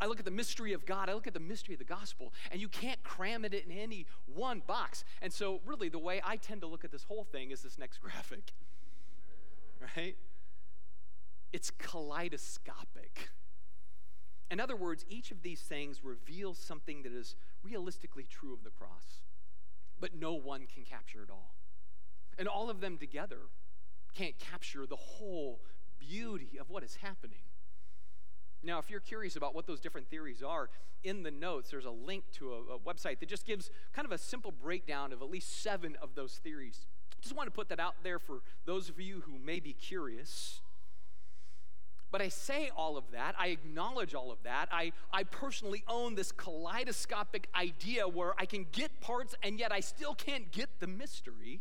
I 0.00 0.06
look 0.06 0.20
at 0.20 0.24
the 0.24 0.30
mystery 0.30 0.72
of 0.72 0.86
God, 0.86 1.10
I 1.10 1.14
look 1.14 1.26
at 1.26 1.34
the 1.34 1.40
mystery 1.40 1.74
of 1.74 1.80
the 1.80 1.84
gospel, 1.84 2.32
and 2.52 2.60
you 2.60 2.68
can't 2.68 3.02
cram 3.02 3.44
it 3.44 3.52
in 3.52 3.72
any 3.72 4.06
one 4.26 4.62
box. 4.64 5.04
And 5.20 5.32
so, 5.32 5.60
really, 5.66 5.88
the 5.88 5.98
way 5.98 6.20
I 6.24 6.36
tend 6.36 6.60
to 6.60 6.68
look 6.68 6.84
at 6.84 6.92
this 6.92 7.02
whole 7.02 7.24
thing 7.24 7.50
is 7.50 7.62
this 7.62 7.78
next 7.78 7.98
graphic, 8.02 8.52
right? 9.96 10.16
It's 11.52 11.72
kaleidoscopic. 11.72 13.30
In 14.50 14.60
other 14.60 14.76
words, 14.76 15.04
each 15.08 15.30
of 15.30 15.42
these 15.42 15.60
things 15.60 16.02
reveals 16.02 16.58
something 16.58 17.02
that 17.02 17.12
is 17.12 17.36
realistically 17.62 18.26
true 18.28 18.54
of 18.54 18.64
the 18.64 18.70
cross, 18.70 19.22
but 20.00 20.14
no 20.14 20.34
one 20.34 20.66
can 20.72 20.84
capture 20.84 21.22
it 21.22 21.30
all. 21.30 21.54
And 22.38 22.48
all 22.48 22.70
of 22.70 22.80
them 22.80 22.96
together 22.96 23.40
can't 24.14 24.38
capture 24.38 24.86
the 24.86 24.96
whole 24.96 25.60
beauty 25.98 26.58
of 26.58 26.70
what 26.70 26.82
is 26.82 26.96
happening. 26.96 27.40
Now, 28.62 28.78
if 28.78 28.90
you're 28.90 29.00
curious 29.00 29.36
about 29.36 29.54
what 29.54 29.66
those 29.66 29.80
different 29.80 30.08
theories 30.08 30.42
are, 30.42 30.68
in 31.04 31.22
the 31.22 31.30
notes, 31.30 31.70
there's 31.70 31.84
a 31.84 31.90
link 31.90 32.24
to 32.32 32.52
a, 32.52 32.74
a, 32.74 32.78
website 32.78 33.20
that 33.20 33.28
just 33.28 33.46
gives 33.46 33.70
kind 33.92 34.04
of 34.04 34.10
a 34.10 34.18
simple 34.18 34.50
breakdown 34.50 35.12
of 35.12 35.22
at 35.22 35.30
least 35.30 35.62
seven 35.62 35.96
of 36.02 36.14
those 36.16 36.34
theories. 36.42 36.86
Just 37.20 37.36
want 37.36 37.46
to 37.46 37.52
put 37.52 37.68
that 37.68 37.78
out 37.78 37.94
there 38.02 38.18
for 38.18 38.40
those 38.64 38.88
of 38.88 39.00
you 39.00 39.20
who 39.20 39.38
may 39.38 39.60
be 39.60 39.72
curious. 39.72 40.60
But 42.10 42.22
I 42.22 42.28
say 42.28 42.70
all 42.74 42.96
of 42.96 43.04
that, 43.12 43.34
I 43.38 43.48
acknowledge 43.48 44.14
all 44.14 44.32
of 44.32 44.38
that. 44.44 44.68
I, 44.72 44.92
I 45.12 45.24
personally 45.24 45.84
own 45.86 46.14
this 46.14 46.32
kaleidoscopic 46.32 47.48
idea 47.54 48.08
where 48.08 48.32
I 48.38 48.46
can 48.46 48.66
get 48.72 49.00
parts 49.00 49.34
and 49.42 49.58
yet 49.58 49.72
I 49.72 49.80
still 49.80 50.14
can't 50.14 50.50
get 50.50 50.80
the 50.80 50.86
mystery. 50.86 51.60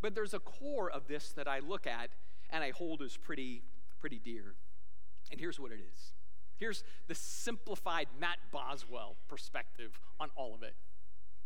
But 0.00 0.14
there's 0.14 0.32
a 0.32 0.38
core 0.38 0.90
of 0.90 1.08
this 1.08 1.32
that 1.32 1.46
I 1.46 1.58
look 1.58 1.86
at 1.86 2.10
and 2.50 2.64
I 2.64 2.70
hold 2.70 3.02
as 3.02 3.16
pretty, 3.18 3.62
pretty 4.00 4.18
dear. 4.18 4.54
And 5.30 5.38
here's 5.38 5.60
what 5.60 5.72
it 5.72 5.80
is 5.80 6.12
here's 6.56 6.82
the 7.06 7.14
simplified 7.14 8.08
Matt 8.20 8.38
Boswell 8.50 9.14
perspective 9.28 10.00
on 10.18 10.28
all 10.34 10.54
of 10.54 10.62
it 10.64 10.74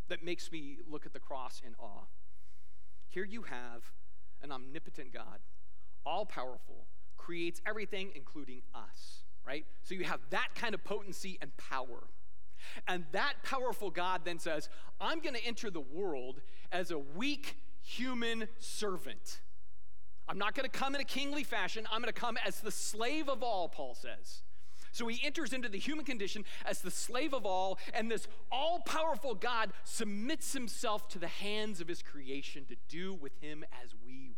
that 0.08 0.24
makes 0.24 0.50
me 0.50 0.78
look 0.90 1.04
at 1.04 1.12
the 1.12 1.20
cross 1.20 1.60
in 1.64 1.74
awe. 1.78 2.06
Here 3.08 3.24
you 3.24 3.42
have 3.42 3.92
an 4.42 4.50
omnipotent 4.50 5.12
God, 5.12 5.40
all 6.06 6.24
powerful 6.24 6.86
creates 7.24 7.60
everything, 7.66 8.10
including 8.14 8.62
us, 8.74 9.22
right? 9.46 9.64
So 9.84 9.94
you 9.94 10.04
have 10.04 10.20
that 10.30 10.48
kind 10.54 10.74
of 10.74 10.82
potency 10.84 11.38
and 11.40 11.56
power. 11.56 12.08
And 12.86 13.04
that 13.12 13.34
powerful 13.42 13.90
God 13.90 14.22
then 14.24 14.38
says, 14.38 14.68
I'm 15.00 15.20
going 15.20 15.34
to 15.34 15.44
enter 15.44 15.70
the 15.70 15.80
world 15.80 16.40
as 16.70 16.90
a 16.90 16.98
weak 16.98 17.56
human 17.82 18.48
servant. 18.58 19.40
I'm 20.28 20.38
not 20.38 20.54
going 20.54 20.68
to 20.68 20.78
come 20.78 20.94
in 20.94 21.00
a 21.00 21.04
kingly 21.04 21.44
fashion. 21.44 21.86
I'm 21.90 22.00
going 22.00 22.12
to 22.12 22.20
come 22.20 22.38
as 22.46 22.60
the 22.60 22.70
slave 22.70 23.28
of 23.28 23.42
all, 23.42 23.68
Paul 23.68 23.94
says. 23.94 24.42
So 24.92 25.08
he 25.08 25.24
enters 25.24 25.52
into 25.52 25.68
the 25.68 25.78
human 25.78 26.04
condition 26.04 26.44
as 26.66 26.82
the 26.82 26.90
slave 26.90 27.32
of 27.32 27.46
all, 27.46 27.78
and 27.94 28.10
this 28.10 28.28
all 28.50 28.80
powerful 28.80 29.34
God 29.34 29.72
submits 29.84 30.52
himself 30.52 31.08
to 31.08 31.18
the 31.18 31.28
hands 31.28 31.80
of 31.80 31.88
his 31.88 32.02
creation 32.02 32.66
to 32.66 32.76
do 32.88 33.14
with 33.14 33.32
him 33.40 33.64
as 33.82 33.94
we. 34.06 34.31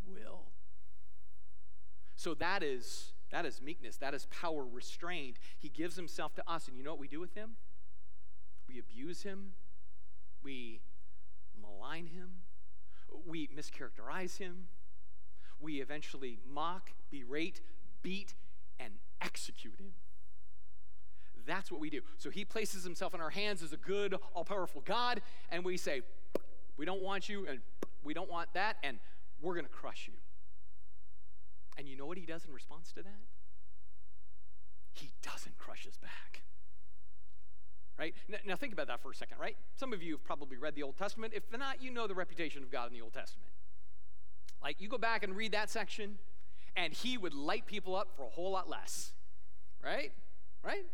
So 2.16 2.34
that 2.34 2.62
is 2.62 3.12
that 3.30 3.46
is 3.46 3.60
meekness, 3.60 3.96
that 3.96 4.14
is 4.14 4.26
power 4.26 4.64
restrained. 4.64 5.38
He 5.58 5.68
gives 5.68 5.96
himself 5.96 6.34
to 6.36 6.48
us, 6.48 6.68
and 6.68 6.76
you 6.76 6.84
know 6.84 6.90
what 6.90 7.00
we 7.00 7.08
do 7.08 7.18
with 7.18 7.34
him? 7.34 7.56
We 8.68 8.78
abuse 8.78 9.22
him, 9.22 9.54
we 10.42 10.80
malign 11.60 12.06
him, 12.06 12.30
we 13.26 13.48
mischaracterize 13.48 14.38
him, 14.38 14.68
we 15.60 15.80
eventually 15.80 16.38
mock, 16.48 16.92
berate, 17.10 17.60
beat, 18.02 18.34
and 18.78 18.94
execute 19.20 19.80
him. 19.80 19.94
That's 21.46 21.70
what 21.70 21.80
we 21.80 21.90
do. 21.90 22.00
So 22.18 22.30
he 22.30 22.44
places 22.44 22.84
himself 22.84 23.14
in 23.14 23.20
our 23.20 23.30
hands 23.30 23.62
as 23.62 23.72
a 23.72 23.76
good, 23.76 24.16
all 24.34 24.44
powerful 24.44 24.82
God, 24.84 25.20
and 25.50 25.64
we 25.64 25.76
say, 25.76 26.02
We 26.76 26.86
don't 26.86 27.02
want 27.02 27.28
you, 27.28 27.46
and 27.48 27.60
we 28.02 28.14
don't 28.14 28.30
want 28.30 28.52
that, 28.54 28.76
and 28.82 28.98
we're 29.42 29.54
going 29.54 29.66
to 29.66 29.72
crush 29.72 30.08
you. 30.08 30.14
And 31.76 31.88
you 31.88 31.96
know 31.96 32.06
what 32.06 32.18
he 32.18 32.26
does 32.26 32.44
in 32.44 32.52
response 32.52 32.92
to 32.92 33.02
that? 33.02 33.20
He 34.92 35.10
doesn't 35.22 35.58
crush 35.58 35.86
us 35.88 35.96
back. 35.96 36.42
Right? 37.98 38.14
Now, 38.44 38.56
think 38.56 38.72
about 38.72 38.88
that 38.88 39.00
for 39.00 39.10
a 39.10 39.14
second, 39.14 39.38
right? 39.38 39.56
Some 39.76 39.92
of 39.92 40.02
you 40.02 40.12
have 40.14 40.24
probably 40.24 40.56
read 40.56 40.74
the 40.74 40.82
Old 40.82 40.96
Testament. 40.96 41.32
If 41.34 41.44
not, 41.56 41.82
you 41.82 41.90
know 41.90 42.06
the 42.06 42.14
reputation 42.14 42.62
of 42.62 42.70
God 42.70 42.88
in 42.88 42.92
the 42.92 43.00
Old 43.00 43.12
Testament. 43.12 43.50
Like, 44.62 44.80
you 44.80 44.88
go 44.88 44.98
back 44.98 45.22
and 45.22 45.36
read 45.36 45.52
that 45.52 45.70
section, 45.70 46.18
and 46.76 46.92
he 46.92 47.16
would 47.16 47.34
light 47.34 47.66
people 47.66 47.94
up 47.94 48.08
for 48.16 48.24
a 48.24 48.28
whole 48.28 48.50
lot 48.50 48.68
less. 48.68 49.12
Right? 49.82 50.12
Right? 50.64 50.86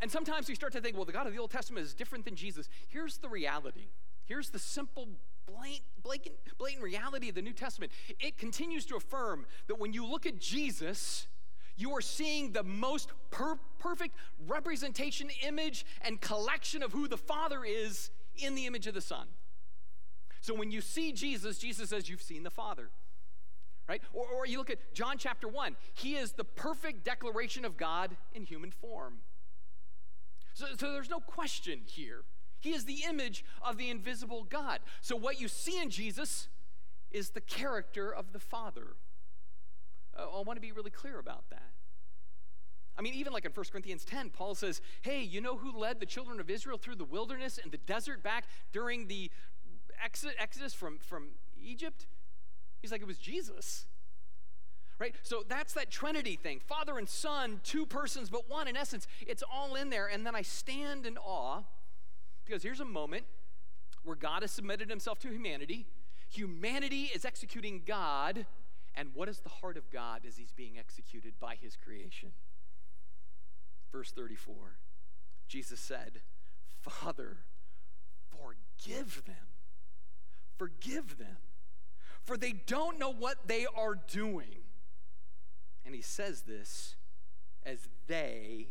And 0.00 0.10
sometimes 0.10 0.48
we 0.48 0.54
start 0.54 0.72
to 0.74 0.80
think, 0.80 0.96
well, 0.96 1.04
the 1.04 1.12
God 1.12 1.26
of 1.26 1.32
the 1.32 1.38
Old 1.38 1.50
Testament 1.50 1.84
is 1.84 1.94
different 1.94 2.24
than 2.24 2.34
Jesus. 2.34 2.68
Here's 2.88 3.18
the 3.18 3.28
reality. 3.28 3.88
Here's 4.24 4.50
the 4.50 4.58
simple 4.58 5.08
blatant, 5.46 6.36
blatant 6.58 6.82
reality 6.82 7.28
of 7.28 7.34
the 7.34 7.42
New 7.42 7.52
Testament. 7.52 7.92
It 8.20 8.38
continues 8.38 8.86
to 8.86 8.96
affirm 8.96 9.46
that 9.68 9.78
when 9.78 9.92
you 9.92 10.06
look 10.06 10.26
at 10.26 10.38
Jesus, 10.38 11.26
You 11.76 11.92
are 11.96 12.00
seeing 12.00 12.52
the 12.52 12.62
most 12.62 13.10
per- 13.30 13.58
perfect 13.78 14.16
representation, 14.46 15.28
image, 15.42 15.84
and 16.02 16.20
collection 16.20 16.82
of 16.82 16.92
who 16.92 17.08
the 17.08 17.16
Father 17.16 17.64
is 17.64 18.10
in 18.36 18.54
the 18.54 18.66
image 18.66 18.86
of 18.86 18.94
the 18.94 19.00
Son. 19.00 19.26
So 20.40 20.54
when 20.54 20.70
you 20.70 20.80
see 20.80 21.12
Jesus, 21.12 21.58
Jesus 21.58 21.90
says, 21.90 22.08
You've 22.08 22.22
seen 22.22 22.42
the 22.42 22.50
Father. 22.50 22.90
Right? 23.88 24.02
Or, 24.14 24.24
or 24.26 24.46
you 24.46 24.58
look 24.58 24.70
at 24.70 24.94
John 24.94 25.18
chapter 25.18 25.46
1, 25.46 25.76
he 25.92 26.14
is 26.14 26.32
the 26.32 26.44
perfect 26.44 27.04
declaration 27.04 27.64
of 27.64 27.76
God 27.76 28.16
in 28.32 28.44
human 28.44 28.70
form. 28.70 29.18
So, 30.54 30.66
so 30.78 30.92
there's 30.92 31.10
no 31.10 31.20
question 31.20 31.80
here. 31.84 32.22
He 32.64 32.72
is 32.72 32.86
the 32.86 33.04
image 33.06 33.44
of 33.60 33.76
the 33.76 33.90
invisible 33.90 34.46
God. 34.48 34.80
So 35.02 35.16
what 35.16 35.38
you 35.38 35.48
see 35.48 35.78
in 35.78 35.90
Jesus 35.90 36.48
is 37.10 37.30
the 37.30 37.42
character 37.42 38.10
of 38.10 38.32
the 38.32 38.38
Father. 38.38 38.96
Uh, 40.18 40.38
I 40.38 40.40
want 40.40 40.56
to 40.56 40.62
be 40.62 40.72
really 40.72 40.90
clear 40.90 41.18
about 41.18 41.44
that. 41.50 41.72
I 42.96 43.02
mean, 43.02 43.12
even 43.12 43.34
like 43.34 43.44
in 43.44 43.52
1 43.52 43.66
Corinthians 43.70 44.06
10, 44.06 44.30
Paul 44.30 44.54
says, 44.54 44.80
Hey, 45.02 45.22
you 45.22 45.42
know 45.42 45.58
who 45.58 45.78
led 45.78 46.00
the 46.00 46.06
children 46.06 46.40
of 46.40 46.48
Israel 46.48 46.78
through 46.78 46.94
the 46.94 47.04
wilderness 47.04 47.60
and 47.62 47.70
the 47.70 47.76
desert 47.76 48.22
back 48.22 48.46
during 48.72 49.08
the 49.08 49.30
exodus 50.38 50.72
from, 50.72 50.96
from 51.00 51.32
Egypt? 51.62 52.06
He's 52.80 52.92
like, 52.92 53.02
It 53.02 53.06
was 53.06 53.18
Jesus. 53.18 53.84
Right? 54.98 55.14
So 55.22 55.42
that's 55.46 55.74
that 55.74 55.90
Trinity 55.90 56.36
thing 56.36 56.60
Father 56.66 56.96
and 56.96 57.10
Son, 57.10 57.60
two 57.62 57.84
persons, 57.84 58.30
but 58.30 58.48
one 58.48 58.68
in 58.68 58.74
essence. 58.74 59.06
It's 59.26 59.42
all 59.42 59.74
in 59.74 59.90
there. 59.90 60.06
And 60.06 60.24
then 60.24 60.34
I 60.34 60.40
stand 60.40 61.04
in 61.04 61.18
awe 61.18 61.64
because 62.44 62.62
here's 62.62 62.80
a 62.80 62.84
moment 62.84 63.24
where 64.02 64.16
God 64.16 64.42
has 64.42 64.50
submitted 64.50 64.90
himself 64.90 65.18
to 65.20 65.28
humanity. 65.28 65.86
Humanity 66.30 67.10
is 67.14 67.24
executing 67.24 67.82
God. 67.86 68.46
And 68.94 69.10
what 69.14 69.28
is 69.28 69.40
the 69.40 69.48
heart 69.48 69.76
of 69.76 69.90
God 69.90 70.22
as 70.26 70.36
he's 70.36 70.52
being 70.52 70.78
executed 70.78 71.34
by 71.40 71.56
his 71.56 71.76
creation? 71.76 72.30
Verse 73.92 74.10
34 74.12 74.54
Jesus 75.46 75.78
said, 75.78 76.20
Father, 76.80 77.38
forgive 78.30 79.22
them. 79.26 79.36
Forgive 80.56 81.18
them, 81.18 81.36
for 82.24 82.36
they 82.36 82.52
don't 82.52 82.98
know 82.98 83.12
what 83.12 83.46
they 83.46 83.66
are 83.76 83.94
doing. 83.94 84.62
And 85.84 85.94
he 85.94 86.00
says 86.00 86.42
this 86.42 86.94
as 87.66 87.88
they 88.06 88.68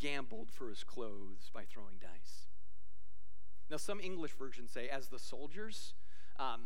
gambled 0.00 0.50
for 0.50 0.68
his 0.68 0.82
clothes 0.82 1.50
by 1.54 1.62
throwing 1.62 1.94
dice. 2.00 2.46
Now, 3.72 3.78
some 3.78 4.00
English 4.00 4.32
versions 4.32 4.70
say, 4.70 4.90
as 4.90 5.08
the 5.08 5.18
soldiers 5.18 5.94
um, 6.38 6.60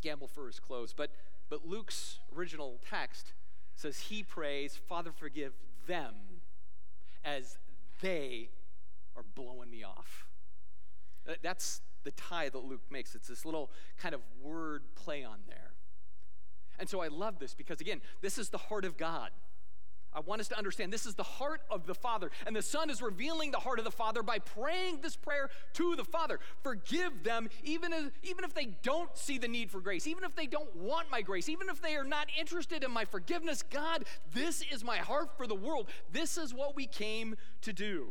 gambled 0.00 0.30
for 0.30 0.46
his 0.46 0.58
clothes, 0.58 0.94
but, 0.96 1.10
but 1.50 1.68
Luke's 1.68 2.20
original 2.34 2.80
text 2.88 3.34
says, 3.76 3.98
He 3.98 4.22
prays, 4.22 4.74
Father, 4.88 5.12
forgive 5.12 5.52
them 5.86 6.14
as 7.22 7.58
they 8.00 8.48
are 9.14 9.24
blowing 9.34 9.68
me 9.70 9.84
off. 9.84 10.26
That's 11.42 11.82
the 12.04 12.12
tie 12.12 12.48
that 12.48 12.64
Luke 12.64 12.80
makes. 12.90 13.14
It's 13.14 13.28
this 13.28 13.44
little 13.44 13.70
kind 13.98 14.14
of 14.14 14.22
word 14.42 14.84
play 14.94 15.22
on 15.24 15.40
there. 15.48 15.72
And 16.78 16.88
so 16.88 17.02
I 17.02 17.08
love 17.08 17.40
this 17.40 17.52
because, 17.52 17.82
again, 17.82 18.00
this 18.22 18.38
is 18.38 18.48
the 18.48 18.56
heart 18.56 18.86
of 18.86 18.96
God. 18.96 19.32
I 20.12 20.20
want 20.20 20.40
us 20.40 20.48
to 20.48 20.58
understand 20.58 20.92
this 20.92 21.06
is 21.06 21.14
the 21.14 21.22
heart 21.22 21.60
of 21.70 21.86
the 21.86 21.94
Father. 21.94 22.30
And 22.46 22.56
the 22.56 22.62
Son 22.62 22.90
is 22.90 23.02
revealing 23.02 23.50
the 23.50 23.58
heart 23.58 23.78
of 23.78 23.84
the 23.84 23.90
Father 23.90 24.22
by 24.22 24.38
praying 24.38 25.00
this 25.02 25.16
prayer 25.16 25.50
to 25.74 25.96
the 25.96 26.04
Father. 26.04 26.40
Forgive 26.62 27.22
them, 27.22 27.48
even, 27.62 27.92
as, 27.92 28.10
even 28.22 28.44
if 28.44 28.54
they 28.54 28.66
don't 28.82 29.14
see 29.16 29.38
the 29.38 29.48
need 29.48 29.70
for 29.70 29.80
grace, 29.80 30.06
even 30.06 30.24
if 30.24 30.34
they 30.34 30.46
don't 30.46 30.74
want 30.74 31.10
my 31.10 31.20
grace, 31.20 31.48
even 31.48 31.68
if 31.68 31.82
they 31.82 31.94
are 31.96 32.04
not 32.04 32.28
interested 32.38 32.82
in 32.82 32.90
my 32.90 33.04
forgiveness. 33.04 33.62
God, 33.62 34.04
this 34.32 34.64
is 34.72 34.82
my 34.82 34.96
heart 34.96 35.36
for 35.36 35.46
the 35.46 35.54
world. 35.54 35.88
This 36.10 36.38
is 36.38 36.54
what 36.54 36.74
we 36.74 36.86
came 36.86 37.36
to 37.62 37.72
do. 37.72 38.08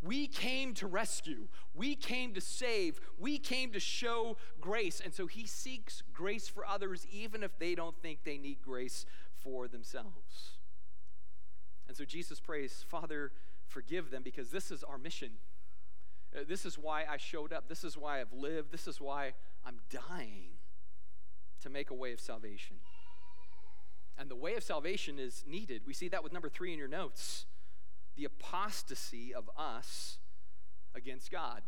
We 0.00 0.28
came 0.28 0.74
to 0.74 0.86
rescue. 0.86 1.48
We 1.74 1.96
came 1.96 2.34
to 2.34 2.40
save. 2.40 3.00
We 3.18 3.38
came 3.38 3.72
to 3.72 3.80
show 3.80 4.36
grace. 4.60 5.00
And 5.04 5.12
so 5.12 5.26
he 5.26 5.46
seeks 5.46 6.02
grace 6.12 6.46
for 6.46 6.64
others, 6.64 7.06
even 7.10 7.42
if 7.42 7.58
they 7.58 7.74
don't 7.74 7.96
think 8.00 8.22
they 8.22 8.38
need 8.38 8.58
grace 8.62 9.06
for 9.42 9.66
themselves. 9.66 10.57
And 11.88 11.96
so 11.96 12.04
Jesus 12.04 12.38
prays, 12.38 12.84
Father, 12.86 13.32
forgive 13.66 14.10
them 14.10 14.22
because 14.22 14.50
this 14.50 14.70
is 14.70 14.84
our 14.84 14.98
mission. 14.98 15.30
Uh, 16.36 16.40
this 16.46 16.66
is 16.66 16.78
why 16.78 17.04
I 17.10 17.16
showed 17.16 17.52
up. 17.52 17.68
This 17.68 17.82
is 17.82 17.96
why 17.96 18.20
I've 18.20 18.32
lived. 18.32 18.70
This 18.70 18.86
is 18.86 19.00
why 19.00 19.32
I'm 19.66 19.78
dying 19.90 20.50
to 21.62 21.70
make 21.70 21.90
a 21.90 21.94
way 21.94 22.12
of 22.12 22.20
salvation. 22.20 22.76
And 24.18 24.30
the 24.30 24.36
way 24.36 24.54
of 24.54 24.62
salvation 24.62 25.18
is 25.18 25.44
needed. 25.46 25.82
We 25.86 25.94
see 25.94 26.08
that 26.08 26.22
with 26.22 26.32
number 26.32 26.48
three 26.48 26.72
in 26.72 26.78
your 26.78 26.88
notes 26.88 27.46
the 28.16 28.24
apostasy 28.24 29.32
of 29.32 29.48
us 29.56 30.18
against 30.92 31.30
God. 31.30 31.62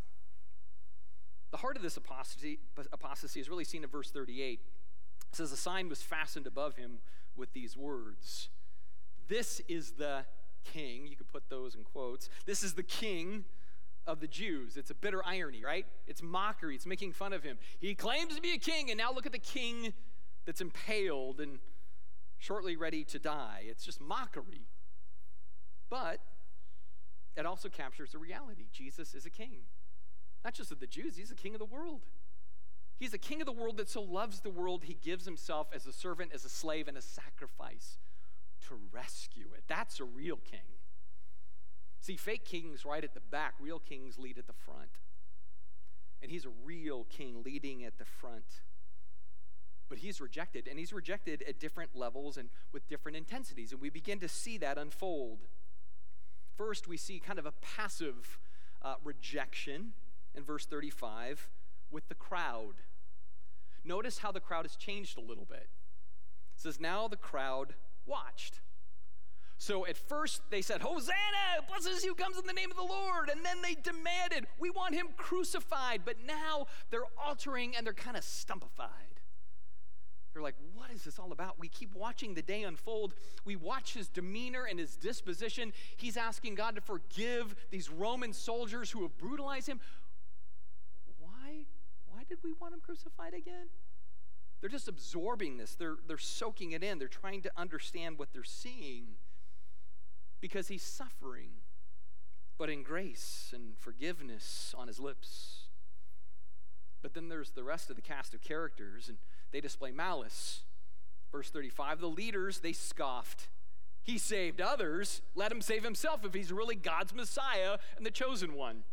The 1.52 1.58
heart 1.58 1.76
of 1.76 1.82
this 1.82 1.96
apostasy, 1.96 2.58
apostasy 2.92 3.38
is 3.38 3.48
really 3.48 3.62
seen 3.62 3.84
in 3.84 3.88
verse 3.88 4.10
38. 4.10 4.60
It 5.30 5.36
says, 5.36 5.52
A 5.52 5.56
sign 5.56 5.88
was 5.88 6.02
fastened 6.02 6.48
above 6.48 6.74
him 6.74 6.98
with 7.36 7.52
these 7.52 7.76
words 7.76 8.48
This 9.30 9.62
is 9.68 9.92
the 9.92 10.24
king. 10.64 11.06
You 11.06 11.14
could 11.14 11.28
put 11.28 11.48
those 11.48 11.76
in 11.76 11.84
quotes. 11.84 12.28
This 12.46 12.64
is 12.64 12.74
the 12.74 12.82
king 12.82 13.44
of 14.04 14.18
the 14.18 14.26
Jews. 14.26 14.76
It's 14.76 14.90
a 14.90 14.94
bitter 14.94 15.24
irony, 15.24 15.64
right? 15.64 15.86
It's 16.08 16.20
mockery. 16.20 16.74
It's 16.74 16.84
making 16.84 17.12
fun 17.12 17.32
of 17.32 17.44
him. 17.44 17.56
He 17.78 17.94
claims 17.94 18.34
to 18.34 18.42
be 18.42 18.54
a 18.54 18.58
king, 18.58 18.90
and 18.90 18.98
now 18.98 19.12
look 19.12 19.26
at 19.26 19.32
the 19.32 19.38
king 19.38 19.92
that's 20.46 20.60
impaled 20.60 21.40
and 21.40 21.60
shortly 22.38 22.74
ready 22.74 23.04
to 23.04 23.20
die. 23.20 23.62
It's 23.66 23.84
just 23.84 24.00
mockery. 24.00 24.66
But 25.88 26.18
it 27.36 27.46
also 27.46 27.68
captures 27.68 28.10
the 28.10 28.18
reality 28.18 28.66
Jesus 28.72 29.14
is 29.14 29.26
a 29.26 29.30
king. 29.30 29.60
Not 30.44 30.54
just 30.54 30.72
of 30.72 30.80
the 30.80 30.88
Jews, 30.88 31.16
he's 31.16 31.28
the 31.28 31.36
king 31.36 31.54
of 31.54 31.60
the 31.60 31.66
world. 31.66 32.00
He's 32.98 33.12
the 33.12 33.18
king 33.18 33.40
of 33.40 33.46
the 33.46 33.52
world 33.52 33.76
that 33.76 33.88
so 33.88 34.02
loves 34.02 34.40
the 34.40 34.50
world, 34.50 34.82
he 34.86 34.98
gives 35.00 35.24
himself 35.24 35.68
as 35.72 35.86
a 35.86 35.92
servant, 35.92 36.32
as 36.34 36.44
a 36.44 36.48
slave, 36.48 36.88
and 36.88 36.98
a 36.98 37.02
sacrifice 37.02 37.96
to 38.68 38.78
rescue 38.92 39.48
it. 39.54 39.64
That's 39.68 40.00
a 40.00 40.04
real 40.04 40.36
king. 40.36 40.60
See, 42.00 42.16
fake 42.16 42.44
kings 42.44 42.84
right 42.84 43.04
at 43.04 43.14
the 43.14 43.20
back, 43.20 43.54
real 43.60 43.78
kings 43.78 44.18
lead 44.18 44.38
at 44.38 44.46
the 44.46 44.52
front. 44.52 45.00
And 46.22 46.30
he's 46.30 46.44
a 46.44 46.50
real 46.64 47.04
king 47.04 47.42
leading 47.44 47.84
at 47.84 47.98
the 47.98 48.04
front. 48.04 48.62
But 49.88 49.98
he's 49.98 50.20
rejected, 50.20 50.68
and 50.68 50.78
he's 50.78 50.92
rejected 50.92 51.42
at 51.46 51.58
different 51.58 51.94
levels 51.94 52.36
and 52.36 52.48
with 52.72 52.88
different 52.88 53.16
intensities. 53.16 53.72
And 53.72 53.80
we 53.80 53.90
begin 53.90 54.20
to 54.20 54.28
see 54.28 54.56
that 54.58 54.78
unfold. 54.78 55.40
First, 56.56 56.86
we 56.86 56.96
see 56.96 57.18
kind 57.18 57.38
of 57.38 57.46
a 57.46 57.52
passive 57.60 58.38
uh, 58.82 58.94
rejection 59.02 59.92
in 60.34 60.44
verse 60.44 60.64
35 60.64 61.48
with 61.90 62.08
the 62.08 62.14
crowd. 62.14 62.74
Notice 63.84 64.18
how 64.18 64.30
the 64.30 64.40
crowd 64.40 64.64
has 64.64 64.76
changed 64.76 65.18
a 65.18 65.22
little 65.22 65.46
bit. 65.46 65.68
It 66.54 66.60
says, 66.62 66.78
Now 66.78 67.08
the 67.08 67.16
crowd 67.16 67.74
watched. 68.10 68.60
So 69.56 69.86
at 69.86 69.96
first 69.96 70.42
they 70.50 70.62
said, 70.62 70.80
Hosanna, 70.80 71.64
blesses 71.68 72.02
who 72.02 72.14
comes 72.14 72.38
in 72.38 72.46
the 72.46 72.52
name 72.52 72.70
of 72.70 72.76
the 72.76 72.82
Lord. 72.82 73.28
And 73.30 73.44
then 73.44 73.62
they 73.62 73.74
demanded, 73.74 74.46
We 74.58 74.70
want 74.70 74.94
him 74.94 75.08
crucified. 75.16 76.02
But 76.04 76.16
now 76.26 76.66
they're 76.90 77.08
altering 77.22 77.76
and 77.76 77.86
they're 77.86 77.92
kind 77.94 78.16
of 78.16 78.22
stumpified. 78.22 79.10
They're 80.32 80.42
like, 80.42 80.56
what 80.74 80.90
is 80.92 81.02
this 81.02 81.18
all 81.18 81.32
about? 81.32 81.58
We 81.58 81.68
keep 81.68 81.94
watching 81.94 82.34
the 82.34 82.42
day 82.42 82.62
unfold. 82.62 83.14
We 83.44 83.56
watch 83.56 83.94
his 83.94 84.08
demeanor 84.08 84.64
and 84.64 84.78
his 84.78 84.96
disposition. 84.96 85.72
He's 85.96 86.16
asking 86.16 86.54
God 86.54 86.76
to 86.76 86.80
forgive 86.80 87.56
these 87.70 87.90
Roman 87.90 88.32
soldiers 88.32 88.90
who 88.90 89.02
have 89.02 89.18
brutalized 89.18 89.68
him. 89.68 89.80
Why? 91.18 91.66
Why 92.06 92.22
did 92.28 92.38
we 92.44 92.52
want 92.60 92.74
him 92.74 92.80
crucified 92.80 93.34
again? 93.34 93.66
They're 94.60 94.70
just 94.70 94.88
absorbing 94.88 95.56
this. 95.56 95.74
They're, 95.74 95.96
they're 96.06 96.18
soaking 96.18 96.72
it 96.72 96.82
in. 96.82 96.98
They're 96.98 97.08
trying 97.08 97.42
to 97.42 97.50
understand 97.56 98.18
what 98.18 98.28
they're 98.32 98.44
seeing 98.44 99.16
because 100.40 100.68
he's 100.68 100.82
suffering, 100.82 101.50
but 102.58 102.70
in 102.70 102.82
grace 102.82 103.52
and 103.54 103.76
forgiveness 103.78 104.74
on 104.76 104.88
his 104.88 104.98
lips. 104.98 105.64
But 107.02 107.14
then 107.14 107.28
there's 107.28 107.50
the 107.50 107.64
rest 107.64 107.90
of 107.90 107.96
the 107.96 108.02
cast 108.02 108.34
of 108.34 108.42
characters, 108.42 109.08
and 109.08 109.18
they 109.52 109.60
display 109.60 109.90
malice. 109.90 110.62
Verse 111.32 111.50
35 111.50 112.00
the 112.00 112.08
leaders, 112.08 112.60
they 112.60 112.72
scoffed. 112.72 113.48
He 114.02 114.18
saved 114.18 114.60
others. 114.60 115.22
Let 115.34 115.52
him 115.52 115.60
save 115.60 115.84
himself 115.84 116.24
if 116.24 116.34
he's 116.34 116.52
really 116.52 116.74
God's 116.74 117.14
Messiah 117.14 117.78
and 117.96 118.04
the 118.04 118.10
chosen 118.10 118.54
one. 118.54 118.84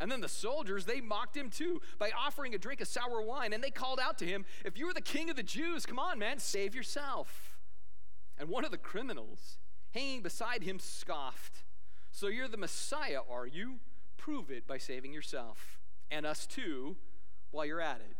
And 0.00 0.10
then 0.10 0.20
the 0.20 0.28
soldiers, 0.28 0.84
they 0.84 1.00
mocked 1.00 1.36
him 1.36 1.50
too 1.50 1.80
by 1.98 2.10
offering 2.16 2.54
a 2.54 2.58
drink 2.58 2.80
of 2.80 2.88
sour 2.88 3.20
wine. 3.20 3.52
And 3.52 3.62
they 3.62 3.70
called 3.70 3.98
out 3.98 4.18
to 4.18 4.26
him, 4.26 4.44
If 4.64 4.78
you're 4.78 4.92
the 4.92 5.00
king 5.00 5.28
of 5.28 5.36
the 5.36 5.42
Jews, 5.42 5.86
come 5.86 5.98
on, 5.98 6.18
man, 6.18 6.38
save 6.38 6.74
yourself. 6.74 7.58
And 8.38 8.48
one 8.48 8.64
of 8.64 8.70
the 8.70 8.78
criminals 8.78 9.58
hanging 9.92 10.22
beside 10.22 10.62
him 10.62 10.78
scoffed, 10.78 11.64
So 12.12 12.28
you're 12.28 12.48
the 12.48 12.56
Messiah, 12.56 13.20
are 13.28 13.46
you? 13.46 13.80
Prove 14.16 14.50
it 14.50 14.66
by 14.66 14.78
saving 14.78 15.12
yourself 15.12 15.78
and 16.10 16.24
us 16.24 16.46
too 16.46 16.96
while 17.50 17.66
you're 17.66 17.80
at 17.80 18.00
it. 18.00 18.16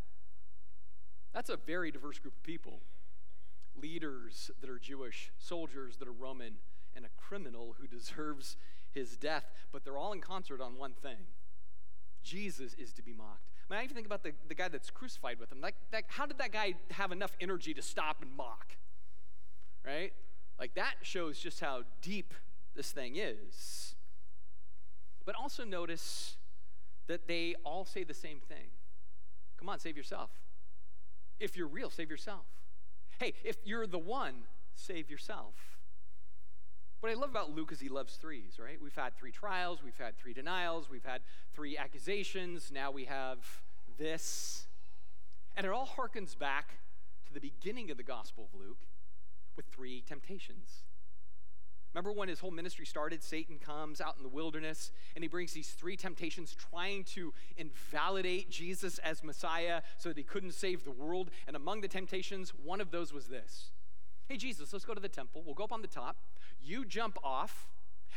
That's 1.33 1.51
a 1.51 1.57
very 1.57 1.91
diverse 1.91 2.19
group 2.19 2.35
of 2.35 2.43
people. 2.43 2.81
leaders 3.81 4.51
that 4.61 4.69
are 4.69 4.79
Jewish, 4.81 5.31
soldiers 5.39 5.99
that 5.99 6.09
are 6.09 6.13
Roman, 6.13 6.55
and 6.97 7.05
a 7.05 7.11
criminal 7.17 7.77
who 7.79 7.87
deserves 7.97 8.57
his 8.93 9.17
death. 9.17 9.45
But 9.71 9.85
they're 9.85 9.99
all 9.99 10.13
in 10.13 10.21
concert 10.21 10.61
on 10.61 10.77
one 10.77 10.95
thing 10.95 11.29
Jesus 12.23 12.75
is 12.75 12.93
to 12.95 13.03
be 13.03 13.13
mocked. 13.13 13.49
I 13.69 13.75
mean, 13.75 13.81
I 13.81 13.85
even 13.85 13.95
think 13.95 14.07
about 14.07 14.23
the, 14.23 14.33
the 14.49 14.55
guy 14.55 14.69
that's 14.69 14.91
crucified 14.91 15.39
with 15.39 15.53
him. 15.53 15.61
Like, 15.61 15.75
that, 15.91 16.05
how 16.09 16.27
did 16.27 16.39
that 16.39 16.53
guy 16.53 16.75
have 16.91 17.13
enough 17.13 17.37
energy 17.41 17.75
to 17.75 17.83
stop 17.83 18.23
and 18.23 18.35
mock? 18.35 18.77
Right? 19.87 20.13
Like, 20.59 20.75
that 20.75 20.95
shows 21.03 21.39
just 21.39 21.61
how 21.61 21.83
deep 22.03 22.35
this 22.75 22.91
thing 22.91 23.17
is. 23.17 23.95
But 25.25 25.35
also 25.35 25.65
notice 25.65 26.37
that 27.07 27.27
they 27.27 27.55
all 27.65 27.85
say 27.85 28.05
the 28.05 28.15
same 28.15 28.41
thing 28.41 28.69
Come 29.59 29.69
on, 29.69 29.81
save 29.81 29.97
yourself. 29.97 30.31
If 31.41 31.57
you're 31.57 31.67
real, 31.67 31.91
save 31.91 32.11
yourself. 32.11 32.47
Hey, 33.19 33.35
if 33.45 33.57
you're 33.65 33.89
the 33.89 33.99
one, 33.99 34.45
save 34.75 35.11
yourself. 35.11 35.78
What 37.01 37.13
I 37.13 37.15
love 37.15 37.31
about 37.31 37.55
Luke 37.55 37.71
is 37.71 37.79
he 37.79 37.89
loves 37.89 38.17
threes, 38.17 38.59
right? 38.59 38.77
We've 38.83 38.95
had 38.95 39.17
three 39.17 39.31
trials, 39.31 39.85
we've 39.85 39.97
had 39.97 40.19
three 40.19 40.33
denials, 40.33 40.91
we've 40.91 41.05
had 41.05 41.21
three 41.55 41.79
accusations, 41.79 42.73
now 42.73 42.91
we 42.91 43.05
have 43.05 43.39
this. 43.99 44.67
And 45.57 45.65
it 45.65 45.71
all 45.71 45.87
harkens 45.87 46.37
back 46.37 46.79
to 47.29 47.33
the 47.33 47.39
beginning 47.39 47.93
of 47.93 47.99
the 47.99 48.03
Gospel 48.03 48.49
of 48.53 48.61
Luke 48.61 48.81
with 49.57 49.67
three 49.67 50.03
temptations. 50.09 50.83
Remember 51.95 52.11
when 52.11 52.29
his 52.29 52.41
whole 52.41 52.51
ministry 52.51 52.85
started? 52.85 53.23
Satan 53.23 53.61
comes 53.61 54.01
out 54.01 54.17
in 54.17 54.25
the 54.25 54.29
wilderness 54.29 54.91
and 55.15 55.23
he 55.23 55.29
brings 55.29 55.53
these 55.53 55.71
three 55.71 55.97
temptations 55.97 56.57
trying 56.71 57.05
to 57.05 57.33
invalidate 57.57 58.51
Jesus 58.51 58.99
as 58.99 59.23
Messiah 59.23 59.83
so 59.99 60.09
that 60.09 60.19
he 60.19 60.25
couldn't 60.25 60.53
save 60.53 60.83
the 60.83 60.91
world. 60.91 61.31
And 61.47 61.55
among 61.55 61.81
the 61.81 61.89
temptations, 61.89 62.51
one 62.51 62.81
of 62.81 62.91
those 62.91 63.13
was 63.13 63.29
this 63.29 63.71
Hey, 64.29 64.37
Jesus, 64.37 64.73
let's 64.73 64.85
go 64.85 64.93
to 64.93 65.01
the 65.01 65.09
temple. 65.09 65.43
We'll 65.45 65.55
go 65.55 65.65
up 65.65 65.73
on 65.73 65.81
the 65.81 65.89
top. 65.89 66.17
You 66.61 66.85
jump 66.85 67.19
off. 67.25 67.69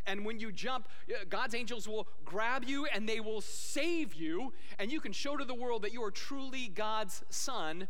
And 0.06 0.26
when 0.26 0.40
you 0.40 0.52
jump, 0.52 0.88
uh, 1.10 1.26
God's 1.30 1.54
angels 1.54 1.88
will 1.88 2.08
grab 2.26 2.64
you 2.66 2.86
and 2.88 3.08
they 3.08 3.20
will 3.20 3.40
save 3.40 4.14
you. 4.14 4.52
And 4.80 4.92
you 4.92 5.00
can 5.00 5.14
show 5.14 5.38
to 5.38 5.46
the 5.46 5.54
world 5.54 5.84
that 5.84 5.94
you 5.94 6.04
are 6.04 6.12
truly 6.12 6.68
God's 6.68 7.24
son 7.30 7.88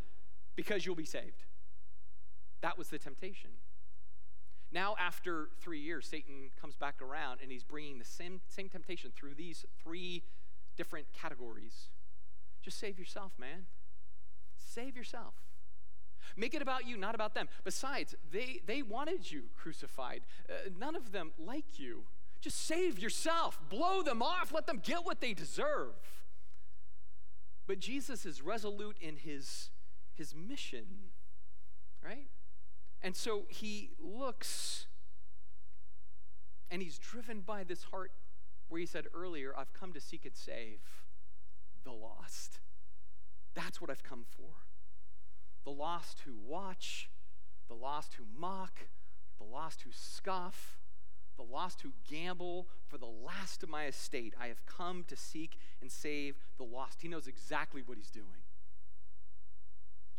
because 0.56 0.86
you'll 0.86 0.96
be 0.96 1.06
saved. 1.06 1.46
That 2.62 2.78
was 2.78 2.90
the 2.90 3.00
temptation. 3.00 3.52
Now, 4.72 4.96
after 5.00 5.50
three 5.60 5.80
years, 5.80 6.08
Satan 6.08 6.50
comes 6.60 6.76
back 6.76 7.02
around 7.02 7.40
and 7.42 7.52
he's 7.52 7.64
bringing 7.64 7.98
the 7.98 8.06
same, 8.06 8.42
same 8.48 8.70
temptation 8.70 9.12
through 9.16 9.34
these 9.34 9.66
three 9.84 10.24
different 10.78 11.08
categories. 11.14 11.90
Just 12.62 12.80
save 12.80 13.00
yourself, 13.00 13.34
man. 13.40 13.66
Save 14.58 14.96
yourself. 14.96 15.34
Make 16.36 16.54
it 16.54 16.62
about 16.62 16.88
you, 16.88 16.98
not 16.98 17.16
about 17.16 17.34
them. 17.34 17.48
Besides, 17.64 18.16
they, 18.32 18.62
they 18.66 18.82
wanted 18.82 19.32
you 19.32 19.44
crucified. 19.56 20.22
Uh, 20.50 20.70
none 20.80 20.96
of 20.96 21.12
them 21.12 21.32
like 21.38 21.80
you. 21.80 22.04
Just 22.40 22.66
save 22.66 23.00
yourself. 23.00 23.60
Blow 23.70 24.02
them 24.02 24.22
off. 24.22 24.52
Let 24.52 24.66
them 24.68 24.82
get 24.84 25.06
what 25.06 25.22
they 25.22 25.34
deserve. 25.34 25.94
But 27.68 27.80
Jesus 27.80 28.26
is 28.26 28.42
resolute 28.42 28.98
in 29.00 29.18
his, 29.18 29.70
his 30.14 30.34
mission, 30.36 30.86
right? 32.04 32.28
And 33.02 33.16
so 33.16 33.46
he 33.50 33.92
looks 34.00 34.88
and 36.72 36.82
he's 36.82 36.98
driven 36.98 37.42
by 37.42 37.64
this 37.66 37.84
heart 37.84 38.12
where 38.70 38.80
he 38.80 38.86
said 38.86 39.06
earlier, 39.14 39.54
I've 39.56 39.74
come 39.74 39.92
to 39.94 40.00
seek 40.00 40.26
and 40.26 40.36
save 40.36 40.80
the 41.84 41.92
lost. 41.92 42.60
That's 43.54 43.82
what 43.82 43.90
I've 43.90 44.04
come 44.04 44.24
for. 44.30 44.54
The 45.64 45.72
lost 45.72 46.22
who 46.26 46.34
watch, 46.46 47.10
the 47.68 47.76
lost 47.76 48.16
who 48.16 48.24
mock, 48.38 48.88
the 49.38 49.44
lost 49.44 49.82
who 49.84 49.92
scoff, 49.92 50.78
the 51.38 51.44
lost 51.44 51.82
who 51.82 51.92
gamble 52.10 52.68
for 52.88 52.98
the 52.98 53.06
last 53.06 53.64
of 53.64 53.70
my 53.70 53.86
estate. 53.86 54.34
I 54.40 54.48
have 54.48 54.66
come 54.66 55.04
to 55.08 55.16
seek 55.16 55.58
and 55.82 55.92
save 55.92 56.36
the 56.58 56.64
lost. 56.64 57.02
He 57.02 57.08
knows 57.08 57.28
exactly 57.28 57.82
what 57.86 57.98
he's 57.98 58.12
doing. 58.12 58.44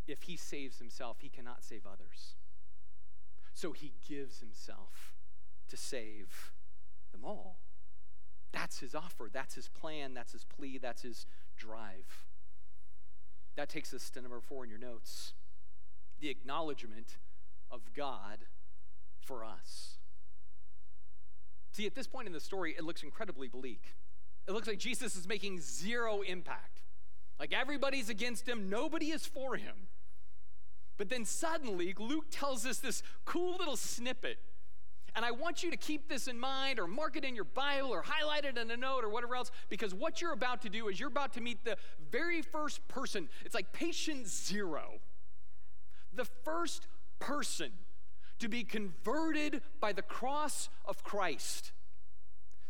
If 0.07 0.23
he 0.23 0.37
saves 0.37 0.79
himself, 0.79 1.19
he 1.21 1.29
cannot 1.29 1.63
save 1.63 1.87
others. 1.87 2.35
So 3.55 3.73
he 3.73 3.93
gives 4.09 4.41
himself 4.41 5.15
to 5.69 5.77
save 5.77 6.53
them 7.13 7.25
all. 7.25 7.59
That's 8.53 8.81
his 8.81 8.95
offer. 8.95 9.31
That's 9.33 9.55
his 9.55 9.69
plan. 9.69 10.15
That's 10.15 10.33
his 10.33 10.45
plea. 10.45 10.79
That's 10.79 11.03
his 11.03 11.27
drive. 11.57 12.27
That 13.57 13.69
takes 13.69 13.93
us 13.93 14.11
to 14.11 14.23
number 14.23 14.41
four 14.41 14.65
in 14.65 14.71
your 14.71 14.79
notes 14.79 15.35
the 16.21 16.31
acknowledgement 16.31 17.19
of 17.71 17.81
God 17.95 18.39
for 19.21 19.45
us. 19.45 19.99
See, 21.73 21.87
at 21.87 21.95
this 21.95 22.07
point 22.07 22.29
in 22.29 22.33
the 22.33 22.41
story, 22.41 22.75
it 22.79 22.85
looks 22.85 23.03
incredibly 23.03 23.49
bleak. 23.49 23.97
It 24.47 24.53
looks 24.53 24.69
like 24.69 24.79
Jesus 24.79 25.17
is 25.17 25.27
making 25.27 25.61
zero 25.61 26.21
impact. 26.21 26.83
Like 27.41 27.53
everybody's 27.53 28.09
against 28.09 28.49
him, 28.49 28.71
nobody 28.71 29.11
is 29.11 29.27
for 29.27 29.57
him. 29.57 29.75
But 30.97 31.09
then 31.09 31.25
suddenly, 31.25 31.95
Luke 31.99 32.27
tells 32.31 32.65
us 32.67 32.79
this 32.79 33.03
cool 33.25 33.57
little 33.57 33.77
snippet. 33.77 34.39
And 35.15 35.25
I 35.25 35.31
want 35.31 35.63
you 35.63 35.71
to 35.71 35.77
keep 35.77 36.09
this 36.09 36.27
in 36.27 36.39
mind 36.39 36.79
or 36.79 36.87
mark 36.87 37.17
it 37.17 37.25
in 37.25 37.35
your 37.35 37.45
Bible 37.45 37.91
or 37.91 38.03
highlight 38.03 38.45
it 38.45 38.57
in 38.57 38.71
a 38.71 38.77
note 38.77 39.05
or 39.05 39.11
whatever 39.11 39.37
else, 39.37 39.51
because 39.69 39.93
what 39.93 40.23
you're 40.23 40.33
about 40.33 40.63
to 40.63 40.71
do 40.71 40.89
is 40.89 40.99
you're 40.99 41.09
about 41.09 41.35
to 41.35 41.41
meet 41.41 41.65
the 41.65 41.77
very 42.11 42.41
first 42.41 42.87
person. 42.89 43.29
It's 43.45 43.55
like 43.55 43.73
patient 43.73 44.27
zero. 44.27 45.01
The 46.15 46.25
first 46.25 46.87
person 47.19 47.73
to 48.39 48.49
be 48.49 48.65
converted 48.65 49.61
by 49.81 49.93
the 49.93 50.03
cross 50.03 50.69
of 50.85 51.05
Christ. 51.05 51.73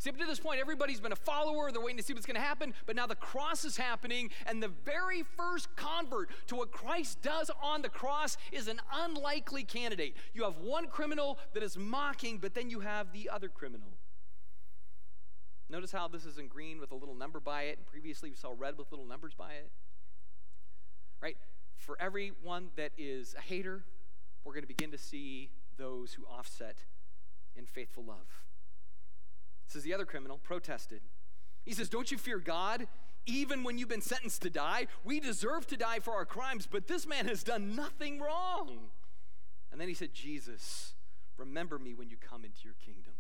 See, 0.03 0.11
up 0.11 0.19
to 0.19 0.27
this 0.27 0.41
point, 0.41 0.59
everybody's 0.61 0.99
been 0.99 1.13
a 1.13 1.17
follower. 1.17 1.71
They're 1.71 1.81
waiting 1.81 1.99
to 1.99 2.03
see 2.03 2.13
what's 2.13 2.27
going 2.27 2.35
to 2.35 2.41
happen. 2.41 2.75
But 2.87 2.97
now 2.97 3.07
the 3.07 3.15
cross 3.15 3.65
is 3.65 3.77
happening, 3.77 4.31
and 4.47 4.61
the 4.61 4.67
very 4.67 5.23
first 5.23 5.69
convert 5.77 6.29
to 6.49 6.57
what 6.57 6.73
Christ 6.73 7.23
does 7.23 7.53
on 7.63 7.83
the 7.83 7.89
cross 7.89 8.37
is 8.51 8.67
an 8.67 8.81
unlikely 8.93 9.63
candidate. 9.63 10.17
You 10.35 10.43
have 10.43 10.59
one 10.59 10.89
criminal 10.89 11.39
that 11.55 11.63
is 11.63 11.79
mocking, 11.79 12.39
but 12.39 12.53
then 12.53 12.69
you 12.69 12.81
have 12.81 13.13
the 13.13 13.31
other 13.31 13.49
criminal. 13.49 13.93
Notice 15.71 15.93
how 15.93 16.09
this 16.09 16.25
is 16.25 16.37
in 16.37 16.49
green 16.49 16.81
with 16.81 16.91
a 16.91 16.97
little 16.97 17.15
number 17.15 17.39
by 17.39 17.63
it. 17.63 17.87
Previously, 17.87 18.31
we 18.31 18.35
saw 18.35 18.55
red 18.59 18.77
with 18.77 18.91
little 18.91 19.07
numbers 19.07 19.35
by 19.35 19.53
it. 19.53 19.71
Right? 21.21 21.37
For 21.77 21.97
everyone 22.01 22.71
that 22.75 22.91
is 22.99 23.37
a 23.39 23.41
hater, 23.41 23.85
we're 24.43 24.55
going 24.55 24.65
to 24.65 24.67
begin 24.67 24.91
to 24.91 24.99
see 24.99 25.51
those 25.79 26.15
who 26.15 26.25
offset 26.25 26.79
in 27.55 27.67
faithful 27.67 28.03
love 28.03 28.43
says 29.67 29.83
the 29.83 29.95
other 29.95 30.05
criminal 30.05 30.39
protested. 30.39 31.01
He 31.65 31.73
says, 31.73 31.89
Don't 31.89 32.11
you 32.11 32.19
fear 32.19 32.39
God? 32.39 32.87
Even 33.25 33.63
when 33.63 33.79
you've 33.79 33.89
been 33.89 34.01
sentenced 34.01 34.43
to 34.43 34.51
die, 34.51 34.89
we 35.05 35.21
deserve 35.21 35.67
to 35.69 35.77
die 35.77 36.01
for 36.01 36.13
our 36.15 36.25
crimes, 36.25 36.67
but 36.69 36.89
this 36.89 37.07
man 37.07 37.27
has 37.29 37.45
done 37.45 37.77
nothing 37.77 38.19
wrong. 38.19 38.91
And 39.71 39.81
then 39.81 39.87
he 39.87 39.95
said, 39.95 40.13
Jesus, 40.13 40.95
remember 41.37 41.79
me 41.79 41.95
when 41.95 42.11
you 42.11 42.17
come 42.17 42.45
into 42.45 42.65
your 42.65 42.75
kingdom. 42.85 43.15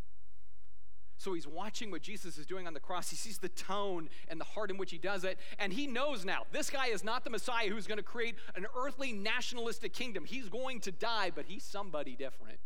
So 1.18 1.34
he's 1.34 1.46
watching 1.46 1.92
what 1.92 2.02
Jesus 2.02 2.36
is 2.36 2.46
doing 2.46 2.66
on 2.66 2.74
the 2.74 2.80
cross. 2.80 3.10
He 3.10 3.14
sees 3.14 3.38
the 3.38 3.48
tone 3.48 4.08
and 4.26 4.40
the 4.40 4.44
heart 4.44 4.72
in 4.72 4.76
which 4.76 4.90
he 4.90 4.98
does 4.98 5.22
it. 5.22 5.38
And 5.60 5.72
he 5.72 5.86
knows 5.86 6.24
now 6.24 6.42
this 6.50 6.68
guy 6.68 6.88
is 6.88 7.04
not 7.04 7.22
the 7.22 7.30
Messiah 7.30 7.68
who's 7.68 7.86
going 7.86 7.98
to 7.98 8.02
create 8.02 8.34
an 8.56 8.66
earthly 8.76 9.12
nationalistic 9.12 9.92
kingdom. 9.92 10.24
He's 10.24 10.48
going 10.48 10.80
to 10.80 10.90
die, 10.90 11.30
but 11.32 11.44
he's 11.46 11.62
somebody 11.62 12.16
different. 12.16 12.58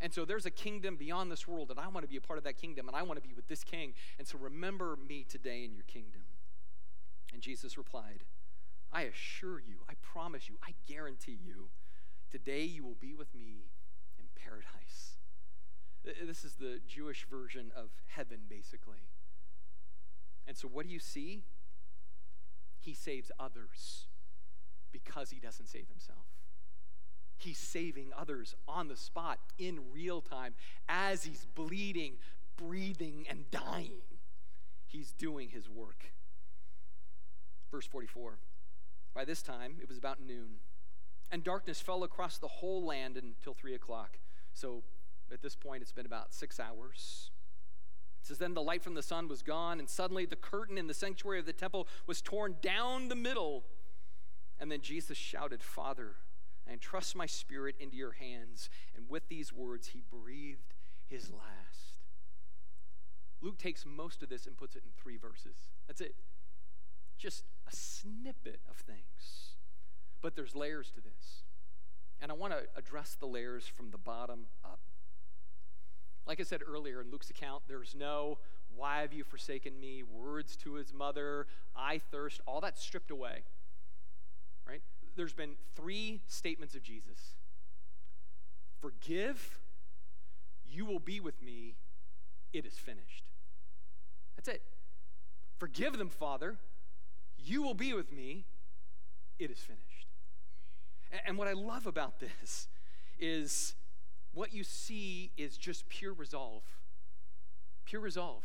And 0.00 0.12
so 0.12 0.24
there's 0.24 0.46
a 0.46 0.50
kingdom 0.50 0.96
beyond 0.96 1.30
this 1.30 1.48
world, 1.48 1.70
and 1.70 1.80
I 1.80 1.88
want 1.88 2.04
to 2.04 2.08
be 2.08 2.16
a 2.16 2.20
part 2.20 2.38
of 2.38 2.44
that 2.44 2.56
kingdom, 2.56 2.86
and 2.86 2.96
I 2.96 3.02
want 3.02 3.20
to 3.20 3.28
be 3.28 3.34
with 3.34 3.48
this 3.48 3.64
king. 3.64 3.94
And 4.18 4.26
so 4.26 4.38
remember 4.38 4.96
me 5.08 5.24
today 5.28 5.64
in 5.64 5.74
your 5.74 5.84
kingdom. 5.84 6.22
And 7.32 7.42
Jesus 7.42 7.76
replied, 7.76 8.24
I 8.92 9.02
assure 9.02 9.58
you, 9.58 9.78
I 9.88 9.94
promise 10.00 10.48
you, 10.48 10.56
I 10.66 10.74
guarantee 10.86 11.38
you, 11.44 11.68
today 12.30 12.62
you 12.62 12.84
will 12.84 12.96
be 13.00 13.12
with 13.12 13.34
me 13.34 13.66
in 14.18 14.26
paradise. 14.34 15.16
This 16.04 16.44
is 16.44 16.54
the 16.54 16.80
Jewish 16.86 17.26
version 17.28 17.72
of 17.76 17.90
heaven, 18.06 18.38
basically. 18.48 19.08
And 20.46 20.56
so 20.56 20.68
what 20.68 20.86
do 20.86 20.92
you 20.92 21.00
see? 21.00 21.42
He 22.80 22.94
saves 22.94 23.30
others 23.38 24.06
because 24.90 25.30
he 25.30 25.40
doesn't 25.40 25.66
save 25.66 25.88
himself. 25.88 26.24
He's 27.38 27.58
saving 27.58 28.10
others 28.16 28.54
on 28.66 28.88
the 28.88 28.96
spot 28.96 29.38
in 29.58 29.80
real 29.92 30.20
time 30.20 30.54
as 30.88 31.24
he's 31.24 31.46
bleeding, 31.54 32.14
breathing, 32.56 33.26
and 33.30 33.50
dying. 33.50 34.02
He's 34.86 35.12
doing 35.12 35.48
his 35.50 35.68
work. 35.68 36.12
Verse 37.70 37.86
44 37.86 38.38
By 39.14 39.24
this 39.24 39.42
time, 39.42 39.76
it 39.80 39.88
was 39.88 39.98
about 39.98 40.20
noon, 40.20 40.56
and 41.30 41.44
darkness 41.44 41.80
fell 41.80 42.02
across 42.02 42.38
the 42.38 42.48
whole 42.48 42.84
land 42.84 43.16
until 43.16 43.54
three 43.54 43.74
o'clock. 43.74 44.18
So 44.52 44.82
at 45.32 45.42
this 45.42 45.54
point, 45.54 45.82
it's 45.82 45.92
been 45.92 46.06
about 46.06 46.34
six 46.34 46.58
hours. 46.58 47.30
It 48.20 48.26
says, 48.26 48.38
Then 48.38 48.54
the 48.54 48.62
light 48.62 48.82
from 48.82 48.94
the 48.94 49.02
sun 49.02 49.28
was 49.28 49.42
gone, 49.42 49.78
and 49.78 49.88
suddenly 49.88 50.26
the 50.26 50.36
curtain 50.36 50.78
in 50.78 50.86
the 50.86 50.94
sanctuary 50.94 51.38
of 51.38 51.46
the 51.46 51.52
temple 51.52 51.86
was 52.06 52.20
torn 52.20 52.56
down 52.62 53.08
the 53.08 53.14
middle. 53.14 53.64
And 54.58 54.72
then 54.72 54.80
Jesus 54.80 55.16
shouted, 55.16 55.62
Father, 55.62 56.16
I 56.68 56.72
entrust 56.72 57.16
my 57.16 57.26
spirit 57.26 57.76
into 57.80 57.96
your 57.96 58.12
hands. 58.12 58.68
And 58.94 59.08
with 59.08 59.28
these 59.28 59.52
words, 59.52 59.88
he 59.88 60.02
breathed 60.10 60.74
his 61.08 61.30
last. 61.30 62.02
Luke 63.40 63.58
takes 63.58 63.86
most 63.86 64.22
of 64.22 64.28
this 64.28 64.46
and 64.46 64.56
puts 64.56 64.76
it 64.76 64.82
in 64.84 64.90
three 65.00 65.16
verses. 65.16 65.56
That's 65.86 66.00
it. 66.00 66.14
Just 67.16 67.44
a 67.66 67.74
snippet 67.74 68.60
of 68.68 68.76
things. 68.76 69.54
But 70.20 70.36
there's 70.36 70.54
layers 70.54 70.90
to 70.90 71.00
this. 71.00 71.42
And 72.20 72.32
I 72.32 72.34
want 72.34 72.52
to 72.52 72.64
address 72.76 73.16
the 73.18 73.26
layers 73.26 73.66
from 73.66 73.90
the 73.90 73.98
bottom 73.98 74.46
up. 74.64 74.80
Like 76.26 76.40
I 76.40 76.42
said 76.42 76.60
earlier 76.66 77.00
in 77.00 77.10
Luke's 77.10 77.30
account, 77.30 77.62
there's 77.68 77.94
no, 77.94 78.38
why 78.76 79.00
have 79.00 79.12
you 79.12 79.24
forsaken 79.24 79.78
me? 79.80 80.02
Words 80.02 80.56
to 80.56 80.74
his 80.74 80.92
mother, 80.92 81.46
I 81.74 81.98
thirst, 81.98 82.40
all 82.44 82.60
that 82.60 82.78
stripped 82.78 83.10
away. 83.10 83.44
Right? 84.68 84.82
There's 85.18 85.32
been 85.32 85.56
three 85.74 86.20
statements 86.28 86.76
of 86.76 86.82
Jesus 86.84 87.34
Forgive, 88.80 89.58
you 90.70 90.84
will 90.84 91.00
be 91.00 91.18
with 91.18 91.42
me, 91.42 91.74
it 92.52 92.64
is 92.64 92.74
finished. 92.74 93.24
That's 94.36 94.46
it. 94.46 94.62
Forgive 95.58 95.98
them, 95.98 96.08
Father, 96.08 96.58
you 97.36 97.62
will 97.62 97.74
be 97.74 97.92
with 97.92 98.12
me, 98.12 98.44
it 99.40 99.50
is 99.50 99.58
finished. 99.58 100.06
And 101.26 101.36
what 101.36 101.48
I 101.48 101.52
love 101.52 101.88
about 101.88 102.20
this 102.20 102.68
is 103.18 103.74
what 104.32 104.54
you 104.54 104.62
see 104.62 105.32
is 105.36 105.56
just 105.56 105.88
pure 105.88 106.12
resolve. 106.12 106.62
Pure 107.86 108.02
resolve. 108.02 108.44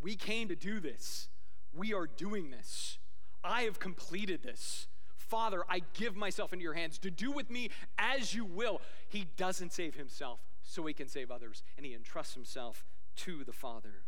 We 0.00 0.14
came 0.14 0.46
to 0.46 0.54
do 0.54 0.78
this. 0.78 1.28
We 1.74 1.92
are 1.92 2.06
doing 2.06 2.52
this. 2.52 2.98
I 3.42 3.62
have 3.62 3.80
completed 3.80 4.44
this. 4.44 4.86
Father, 5.32 5.62
I 5.66 5.80
give 5.94 6.14
myself 6.14 6.52
into 6.52 6.62
your 6.62 6.74
hands 6.74 6.98
to 6.98 7.10
do 7.10 7.32
with 7.32 7.48
me 7.48 7.70
as 7.96 8.34
you 8.34 8.44
will. 8.44 8.82
He 9.08 9.28
doesn't 9.38 9.72
save 9.72 9.94
himself 9.94 10.40
so 10.62 10.84
he 10.84 10.92
can 10.92 11.08
save 11.08 11.30
others, 11.30 11.62
and 11.78 11.86
he 11.86 11.94
entrusts 11.94 12.34
himself 12.34 12.84
to 13.16 13.42
the 13.42 13.52
Father. 13.54 14.04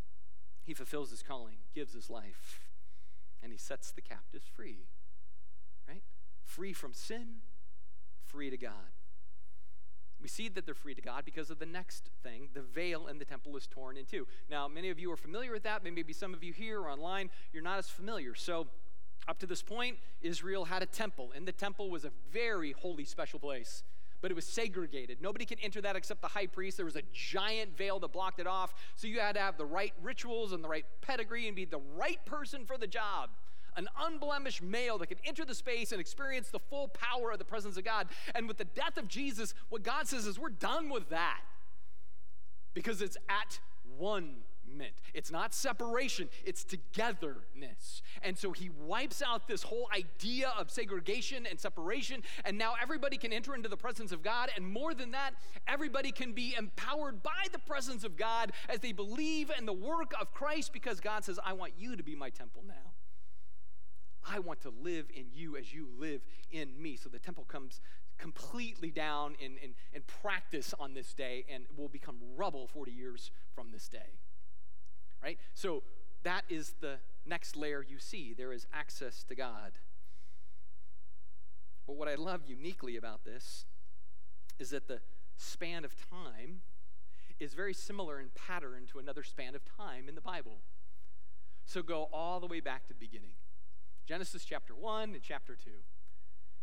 He 0.65 0.75
fulfills 0.75 1.09
his 1.09 1.23
calling, 1.23 1.57
gives 1.75 1.95
his 1.95 2.11
life, 2.11 2.69
and 3.43 3.51
he 3.53 3.57
sets 3.57 3.91
the 3.91 4.03
captives 4.03 4.45
free. 4.55 4.85
Right? 5.89 6.03
Free 6.45 6.75
from 6.75 6.93
sin, 6.93 7.37
free 8.27 8.51
to 8.51 8.59
God. 8.59 8.93
We 10.21 10.29
see 10.29 10.51
that 10.51 10.67
they're 10.67 10.75
free 10.75 10.95
to 10.95 11.01
God 11.01 11.25
because 11.25 11.49
of 11.49 11.59
the 11.59 11.65
next 11.65 12.11
thing. 12.23 12.51
The 12.53 12.61
veil 12.61 13.07
in 13.07 13.19
the 13.19 13.25
temple 13.25 13.57
is 13.57 13.67
torn 13.67 13.97
in 13.97 14.05
two. 14.05 14.27
Now, 14.51 14.69
many 14.69 14.91
of 14.91 14.99
you 14.99 15.11
are 15.11 15.17
familiar 15.17 15.53
with 15.53 15.63
that. 15.63 15.83
Maybe 15.83 16.13
some 16.13 16.35
of 16.35 16.45
you 16.45 16.53
here 16.53 16.83
or 16.83 16.91
online, 16.91 17.31
you're 17.55 17.63
not 17.63 17.79
as 17.79 17.89
familiar. 17.89 18.35
So, 18.35 18.67
up 19.29 19.39
to 19.41 19.47
this 19.47 19.63
point, 19.63 19.99
Israel 20.23 20.65
had 20.67 20.83
a 20.83 20.87
temple, 20.87 21.33
and 21.35 21.47
the 21.47 21.53
temple 21.53 21.91
was 21.91 22.05
a 22.05 22.11
very 22.33 22.73
holy, 22.73 23.05
special 23.05 23.39
place. 23.39 23.83
But 24.21 24.31
it 24.31 24.35
was 24.35 24.47
segregated. 24.47 25.19
Nobody 25.21 25.45
could 25.45 25.59
enter 25.63 25.83
that 25.83 25.97
except 25.97 26.23
the 26.23 26.29
high 26.29 26.47
priest. 26.47 26.79
There 26.79 26.87
was 26.87 26.97
a 26.97 27.03
giant 27.13 27.77
veil 27.77 28.01
that 28.01 28.13
blocked 28.13 28.41
it 28.41 28.47
off. 28.47 28.75
So 28.97 29.07
you 29.07 29.21
had 29.21 29.35
to 29.35 29.41
have 29.41 29.59
the 29.59 29.67
right 29.67 29.93
rituals 30.03 30.53
and 30.53 30.65
the 30.65 30.69
right 30.69 30.87
pedigree 31.03 31.47
and 31.47 31.55
be 31.55 31.67
the 31.67 31.81
right 31.95 32.25
person 32.25 32.65
for 32.65 32.79
the 32.79 32.87
job. 32.87 33.31
An 33.77 33.87
unblemished 34.01 34.63
male 34.63 34.97
that 34.99 35.09
could 35.09 35.21
enter 35.27 35.45
the 35.45 35.55
space 35.55 35.93
and 35.93 36.01
experience 36.01 36.49
the 36.49 36.59
full 36.59 36.89
power 36.89 37.33
of 37.33 37.39
the 37.39 37.45
presence 37.45 37.77
of 37.77 37.85
God. 37.85 38.09
And 38.35 38.49
with 38.49 38.57
the 38.57 38.65
death 38.65 38.97
of 38.97 39.09
Jesus, 39.09 39.53
what 39.69 39.83
God 39.83 40.09
says 40.09 40.27
is 40.27 40.39
we're 40.39 40.49
done 40.49 40.89
with 40.89 41.11
that 41.11 41.41
because 42.73 43.03
it's 43.03 43.19
at 43.29 43.59
one 43.99 44.37
it's 45.13 45.31
not 45.31 45.55
separation, 45.55 46.29
it's 46.45 46.65
togetherness. 46.65 48.03
And 48.23 48.37
so 48.37 48.53
he 48.53 48.71
wipes 48.71 49.23
out 49.23 49.49
this 49.49 49.63
whole 49.63 49.89
idea 49.95 50.53
of 50.59 50.71
segregation 50.71 51.47
and 51.47 51.59
separation, 51.59 52.23
and 52.45 52.59
now 52.59 52.75
everybody 52.81 53.17
can 53.17 53.33
enter 53.33 53.55
into 53.55 53.69
the 53.69 53.77
presence 53.77 54.13
of 54.13 54.23
God. 54.23 54.51
And 54.57 54.67
more 54.67 54.95
than 54.95 55.13
that, 55.13 55.33
everybody 55.67 56.13
can 56.13 56.33
be 56.33 56.55
empowered 56.57 57.23
by 57.23 57.31
the 57.53 57.59
presence 57.59 58.05
of 58.05 58.17
God 58.17 58.53
as 58.69 58.81
they 58.81 58.93
believe 58.93 59.51
in 59.57 59.67
the 59.67 59.73
work 59.73 60.13
of 60.21 60.33
Christ 60.33 60.73
because 60.73 61.01
God 61.01 61.25
says, 61.25 61.39
I 61.45 61.53
want 61.53 61.75
you 61.79 61.97
to 61.97 62.03
be 62.03 62.15
my 62.15 62.31
temple 62.31 62.63
now. 62.67 62.93
I 64.27 64.39
want 64.39 64.63
to 64.63 64.73
live 64.83 65.07
in 65.15 65.27
you 65.35 65.57
as 65.57 65.73
you 65.73 65.89
live 65.99 66.23
in 66.51 66.81
me. 66.81 66.97
So 66.97 67.09
the 67.11 67.19
temple 67.19 67.45
comes 67.45 67.81
completely 68.19 68.91
down 68.91 69.35
in, 69.39 69.57
in, 69.59 69.75
in 69.93 70.03
practice 70.23 70.75
on 70.79 70.95
this 70.95 71.13
day 71.15 71.45
and 71.53 71.65
will 71.77 71.89
become 71.89 72.17
rubble 72.37 72.67
40 72.67 72.93
years 72.93 73.31
from 73.55 73.71
this 73.73 73.89
day 73.89 74.19
right? 75.25 75.39
So 75.55 75.83
that 76.23 76.45
is 76.51 76.75
the 76.81 76.99
next 77.25 77.57
layer 77.57 77.83
you 77.83 77.99
see. 77.99 78.35
There 78.37 78.53
is 78.53 78.67
access 78.73 79.25
to 79.25 79.35
God. 79.35 79.73
But 81.87 81.97
what 81.97 82.09
I 82.09 82.15
love 82.15 82.43
uniquely 82.47 82.97
about 82.97 83.25
this 83.25 83.65
is 84.59 84.71
that 84.71 84.87
the 84.87 85.01
span 85.37 85.85
of 85.85 85.93
time 86.11 86.61
is 87.41 87.55
very 87.55 87.75
similar 87.75 88.21
in 88.21 88.27
pattern 88.35 88.87
to 88.93 88.99
another 88.99 89.23
span 89.23 89.55
of 89.55 89.63
time 89.65 90.09
in 90.09 90.15
the 90.15 90.21
Bible. 90.21 90.59
So 91.65 91.83
go 91.83 92.09
all 92.13 92.39
the 92.39 92.47
way 92.47 92.61
back 92.61 92.87
to 92.87 92.93
the 92.93 93.01
beginning 93.01 93.33
Genesis 94.07 94.45
chapter 94.45 94.75
1 94.75 95.15
and 95.15 95.23
chapter 95.23 95.57
2. 95.57 95.71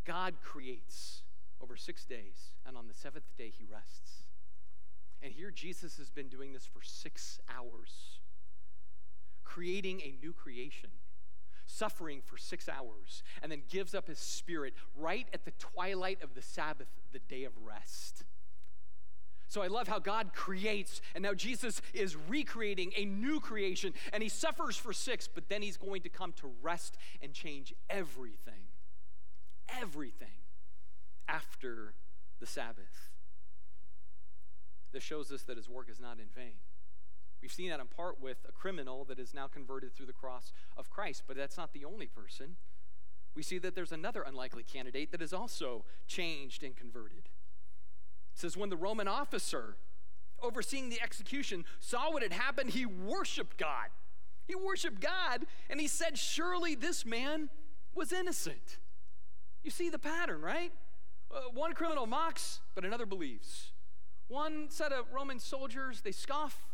God 0.05 0.35
creates 0.43 1.23
over 1.59 1.75
six 1.75 2.05
days, 2.05 2.53
and 2.67 2.77
on 2.77 2.87
the 2.87 2.93
seventh 2.93 3.35
day, 3.35 3.49
he 3.49 3.65
rests. 3.65 4.27
And 5.23 5.33
here 5.33 5.49
Jesus 5.49 5.97
has 5.97 6.11
been 6.11 6.27
doing 6.27 6.53
this 6.53 6.67
for 6.67 6.83
six 6.83 7.39
hours 7.49 8.20
creating 9.43 10.01
a 10.01 10.15
new 10.21 10.33
creation, 10.33 10.89
suffering 11.65 12.21
for 12.25 12.37
six 12.37 12.67
hours, 12.67 13.23
and 13.41 13.51
then 13.51 13.63
gives 13.69 13.93
up 13.93 14.07
his 14.07 14.19
spirit 14.19 14.73
right 14.95 15.27
at 15.33 15.45
the 15.45 15.51
twilight 15.51 16.21
of 16.23 16.33
the 16.35 16.41
Sabbath, 16.41 16.87
the 17.11 17.19
day 17.19 17.43
of 17.43 17.53
rest. 17.65 18.23
So 19.47 19.61
I 19.61 19.67
love 19.67 19.89
how 19.89 19.99
God 19.99 20.31
creates, 20.33 21.01
and 21.13 21.23
now 21.23 21.33
Jesus 21.33 21.81
is 21.93 22.15
recreating 22.15 22.93
a 22.95 23.03
new 23.03 23.41
creation, 23.41 23.93
and 24.13 24.23
he 24.23 24.29
suffers 24.29 24.77
for 24.77 24.93
six, 24.93 25.27
but 25.27 25.49
then 25.49 25.61
he's 25.61 25.75
going 25.75 26.03
to 26.03 26.09
come 26.09 26.31
to 26.37 26.49
rest 26.61 26.97
and 27.21 27.33
change 27.33 27.73
everything. 27.89 28.69
Everything 29.81 30.39
after 31.27 31.93
the 32.39 32.45
Sabbath. 32.45 33.09
This 34.93 35.03
shows 35.03 35.31
us 35.31 35.43
that 35.43 35.57
his 35.57 35.69
work 35.69 35.89
is 35.89 35.99
not 35.99 36.19
in 36.19 36.27
vain. 36.35 36.53
We've 37.41 37.51
seen 37.51 37.69
that 37.69 37.79
in 37.79 37.87
part 37.87 38.21
with 38.21 38.37
a 38.47 38.51
criminal 38.51 39.03
that 39.05 39.19
is 39.19 39.33
now 39.33 39.47
converted 39.47 39.93
through 39.93 40.05
the 40.05 40.13
cross 40.13 40.51
of 40.77 40.89
Christ, 40.89 41.23
but 41.27 41.35
that's 41.35 41.57
not 41.57 41.73
the 41.73 41.85
only 41.85 42.07
person. 42.07 42.55
We 43.35 43.43
see 43.43 43.57
that 43.59 43.75
there's 43.75 43.91
another 43.91 44.21
unlikely 44.21 44.63
candidate 44.63 45.11
that 45.11 45.21
is 45.21 45.33
also 45.33 45.85
changed 46.07 46.63
and 46.63 46.75
converted. 46.75 47.29
It 48.33 48.39
says, 48.39 48.55
when 48.55 48.69
the 48.69 48.77
Roman 48.77 49.07
officer 49.07 49.77
overseeing 50.41 50.89
the 50.89 51.01
execution 51.01 51.65
saw 51.79 52.11
what 52.11 52.23
had 52.23 52.33
happened, 52.33 52.71
he 52.71 52.85
worshiped 52.85 53.57
God. 53.57 53.89
He 54.47 54.55
worshiped 54.55 54.99
God, 54.99 55.45
and 55.69 55.79
he 55.79 55.87
said, 55.87 56.17
Surely 56.17 56.75
this 56.75 57.05
man 57.05 57.49
was 57.93 58.11
innocent. 58.11 58.77
You 59.63 59.71
see 59.71 59.89
the 59.89 59.99
pattern, 59.99 60.41
right? 60.41 60.71
Uh, 61.33 61.41
one 61.53 61.73
criminal 61.73 62.05
mocks, 62.05 62.59
but 62.75 62.83
another 62.83 63.05
believes. 63.05 63.71
One 64.27 64.69
set 64.69 64.91
of 64.91 65.05
Roman 65.13 65.39
soldiers, 65.39 66.01
they 66.01 66.11
scoff, 66.11 66.65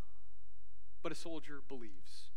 but 1.04 1.12
a 1.12 1.16
soldier 1.16 1.62
believes. 1.68 2.32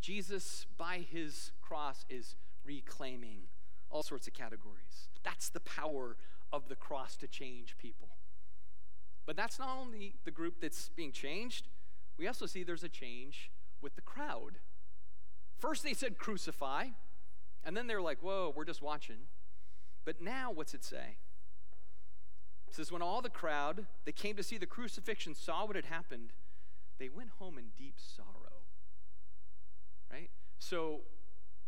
Jesus, 0.00 0.66
by 0.76 0.98
his 0.98 1.52
cross, 1.60 2.04
is 2.08 2.36
reclaiming 2.64 3.42
all 3.90 4.02
sorts 4.02 4.26
of 4.26 4.34
categories. 4.34 5.08
That's 5.22 5.48
the 5.48 5.60
power 5.60 6.16
of 6.52 6.68
the 6.68 6.76
cross 6.76 7.16
to 7.16 7.26
change 7.26 7.76
people. 7.78 8.08
But 9.26 9.36
that's 9.36 9.58
not 9.58 9.76
only 9.78 10.14
the 10.24 10.30
group 10.30 10.60
that's 10.60 10.88
being 10.90 11.12
changed, 11.12 11.68
we 12.16 12.26
also 12.26 12.46
see 12.46 12.62
there's 12.62 12.84
a 12.84 12.88
change 12.88 13.50
with 13.80 13.94
the 13.94 14.02
crowd. 14.02 14.58
First, 15.58 15.84
they 15.84 15.92
said 15.94 16.18
crucify, 16.18 16.86
and 17.64 17.76
then 17.76 17.86
they're 17.86 18.00
like, 18.00 18.22
whoa, 18.22 18.52
we're 18.54 18.64
just 18.64 18.82
watching. 18.82 19.26
But 20.04 20.22
now, 20.22 20.50
what's 20.50 20.74
it 20.74 20.84
say? 20.84 21.16
It 22.68 22.74
says, 22.74 22.92
when 22.92 23.02
all 23.02 23.20
the 23.20 23.28
crowd 23.28 23.86
that 24.04 24.16
came 24.16 24.36
to 24.36 24.42
see 24.42 24.58
the 24.58 24.66
crucifixion 24.66 25.34
saw 25.34 25.66
what 25.66 25.76
had 25.76 25.86
happened, 25.86 26.32
they 26.98 27.08
went 27.08 27.30
home 27.38 27.58
in 27.58 27.66
deep 27.76 27.94
sorrow. 27.96 28.62
Right? 30.10 30.30
So 30.58 31.00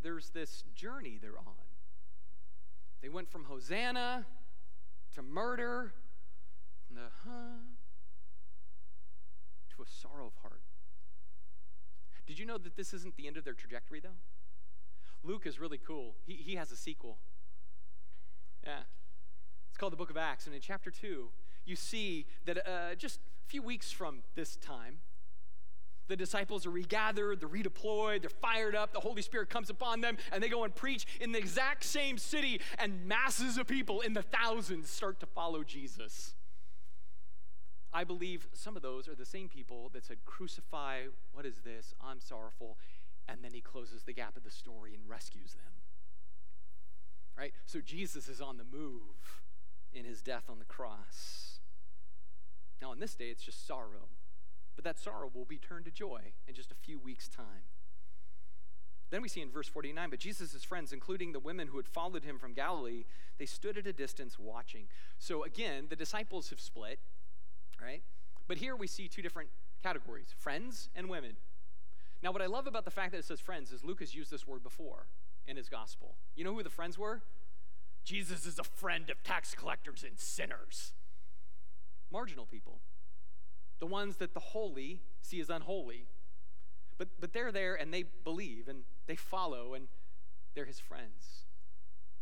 there's 0.03 0.31
this 0.31 0.65
journey 0.75 1.19
they're 1.21 1.39
on. 1.39 1.55
They 3.03 3.09
went 3.09 3.31
from 3.31 3.45
Hosanna 3.45 4.27
to 5.15 5.23
murder, 5.23 5.93
the 6.91 7.09
huh, 7.25 7.61
to 9.77 9.83
a 9.83 9.87
sorrow 9.87 10.27
of 10.27 10.35
heart. 10.43 10.61
Did 12.27 12.39
you 12.39 12.47
know 12.47 12.59
that 12.59 12.77
this 12.77 12.93
isn't 12.95 13.17
the 13.17 13.27
end 13.27 13.37
of 13.37 13.45
their 13.45 13.55
trajectory, 13.55 14.01
though? 14.01 14.19
Luke 15.23 15.47
is 15.47 15.59
really 15.59 15.79
cool. 15.79 16.15
He, 16.27 16.35
he 16.35 16.55
has 16.55 16.71
a 16.71 16.77
sequel. 16.77 17.19
Yeah. 18.65 18.81
It's 19.69 19.79
called 19.79 19.93
the 19.93 19.97
Book 19.97 20.11
of 20.11 20.17
Acts. 20.17 20.47
And 20.47 20.55
in 20.55 20.61
chapter 20.61 20.91
2, 20.91 21.29
you 21.65 21.77
see 21.77 22.27
that 22.45 22.59
uh, 22.59 22.95
just 22.95 23.19
a 23.19 23.49
few 23.49 23.63
weeks 23.63 23.91
from 23.91 24.23
this 24.35 24.57
time, 24.57 24.99
the 26.11 26.17
disciples 26.17 26.67
are 26.67 26.71
regathered, 26.71 27.41
they're 27.41 27.49
redeployed, 27.49 28.21
they're 28.21 28.31
fired 28.31 28.75
up, 28.75 28.93
the 28.93 29.01
Holy 29.01 29.23
Spirit 29.23 29.49
comes 29.49 29.71
upon 29.71 30.03
them, 30.03 30.19
and 30.33 30.43
they 30.43 30.49
go 30.49 30.65
and 30.65 30.75
preach 30.75 31.07
in 31.21 31.33
the 31.33 31.39
exact 31.39 31.85
same 31.85 32.19
city, 32.19 32.61
and 32.79 33.07
masses 33.07 33.57
of 33.57 33.67
people 33.67 34.01
in 34.01 34.13
the 34.13 34.23
thousands 34.23 34.91
start 34.91 35.21
to 35.21 35.27
follow 35.27 35.63
Jesus. 35.65 36.35
I 37.93 38.05
believe 38.05 38.47
some 38.53 38.77
of 38.77 38.83
those 38.83 39.09
are 39.09 39.15
the 39.15 39.25
same 39.25 39.49
people 39.49 39.91
that 39.95 40.05
said, 40.05 40.19
Crucify, 40.25 41.03
what 41.33 41.47
is 41.47 41.61
this? 41.65 41.95
I'm 42.01 42.21
sorrowful. 42.21 42.77
And 43.29 43.43
then 43.43 43.53
he 43.53 43.61
closes 43.61 44.03
the 44.03 44.13
gap 44.13 44.37
of 44.37 44.45
the 44.45 44.51
story 44.51 44.95
and 44.95 45.09
rescues 45.09 45.55
them. 45.55 45.73
Right? 47.37 47.53
So 47.67 47.81
Jesus 47.81 48.29
is 48.29 48.41
on 48.41 48.59
the 48.59 48.65
move 48.65 49.43
in 49.93 50.05
his 50.05 50.21
death 50.23 50.45
on 50.49 50.59
the 50.59 50.65
cross. 50.65 51.59
Now, 52.81 52.91
on 52.91 52.99
this 52.99 53.15
day, 53.15 53.27
it's 53.27 53.43
just 53.43 53.67
sorrow. 53.67 54.09
But 54.77 54.85
that 54.85 54.99
sorrow 54.99 55.31
will 55.33 55.45
be 55.45 55.59
turned 55.59 55.85
to 55.87 55.91
joy 55.91 56.33
in 56.47 56.55
just 56.55 56.73
a 56.73 56.75
few 56.75 56.99
weeks' 56.99 57.29
time. 57.29 57.65
Then 59.11 59.23
we 59.23 59.29
see 59.29 59.41
in 59.41 59.51
verse 59.51 59.69
49 59.69 60.11
but 60.11 60.21
Jesus' 60.21 60.63
friends, 60.65 60.93
including 60.93 61.33
the 61.33 61.41
women 61.41 61.69
who 61.69 61.77
had 61.77 61.89
followed 61.89 62.25
him 62.25 62.39
from 62.39 62.53
Galilee, 62.53 63.05
they 63.39 63.47
stood 63.47 63.77
at 63.77 63.87
a 63.87 63.93
distance 63.93 64.39
watching. 64.39 64.87
So 65.19 65.43
again, 65.43 65.87
the 65.89 65.97
disciples 65.97 66.51
have 66.51 66.61
split 66.61 67.01
right? 67.83 68.03
But 68.49 68.59
here 68.59 68.77
we 68.77 68.87
see 68.87 69.09
two 69.09 69.23
different 69.23 69.49
categories 69.83 70.35
friends 70.39 70.89
and 70.95 71.09
women. 71.09 71.37
Now, 72.23 72.33
what 72.33 72.43
I 72.43 72.47
love 72.47 72.67
about 72.67 72.85
the 72.85 72.91
fact 72.91 73.13
that 73.13 73.19
it 73.19 73.25
says 73.25 73.41
friends 73.41 73.73
is 73.73 73.83
Luke 73.83 74.01
has 74.01 74.15
used 74.15 74.31
this 74.31 74.47
word 74.47 74.63
before 74.63 75.07
in 75.47 75.57
his 75.57 75.69
gospel. 75.69 76.17
You 76.37 76.45
know 76.45 76.55
who 76.55 76.63
the 76.63 76.71
friends 76.71 76.99
were? 76.99 77.23
Jesus 78.05 78.45
is 78.47 78.59
a 78.59 78.65
friend 78.65 79.09
of 79.11 79.23
tax 79.23 79.55
collectors 79.55 80.05
and 80.07 80.19
sinners. 80.19 80.93
Marginal 82.11 82.45
people. 82.45 82.81
The 83.81 83.87
ones 83.87 84.17
that 84.19 84.35
the 84.35 84.41
holy 84.41 85.01
see 85.23 85.41
as 85.41 85.51
unholy. 85.51 86.07
But, 86.99 87.09
but 87.19 87.33
they're 87.33 87.53
there 87.53 87.75
and 87.75 87.93
they 87.93 88.05
believe 88.25 88.69
and 88.69 88.85
they 89.07 89.17
follow 89.17 89.75
and 89.75 89.89
they're 90.55 90.67
his 90.67 90.79
friends. 90.79 91.47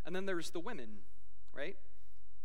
And 0.06 0.14
then 0.14 0.24
there's 0.26 0.50
the 0.50 0.61
women, 0.61 0.98
right? 1.54 1.76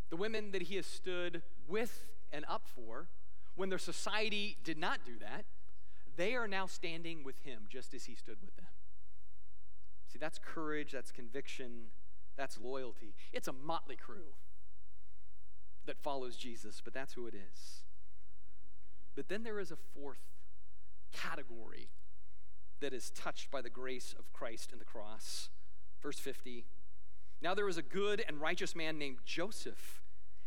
The 0.10 0.18
women 0.18 0.52
that 0.52 0.64
he 0.64 0.76
has 0.76 0.86
stood 0.86 1.44
with 1.68 2.06
and 2.32 2.44
up 2.50 2.68
for, 2.68 3.08
when 3.56 3.70
their 3.70 3.80
society 3.80 4.58
did 4.64 4.78
not 4.78 5.06
do 5.06 5.14
that, 5.20 5.46
they 6.16 6.36
are 6.36 6.48
now 6.48 6.66
standing 6.66 7.24
with 7.24 7.40
him 7.44 7.64
just 7.70 7.94
as 7.94 8.06
he 8.06 8.16
stood 8.16 8.38
with 8.42 8.56
them. 8.56 8.66
See, 10.12 10.20
that's 10.20 10.40
courage, 10.40 10.92
that's 10.92 11.12
conviction, 11.12 11.86
that's 12.36 12.60
loyalty. 12.60 13.14
It's 13.32 13.48
a 13.48 13.54
motley 13.54 13.96
crew 13.96 14.34
that 15.86 15.98
follows 15.98 16.36
Jesus, 16.36 16.82
but 16.84 16.94
that's 16.94 17.14
who 17.14 17.28
it 17.28 17.34
is. 17.34 17.83
But 19.16 19.30
then 19.30 19.44
there 19.44 19.60
is 19.60 19.72
a 19.72 19.76
fourth 19.76 20.22
category 21.12 21.90
that 22.80 22.94
is 22.94 23.12
touched 23.12 23.50
by 23.52 23.62
the 23.62 23.70
grace 23.70 24.14
of 24.18 24.32
Christ 24.34 24.72
and 24.72 24.82
the 24.82 24.86
cross. 24.86 25.50
Verse 26.02 26.20
50 26.20 26.66
Now 27.42 27.54
there 27.54 27.66
was 27.66 27.78
a 27.78 27.84
good 27.84 28.24
and 28.28 28.42
righteous 28.42 28.76
man 28.76 28.98
named 28.98 29.20
Joseph, 29.26 30.02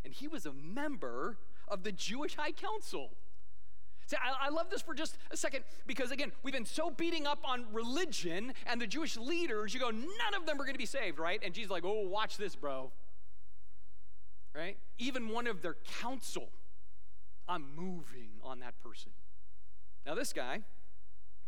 and 0.05 0.13
he 0.13 0.27
was 0.27 0.45
a 0.45 0.53
member 0.53 1.37
of 1.67 1.83
the 1.83 1.91
Jewish 1.91 2.35
High 2.35 2.51
Council. 2.51 3.11
See, 4.05 4.15
I, 4.15 4.47
I, 4.47 4.49
love 4.49 4.69
this 4.69 4.81
for 4.81 4.93
just 4.93 5.17
a 5.31 5.35
second 5.35 5.65
because, 5.85 6.11
again, 6.11 6.31
we've 6.41 6.53
been 6.53 6.63
so 6.65 6.89
beating 6.89 7.27
up 7.27 7.39
on 7.43 7.65
religion 7.73 8.53
and 8.65 8.79
the 8.79 8.87
Jewish 8.87 9.17
leaders, 9.17 9.73
you 9.73 9.81
go, 9.81 9.89
none 9.89 10.33
of 10.37 10.45
them 10.45 10.55
are 10.55 10.63
going 10.63 10.75
to 10.75 10.79
be 10.79 10.85
saved, 10.85 11.19
right? 11.19 11.41
And 11.43 11.53
Jesus 11.53 11.69
like, 11.69 11.83
oh, 11.83 12.07
watch 12.07 12.37
this, 12.37 12.55
bro. 12.55 12.91
Right? 14.55 14.77
Even 14.97 15.27
one 15.27 15.45
of 15.45 15.61
their 15.61 15.75
council, 15.99 16.47
I'm 17.47 17.75
moving 17.75 18.29
on 18.43 18.59
that 18.59 18.79
person. 18.83 19.11
Now, 20.05 20.15
this 20.15 20.33
guy, 20.33 20.61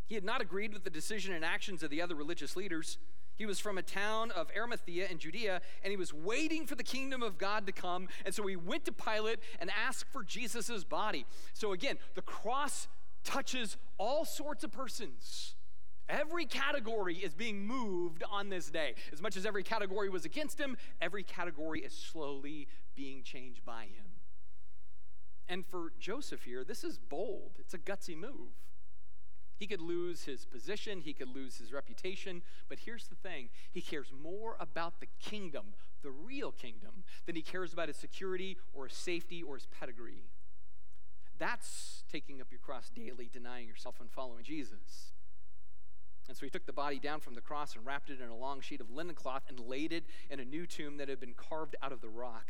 he 0.06 0.16
had 0.16 0.24
not 0.24 0.42
agreed 0.42 0.74
with 0.74 0.84
the 0.84 0.90
decision 0.90 1.34
and 1.34 1.46
actions 1.46 1.84
of 1.84 1.90
the 1.90 2.02
other 2.02 2.16
religious 2.16 2.56
leaders. 2.56 2.98
He 3.36 3.46
was 3.46 3.60
from 3.60 3.78
a 3.78 3.82
town 3.82 4.32
of 4.32 4.52
Arimathea 4.56 5.08
in 5.08 5.18
Judea, 5.18 5.62
and 5.82 5.92
he 5.92 5.98
was 5.98 6.14
waiting 6.14 6.68
for 6.68 6.76
the 6.76 6.84
kingdom 6.84 7.24
of 7.24 7.38
God 7.38 7.66
to 7.68 7.72
come. 7.72 8.10
And 8.26 8.36
so 8.36 8.46
he 8.46 8.58
went 8.58 8.84
to 8.86 8.92
Pilate 8.92 9.40
and 9.62 9.72
asked 9.72 10.06
for 10.12 10.24
Jesus' 10.24 10.84
body. 10.84 11.26
So 11.54 11.72
again, 11.72 11.98
the 12.16 12.22
cross 12.22 12.88
touches 13.24 13.78
all 13.98 14.26
sorts 14.26 14.64
of 14.66 14.72
persons. 14.72 15.56
Every 16.10 16.46
category 16.46 17.16
is 17.16 17.34
being 17.34 17.66
moved 17.66 18.24
on 18.30 18.50
this 18.50 18.70
day. 18.70 18.96
As 19.14 19.22
much 19.22 19.38
as 19.38 19.46
every 19.46 19.64
category 19.64 20.10
was 20.10 20.26
against 20.26 20.60
him, 20.60 20.76
every 21.00 21.24
category 21.24 21.82
is 21.82 21.94
slowly 21.94 22.68
being 22.96 23.22
changed 23.24 23.64
by 23.64 23.84
him. 23.84 24.09
And 25.50 25.66
for 25.66 25.92
Joseph 26.00 26.44
here, 26.44 26.64
this 26.64 26.84
is 26.84 27.00
bold. 27.00 27.54
It's 27.60 27.74
a 27.74 27.80
gutsy 27.80 28.16
move. 28.16 28.54
He 29.58 29.68
could 29.68 29.82
lose 29.82 30.24
his 30.24 30.46
position, 30.46 31.02
he 31.02 31.12
could 31.12 31.36
lose 31.36 31.58
his 31.58 31.74
reputation, 31.74 32.44
but 32.70 32.80
here's 32.80 33.08
the 33.08 33.16
thing 33.16 33.50
he 33.74 33.82
cares 33.82 34.14
more 34.24 34.56
about 34.58 35.02
the 35.02 35.08
kingdom, 35.20 35.74
the 36.02 36.12
real 36.12 36.54
kingdom, 36.54 37.04
than 37.26 37.36
he 37.36 37.42
cares 37.42 37.74
about 37.74 37.90
his 37.90 37.98
security 37.98 38.56
or 38.74 38.88
his 38.88 38.96
safety 38.96 39.44
or 39.44 39.56
his 39.56 39.66
pedigree. 39.66 40.30
That's 41.40 42.04
taking 42.10 42.40
up 42.40 42.48
your 42.52 42.60
cross 42.60 42.90
daily, 42.90 43.30
denying 43.32 43.68
yourself 43.68 43.96
and 44.00 44.10
following 44.10 44.44
Jesus. 44.44 45.12
And 46.30 46.38
so 46.38 46.46
he 46.46 46.50
took 46.50 46.66
the 46.66 46.74
body 46.74 47.00
down 47.00 47.20
from 47.20 47.34
the 47.34 47.42
cross 47.42 47.76
and 47.76 47.86
wrapped 47.86 48.10
it 48.10 48.22
in 48.22 48.30
a 48.30 48.36
long 48.36 48.62
sheet 48.62 48.80
of 48.80 48.92
linen 48.92 49.16
cloth 49.16 49.44
and 49.50 49.60
laid 49.60 49.92
it 49.92 50.06
in 50.30 50.40
a 50.40 50.46
new 50.46 50.66
tomb 50.68 50.98
that 50.98 51.10
had 51.10 51.20
been 51.20 51.34
carved 51.34 51.76
out 51.82 51.92
of 51.92 52.00
the 52.02 52.10
rock. 52.10 52.48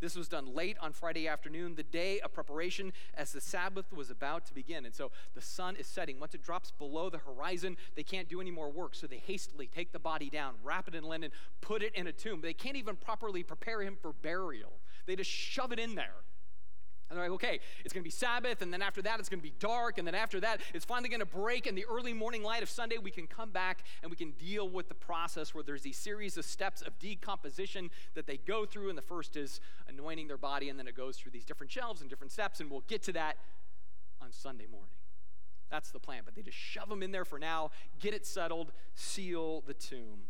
This 0.00 0.16
was 0.16 0.28
done 0.28 0.54
late 0.54 0.76
on 0.80 0.92
Friday 0.92 1.28
afternoon, 1.28 1.74
the 1.74 1.82
day 1.82 2.20
of 2.20 2.32
preparation, 2.32 2.92
as 3.14 3.32
the 3.32 3.40
Sabbath 3.40 3.92
was 3.92 4.10
about 4.10 4.46
to 4.46 4.54
begin. 4.54 4.86
And 4.86 4.94
so 4.94 5.10
the 5.34 5.42
sun 5.42 5.76
is 5.76 5.86
setting. 5.86 6.18
Once 6.18 6.34
it 6.34 6.42
drops 6.42 6.70
below 6.70 7.10
the 7.10 7.18
horizon, 7.18 7.76
they 7.94 8.02
can't 8.02 8.28
do 8.28 8.40
any 8.40 8.50
more 8.50 8.70
work. 8.70 8.94
So 8.94 9.06
they 9.06 9.18
hastily 9.18 9.66
take 9.66 9.92
the 9.92 9.98
body 9.98 10.30
down, 10.30 10.54
wrap 10.64 10.88
it 10.88 10.94
in 10.94 11.04
linen, 11.04 11.30
put 11.60 11.82
it 11.82 11.94
in 11.94 12.06
a 12.06 12.12
tomb. 12.12 12.40
They 12.40 12.54
can't 12.54 12.76
even 12.76 12.96
properly 12.96 13.42
prepare 13.42 13.82
him 13.82 13.96
for 14.00 14.12
burial, 14.12 14.72
they 15.06 15.16
just 15.16 15.30
shove 15.30 15.72
it 15.72 15.78
in 15.78 15.94
there. 15.94 16.14
And 17.10 17.18
they're 17.18 17.24
like, 17.24 17.34
okay, 17.34 17.60
it's 17.84 17.92
going 17.92 18.02
to 18.02 18.06
be 18.06 18.10
Sabbath, 18.10 18.62
and 18.62 18.72
then 18.72 18.82
after 18.82 19.02
that, 19.02 19.18
it's 19.18 19.28
going 19.28 19.40
to 19.40 19.42
be 19.42 19.54
dark, 19.58 19.98
and 19.98 20.06
then 20.06 20.14
after 20.14 20.38
that, 20.40 20.60
it's 20.72 20.84
finally 20.84 21.08
going 21.08 21.20
to 21.20 21.26
break. 21.26 21.66
In 21.66 21.74
the 21.74 21.84
early 21.86 22.12
morning 22.12 22.44
light 22.44 22.62
of 22.62 22.70
Sunday, 22.70 22.98
we 22.98 23.10
can 23.10 23.26
come 23.26 23.50
back 23.50 23.82
and 24.02 24.10
we 24.10 24.16
can 24.16 24.30
deal 24.32 24.68
with 24.68 24.88
the 24.88 24.94
process 24.94 25.52
where 25.52 25.64
there's 25.64 25.82
these 25.82 25.98
series 25.98 26.36
of 26.36 26.44
steps 26.44 26.82
of 26.82 26.96
decomposition 27.00 27.90
that 28.14 28.28
they 28.28 28.36
go 28.36 28.64
through. 28.64 28.90
And 28.90 28.96
the 28.96 29.02
first 29.02 29.36
is 29.36 29.60
anointing 29.88 30.28
their 30.28 30.38
body, 30.38 30.68
and 30.68 30.78
then 30.78 30.86
it 30.86 30.96
goes 30.96 31.16
through 31.16 31.32
these 31.32 31.44
different 31.44 31.72
shelves 31.72 32.00
and 32.00 32.08
different 32.08 32.30
steps, 32.30 32.60
and 32.60 32.70
we'll 32.70 32.84
get 32.86 33.02
to 33.02 33.12
that 33.14 33.38
on 34.22 34.30
Sunday 34.30 34.66
morning. 34.70 34.94
That's 35.68 35.90
the 35.90 36.00
plan, 36.00 36.22
but 36.24 36.34
they 36.34 36.42
just 36.42 36.56
shove 36.56 36.88
them 36.88 37.02
in 37.02 37.10
there 37.10 37.24
for 37.24 37.38
now, 37.38 37.70
get 38.00 38.14
it 38.14 38.26
settled, 38.26 38.72
seal 38.94 39.62
the 39.66 39.74
tomb. 39.74 40.22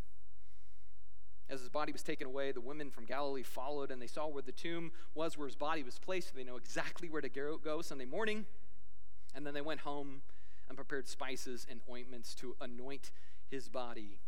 As 1.51 1.59
his 1.59 1.69
body 1.69 1.91
was 1.91 2.01
taken 2.01 2.27
away, 2.27 2.53
the 2.53 2.61
women 2.61 2.89
from 2.89 3.03
Galilee 3.03 3.43
followed, 3.43 3.91
and 3.91 4.01
they 4.01 4.07
saw 4.07 4.25
where 4.25 4.41
the 4.41 4.53
tomb 4.53 4.91
was, 5.13 5.37
where 5.37 5.47
his 5.47 5.57
body 5.57 5.83
was 5.83 5.99
placed. 5.99 6.29
So 6.29 6.33
they 6.37 6.45
know 6.45 6.55
exactly 6.55 7.09
where 7.09 7.21
to 7.21 7.27
go 7.29 7.81
Sunday 7.81 8.05
morning. 8.05 8.45
And 9.35 9.45
then 9.45 9.53
they 9.53 9.61
went 9.61 9.81
home 9.81 10.21
and 10.69 10.77
prepared 10.77 11.09
spices 11.09 11.67
and 11.69 11.81
ointments 11.89 12.33
to 12.35 12.55
anoint 12.61 13.11
his 13.49 13.67
body. 13.67 14.19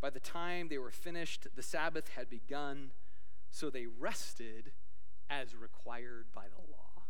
By 0.00 0.10
the 0.10 0.18
time 0.18 0.66
they 0.68 0.78
were 0.78 0.90
finished, 0.90 1.46
the 1.54 1.62
Sabbath 1.62 2.08
had 2.16 2.28
begun, 2.28 2.90
so 3.52 3.70
they 3.70 3.86
rested 3.86 4.72
as 5.30 5.54
required 5.54 6.26
by 6.34 6.46
the 6.48 6.72
law. 6.72 7.04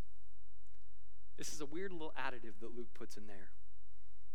This 1.39 1.55
is 1.55 1.62
a 1.62 1.66
weird 1.66 1.93
little 1.93 2.12
additive 2.18 2.61
that 2.61 2.76
Luke 2.76 2.93
puts 2.93 3.16
in 3.16 3.26
there. 3.26 3.53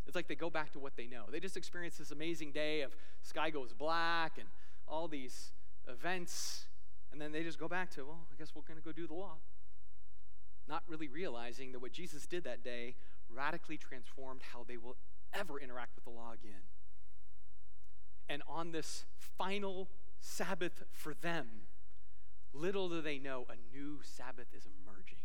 It's 0.08 0.16
like 0.16 0.28
they 0.28 0.36
go 0.36 0.50
back 0.50 0.72
to 0.72 0.80
what 0.80 0.96
they 0.96 1.06
know. 1.06 1.26
They 1.32 1.40
just 1.40 1.56
experienced 1.56 2.00
this 2.00 2.10
amazing 2.10 2.52
day 2.52 2.82
of 2.82 2.96
sky 3.22 3.52
goes 3.52 3.74
black 3.74 4.40
and 4.40 4.48
all 4.88 5.08
these 5.08 5.52
events, 5.88 6.66
and 7.12 7.22
then 7.22 7.32
they 7.32 7.44
just 7.44 7.60
go 7.60 7.68
back 7.68 7.92
to, 7.92 8.06
well, 8.06 8.28
I 8.32 8.36
guess 8.38 8.54
we're 8.56 8.64
going 8.64 8.80
to 8.80 8.84
go 8.84 8.92
do 8.92 9.08
the 9.08 9.14
law. 9.14 9.36
Not 10.68 10.84
really 10.88 11.08
realizing 11.08 11.72
that 11.72 11.80
what 11.80 11.92
Jesus 11.92 12.26
did 12.26 12.44
that 12.44 12.64
day 12.64 12.96
radically 13.34 13.78
transformed 13.78 14.42
how 14.54 14.66
they 14.68 14.78
will 14.78 14.96
ever 15.34 15.60
interact 15.60 15.96
with 15.96 16.04
the 16.04 16.10
law 16.10 16.32
again. 16.34 16.62
And 18.30 18.42
on 18.48 18.72
this 18.72 19.06
final 19.38 19.90
Sabbath 20.20 20.84
for 20.92 21.14
them, 21.14 21.48
little 22.54 22.90
do 22.90 23.02
they 23.02 23.20
know, 23.20 23.46
a 23.50 23.76
new 23.76 24.00
Sabbath 24.04 24.48
is 24.56 24.66
emerging. 24.66 25.20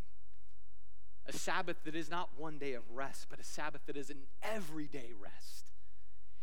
A 1.27 1.33
Sabbath 1.33 1.77
that 1.85 1.95
is 1.95 2.11
not 2.11 2.31
one 2.37 2.59
day 2.59 2.75
of 2.75 2.83
rest, 2.93 3.27
but 3.31 3.41
a 3.41 3.45
Sabbath 3.45 3.83
that 3.87 3.97
is 3.97 4.11
an 4.11 4.23
everyday 4.43 5.13
rest 5.21 5.72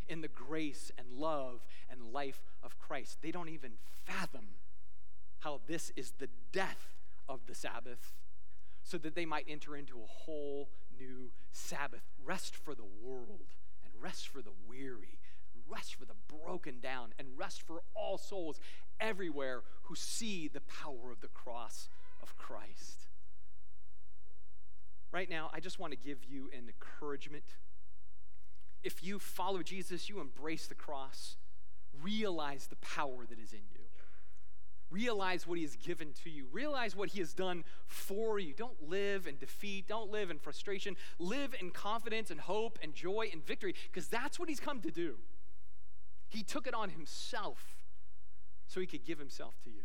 in 0.09 0.21
the 0.21 0.27
grace 0.27 0.91
and 0.97 1.07
love 1.13 1.65
and 1.89 2.11
life 2.13 2.41
of 2.63 2.77
Christ. 2.79 3.19
They 3.21 3.31
don't 3.31 3.49
even 3.49 3.73
fathom 4.03 4.47
how 5.39 5.61
this 5.67 5.91
is 5.95 6.13
the 6.17 6.29
death 6.51 6.95
of 7.29 7.41
the 7.47 7.55
Sabbath 7.55 8.13
so 8.83 8.97
that 8.97 9.15
they 9.15 9.25
might 9.25 9.45
enter 9.47 9.75
into 9.75 9.99
a 9.99 10.07
whole 10.07 10.69
new 10.99 11.31
Sabbath. 11.51 12.01
Rest 12.25 12.55
for 12.55 12.73
the 12.75 12.87
world 13.01 13.53
and 13.83 13.93
rest 14.01 14.27
for 14.27 14.41
the 14.41 14.51
weary, 14.67 15.19
and 15.53 15.63
rest 15.69 15.95
for 15.95 16.05
the 16.05 16.15
broken 16.27 16.79
down, 16.79 17.13
and 17.19 17.27
rest 17.37 17.61
for 17.61 17.83
all 17.93 18.17
souls 18.17 18.59
everywhere 18.99 19.61
who 19.83 19.95
see 19.95 20.47
the 20.47 20.61
power 20.61 21.11
of 21.11 21.21
the 21.21 21.27
cross 21.27 21.87
of 22.21 22.35
Christ. 22.37 23.07
Right 25.11 25.29
now, 25.29 25.49
I 25.53 25.59
just 25.59 25.79
want 25.79 25.91
to 25.91 25.97
give 25.97 26.19
you 26.27 26.49
an 26.53 26.67
encouragement 26.67 27.43
if 28.83 29.03
you 29.03 29.19
follow 29.19 29.61
Jesus, 29.61 30.09
you 30.09 30.19
embrace 30.19 30.67
the 30.67 30.75
cross, 30.75 31.37
realize 32.01 32.67
the 32.67 32.75
power 32.77 33.25
that 33.29 33.39
is 33.39 33.53
in 33.53 33.61
you. 33.71 33.79
Realize 34.91 35.45
what 35.45 35.59
he 35.59 35.63
has 35.63 35.75
given 35.75 36.13
to 36.23 36.31
you. 36.31 36.47
Realize 36.51 36.95
what 36.95 37.09
he 37.09 37.19
has 37.19 37.33
done 37.33 37.63
for 37.85 38.39
you. 38.39 38.53
Don't 38.55 38.89
live 38.89 39.27
in 39.27 39.37
defeat. 39.37 39.87
Don't 39.87 40.09
live 40.09 40.31
in 40.31 40.39
frustration. 40.39 40.95
Live 41.19 41.53
in 41.59 41.69
confidence 41.69 42.31
and 42.31 42.39
hope 42.39 42.79
and 42.81 42.95
joy 42.95 43.29
and 43.31 43.45
victory 43.45 43.75
because 43.91 44.07
that's 44.07 44.39
what 44.39 44.49
he's 44.49 44.59
come 44.59 44.81
to 44.81 44.89
do. 44.89 45.17
He 46.27 46.41
took 46.41 46.65
it 46.65 46.73
on 46.73 46.89
himself 46.89 47.85
so 48.67 48.79
he 48.79 48.87
could 48.87 49.05
give 49.05 49.19
himself 49.19 49.53
to 49.63 49.69
you. 49.69 49.83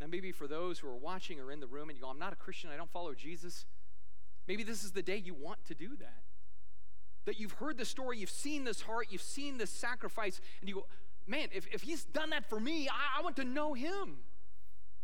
Now, 0.00 0.06
maybe 0.08 0.32
for 0.32 0.48
those 0.48 0.80
who 0.80 0.88
are 0.88 0.96
watching 0.96 1.38
or 1.38 1.52
in 1.52 1.60
the 1.60 1.68
room 1.68 1.88
and 1.88 1.96
you 1.96 2.02
go, 2.02 2.10
I'm 2.10 2.18
not 2.18 2.32
a 2.32 2.36
Christian, 2.36 2.70
I 2.70 2.76
don't 2.76 2.90
follow 2.90 3.14
Jesus, 3.14 3.66
maybe 4.48 4.64
this 4.64 4.82
is 4.82 4.90
the 4.90 5.02
day 5.02 5.16
you 5.16 5.32
want 5.32 5.64
to 5.66 5.74
do 5.74 5.90
that. 6.00 6.22
That 7.24 7.38
you've 7.38 7.52
heard 7.52 7.78
the 7.78 7.84
story, 7.84 8.18
you've 8.18 8.30
seen 8.30 8.64
this 8.64 8.82
heart, 8.82 9.08
you've 9.10 9.22
seen 9.22 9.58
this 9.58 9.70
sacrifice, 9.70 10.40
and 10.60 10.68
you 10.68 10.74
go, 10.74 10.86
man, 11.26 11.48
if, 11.52 11.66
if 11.72 11.82
he's 11.82 12.04
done 12.04 12.30
that 12.30 12.48
for 12.48 12.58
me, 12.58 12.88
I, 12.88 13.20
I 13.20 13.22
want 13.22 13.36
to 13.36 13.44
know 13.44 13.74
him. 13.74 14.18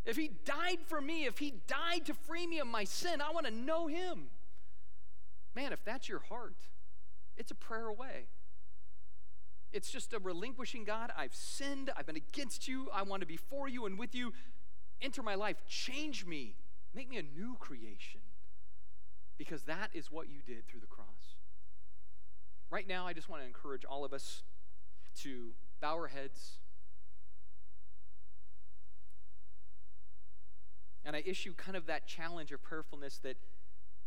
If 0.05 0.16
he 0.16 0.31
died 0.45 0.79
for 0.87 1.01
me, 1.01 1.27
if 1.27 1.39
he 1.39 1.55
died 1.66 2.07
to 2.07 2.14
free 2.14 2.47
me 2.47 2.59
of 2.59 2.66
my 2.66 2.85
sin, 2.85 3.21
I 3.21 3.31
want 3.33 3.47
to 3.47 3.53
know 3.53 3.87
him. 3.87 4.29
Man, 5.55 5.73
if 5.73 5.85
that's 5.85 6.09
your 6.09 6.21
heart, 6.21 6.57
it's 7.37 7.51
a 7.51 7.55
prayer 7.55 7.87
away. 7.87 8.27
It's 9.73 9.91
just 9.91 10.14
a 10.14 10.19
relinquishing 10.19 10.85
God. 10.85 11.12
I've 11.16 11.35
sinned. 11.35 11.91
I've 11.97 12.07
been 12.07 12.16
against 12.16 12.66
you. 12.66 12.89
I 12.93 13.03
want 13.03 13.21
to 13.21 13.27
be 13.27 13.37
for 13.37 13.69
you 13.69 13.85
and 13.85 13.99
with 13.99 14.14
you 14.14 14.33
enter 15.01 15.23
my 15.23 15.35
life, 15.35 15.57
change 15.69 16.27
me, 16.27 16.55
make 16.95 17.09
me 17.09 17.19
a 17.19 17.23
new 17.23 17.57
creation. 17.59 18.21
Because 19.37 19.62
that 19.62 19.91
is 19.95 20.11
what 20.11 20.29
you 20.29 20.41
did 20.45 20.66
through 20.66 20.81
the 20.81 20.87
cross. 20.87 21.07
Right 22.71 22.87
now, 22.87 23.07
I 23.07 23.12
just 23.12 23.29
want 23.29 23.43
to 23.43 23.47
encourage 23.47 23.85
all 23.85 24.05
of 24.05 24.12
us 24.12 24.43
to 25.23 25.53
bow 25.81 25.95
our 25.95 26.09
heads. 26.09 26.59
And 31.05 31.16
I 31.16 31.23
issue 31.25 31.55
kind 31.55 31.77
of 31.77 31.87
that 31.87 32.07
challenge 32.07 32.53
of 32.53 32.62
prayerfulness 32.62 33.19
that 33.19 33.37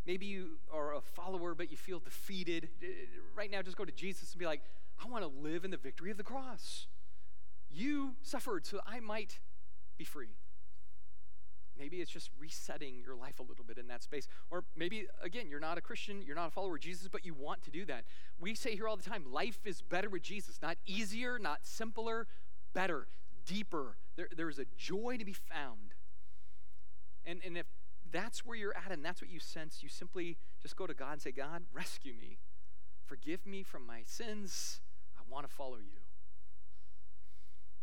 maybe 0.05 0.27
you 0.27 0.59
are 0.71 0.93
a 0.93 1.01
follower, 1.01 1.55
but 1.55 1.71
you 1.71 1.77
feel 1.77 1.99
defeated. 1.99 2.69
Right 3.35 3.49
now, 3.49 3.63
just 3.63 3.77
go 3.77 3.85
to 3.85 3.91
Jesus 3.91 4.33
and 4.33 4.39
be 4.39 4.45
like, 4.45 4.61
I 5.03 5.07
want 5.07 5.23
to 5.23 5.41
live 5.41 5.65
in 5.65 5.71
the 5.71 5.77
victory 5.77 6.11
of 6.11 6.17
the 6.17 6.23
cross. 6.23 6.85
You 7.71 8.15
suffered 8.21 8.67
so 8.67 8.79
I 8.85 8.99
might 8.99 9.39
be 9.97 10.03
free. 10.03 10.35
Maybe 11.91 12.01
it's 12.01 12.11
just 12.11 12.29
resetting 12.39 13.01
your 13.05 13.15
life 13.15 13.39
a 13.39 13.43
little 13.43 13.65
bit 13.65 13.77
in 13.77 13.87
that 13.87 14.01
space. 14.01 14.25
Or 14.49 14.63
maybe, 14.77 15.07
again, 15.21 15.49
you're 15.49 15.59
not 15.59 15.77
a 15.77 15.81
Christian, 15.81 16.21
you're 16.25 16.37
not 16.37 16.47
a 16.47 16.51
follower 16.51 16.75
of 16.75 16.81
Jesus, 16.81 17.09
but 17.11 17.25
you 17.25 17.33
want 17.33 17.63
to 17.63 17.69
do 17.69 17.83
that. 17.85 18.05
We 18.39 18.55
say 18.55 18.75
here 18.75 18.87
all 18.87 18.95
the 18.95 19.03
time 19.03 19.25
life 19.29 19.59
is 19.65 19.81
better 19.81 20.09
with 20.09 20.21
Jesus. 20.21 20.59
Not 20.61 20.77
easier, 20.85 21.37
not 21.37 21.59
simpler, 21.63 22.27
better, 22.73 23.07
deeper. 23.45 23.97
There, 24.15 24.29
there 24.33 24.47
is 24.47 24.57
a 24.57 24.65
joy 24.77 25.17
to 25.17 25.25
be 25.25 25.33
found. 25.33 25.95
And, 27.25 27.41
and 27.45 27.57
if 27.57 27.65
that's 28.09 28.45
where 28.45 28.55
you're 28.55 28.75
at 28.77 28.93
and 28.93 29.03
that's 29.03 29.21
what 29.21 29.29
you 29.29 29.41
sense, 29.41 29.83
you 29.83 29.89
simply 29.89 30.37
just 30.61 30.77
go 30.77 30.87
to 30.87 30.93
God 30.93 31.11
and 31.11 31.21
say, 31.21 31.31
God, 31.31 31.63
rescue 31.73 32.13
me. 32.13 32.37
Forgive 33.05 33.45
me 33.45 33.63
from 33.63 33.85
my 33.85 34.03
sins. 34.05 34.79
I 35.17 35.21
want 35.29 35.45
to 35.45 35.53
follow 35.53 35.75
you. 35.75 35.99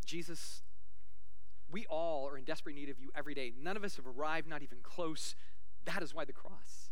Jesus, 0.06 0.62
we 1.70 1.86
all 1.86 2.26
are 2.28 2.36
in 2.36 2.44
desperate 2.44 2.74
need 2.74 2.88
of 2.88 2.98
you 2.98 3.10
every 3.14 3.34
day. 3.34 3.52
None 3.60 3.76
of 3.76 3.84
us 3.84 3.96
have 3.96 4.06
arrived, 4.06 4.48
not 4.48 4.62
even 4.62 4.78
close. 4.82 5.34
That 5.84 6.02
is 6.02 6.14
why 6.14 6.24
the 6.24 6.32
cross. 6.32 6.90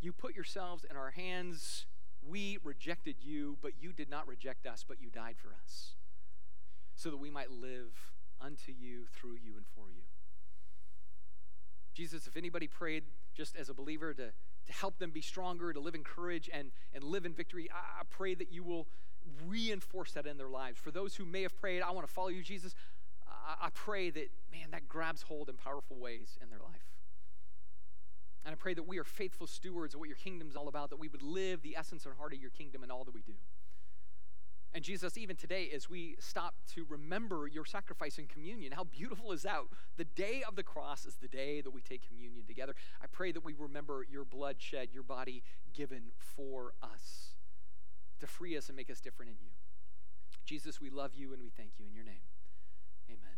You 0.00 0.12
put 0.12 0.34
yourselves 0.34 0.84
in 0.88 0.96
our 0.96 1.10
hands. 1.10 1.86
We 2.26 2.58
rejected 2.62 3.16
you, 3.20 3.58
but 3.62 3.72
you 3.80 3.92
did 3.92 4.08
not 4.10 4.26
reject 4.26 4.66
us, 4.66 4.84
but 4.86 5.00
you 5.00 5.10
died 5.10 5.36
for 5.36 5.48
us 5.62 5.94
so 6.94 7.10
that 7.10 7.16
we 7.16 7.30
might 7.30 7.50
live 7.50 8.12
unto 8.40 8.72
you, 8.72 9.04
through 9.12 9.36
you, 9.44 9.56
and 9.56 9.66
for 9.74 9.88
you. 9.88 10.02
Jesus, 11.94 12.26
if 12.26 12.36
anybody 12.36 12.66
prayed 12.66 13.04
just 13.34 13.56
as 13.56 13.68
a 13.68 13.74
believer 13.74 14.14
to, 14.14 14.26
to 14.66 14.72
help 14.72 14.98
them 14.98 15.10
be 15.10 15.20
stronger, 15.20 15.72
to 15.72 15.80
live 15.80 15.94
in 15.94 16.02
courage 16.02 16.50
and, 16.52 16.70
and 16.94 17.04
live 17.04 17.24
in 17.24 17.32
victory, 17.32 17.68
I, 17.72 18.00
I 18.00 18.02
pray 18.10 18.34
that 18.34 18.52
you 18.52 18.64
will 18.64 18.86
reinforce 19.46 20.12
that 20.12 20.26
in 20.26 20.38
their 20.38 20.48
lives. 20.48 20.78
For 20.78 20.90
those 20.90 21.14
who 21.16 21.24
may 21.24 21.42
have 21.42 21.56
prayed, 21.56 21.82
I 21.82 21.90
want 21.90 22.06
to 22.06 22.12
follow 22.12 22.28
you, 22.28 22.42
Jesus, 22.42 22.74
I, 23.48 23.66
I 23.66 23.68
pray 23.70 24.10
that, 24.10 24.30
man, 24.52 24.70
that 24.72 24.88
grabs 24.88 25.22
hold 25.22 25.48
in 25.48 25.56
powerful 25.56 25.96
ways 25.96 26.38
in 26.42 26.50
their 26.50 26.60
life. 26.60 26.86
And 28.44 28.52
I 28.52 28.56
pray 28.56 28.74
that 28.74 28.86
we 28.86 28.98
are 28.98 29.04
faithful 29.04 29.46
stewards 29.46 29.94
of 29.94 30.00
what 30.00 30.08
your 30.08 30.16
kingdom 30.16 30.48
is 30.48 30.56
all 30.56 30.68
about, 30.68 30.90
that 30.90 30.98
we 30.98 31.08
would 31.08 31.22
live 31.22 31.62
the 31.62 31.76
essence 31.76 32.06
and 32.06 32.14
heart 32.14 32.32
of 32.32 32.40
your 32.40 32.50
kingdom 32.50 32.84
in 32.84 32.90
all 32.90 33.04
that 33.04 33.14
we 33.14 33.22
do. 33.22 33.34
And 34.74 34.84
Jesus, 34.84 35.16
even 35.16 35.34
today, 35.34 35.70
as 35.74 35.88
we 35.88 36.16
stop 36.20 36.54
to 36.74 36.84
remember 36.88 37.46
your 37.46 37.64
sacrifice 37.64 38.18
in 38.18 38.26
communion, 38.26 38.72
how 38.72 38.84
beautiful 38.84 39.32
is 39.32 39.42
that? 39.42 39.62
The 39.96 40.04
day 40.04 40.42
of 40.46 40.56
the 40.56 40.62
cross 40.62 41.06
is 41.06 41.16
the 41.16 41.28
day 41.28 41.62
that 41.62 41.70
we 41.70 41.80
take 41.80 42.06
communion 42.06 42.44
together. 42.46 42.74
I 43.02 43.06
pray 43.10 43.32
that 43.32 43.44
we 43.44 43.54
remember 43.58 44.06
your 44.08 44.24
blood 44.24 44.56
shed, 44.58 44.90
your 44.92 45.02
body 45.02 45.42
given 45.74 46.12
for 46.18 46.74
us 46.82 47.30
to 48.20 48.26
free 48.26 48.56
us 48.56 48.68
and 48.68 48.76
make 48.76 48.90
us 48.90 49.00
different 49.00 49.30
in 49.30 49.36
you. 49.40 49.50
Jesus, 50.44 50.80
we 50.80 50.90
love 50.90 51.12
you 51.14 51.32
and 51.32 51.42
we 51.42 51.50
thank 51.50 51.72
you 51.78 51.86
in 51.86 51.94
your 51.94 52.04
name. 52.04 52.26
Amen. 53.08 53.37